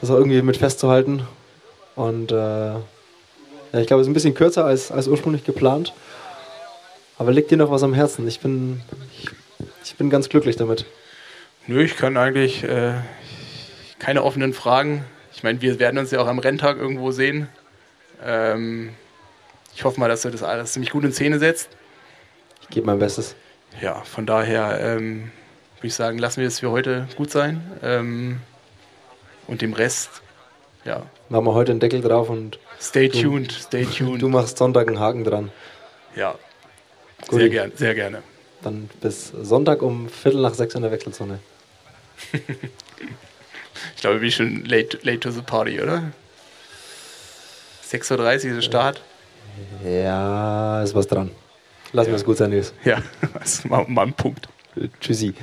das 0.00 0.10
auch 0.10 0.16
irgendwie 0.16 0.42
mit 0.42 0.56
festzuhalten. 0.56 1.26
Und 1.96 2.32
äh, 2.32 2.34
ja, 2.34 2.82
ich 3.74 3.86
glaube, 3.86 4.00
es 4.00 4.06
ist 4.06 4.10
ein 4.10 4.14
bisschen 4.14 4.34
kürzer 4.34 4.64
als, 4.64 4.90
als 4.90 5.08
ursprünglich 5.08 5.44
geplant. 5.44 5.92
Aber 7.18 7.32
liegt 7.32 7.50
dir 7.50 7.58
noch 7.58 7.70
was 7.70 7.82
am 7.82 7.92
Herzen? 7.92 8.26
Ich 8.26 8.40
bin, 8.40 8.80
ich 9.18 9.28
Ich 9.84 9.96
bin 9.96 10.10
ganz 10.10 10.28
glücklich 10.28 10.56
damit. 10.56 10.84
Nö, 11.66 11.82
ich 11.82 11.96
kann 11.96 12.16
eigentlich 12.16 12.64
äh, 12.64 12.94
keine 13.98 14.22
offenen 14.22 14.52
Fragen. 14.52 15.04
Ich 15.32 15.42
meine, 15.42 15.60
wir 15.62 15.78
werden 15.78 15.98
uns 15.98 16.10
ja 16.10 16.20
auch 16.20 16.26
am 16.26 16.38
Renntag 16.38 16.76
irgendwo 16.76 17.12
sehen. 17.12 17.48
Ähm, 18.22 18.90
ich 19.74 19.84
hoffe 19.84 20.00
mal, 20.00 20.08
dass 20.08 20.22
du 20.22 20.30
das 20.30 20.42
alles 20.42 20.72
ziemlich 20.72 20.90
gut 20.90 21.04
in 21.04 21.12
Szene 21.12 21.38
setzt. 21.38 21.70
Ich 22.62 22.68
gebe 22.68 22.86
mein 22.86 22.98
Bestes. 22.98 23.34
Ja, 23.80 24.02
von 24.02 24.26
daher 24.26 24.80
ähm, 24.80 25.30
würde 25.78 25.86
ich 25.86 25.94
sagen, 25.94 26.18
lassen 26.18 26.40
wir 26.40 26.48
es 26.48 26.60
für 26.60 26.70
heute 26.70 27.08
gut 27.16 27.30
sein. 27.30 27.62
Ähm, 27.82 28.40
und 29.46 29.62
dem 29.62 29.72
Rest, 29.72 30.22
ja. 30.84 31.02
Machen 31.28 31.44
wir 31.44 31.54
heute 31.54 31.72
einen 31.72 31.80
Deckel 31.80 32.00
drauf 32.00 32.30
und. 32.30 32.58
Stay 32.80 33.08
tuned, 33.08 33.52
stay 33.52 33.84
tuned. 33.98 34.22
Du 34.22 34.28
machst 34.28 34.58
Sonntag 34.58 34.88
einen 34.88 34.98
Haken 34.98 35.24
dran. 35.24 35.52
Ja. 36.16 36.36
Gut. 37.28 37.40
Sehr, 37.40 37.48
gern, 37.50 37.72
sehr 37.74 37.94
gerne. 37.94 38.22
Dann 38.62 38.90
bis 39.00 39.28
Sonntag 39.28 39.82
um 39.82 40.08
Viertel 40.08 40.42
nach 40.42 40.54
sechs 40.54 40.74
in 40.74 40.82
der 40.82 40.90
Wechselzone. 40.90 41.38
ich 42.32 44.00
glaube, 44.00 44.20
wir 44.20 44.30
sind 44.30 44.58
schon 44.58 44.64
late, 44.66 44.98
late 45.02 45.20
to 45.20 45.30
the 45.30 45.40
party, 45.42 45.80
oder? 45.80 46.12
6.30 47.90 48.18
Uhr 48.18 48.34
ist 48.34 48.44
der 48.44 48.60
Start. 48.62 49.02
Ja, 49.84 50.82
ist 50.82 50.94
was 50.94 51.06
dran. 51.06 51.30
Lassen 51.92 52.08
Ja. 52.08 52.12
wir 52.12 52.16
es 52.18 52.24
gut 52.24 52.36
sein, 52.36 52.50
Nils. 52.50 52.72
Ja, 52.84 53.02
das 53.34 53.54
ist 53.54 53.64
mal, 53.68 53.84
mal 53.88 54.06
ein 54.06 54.12
Punkt. 54.12 54.48
Tschüssi. 55.00 55.34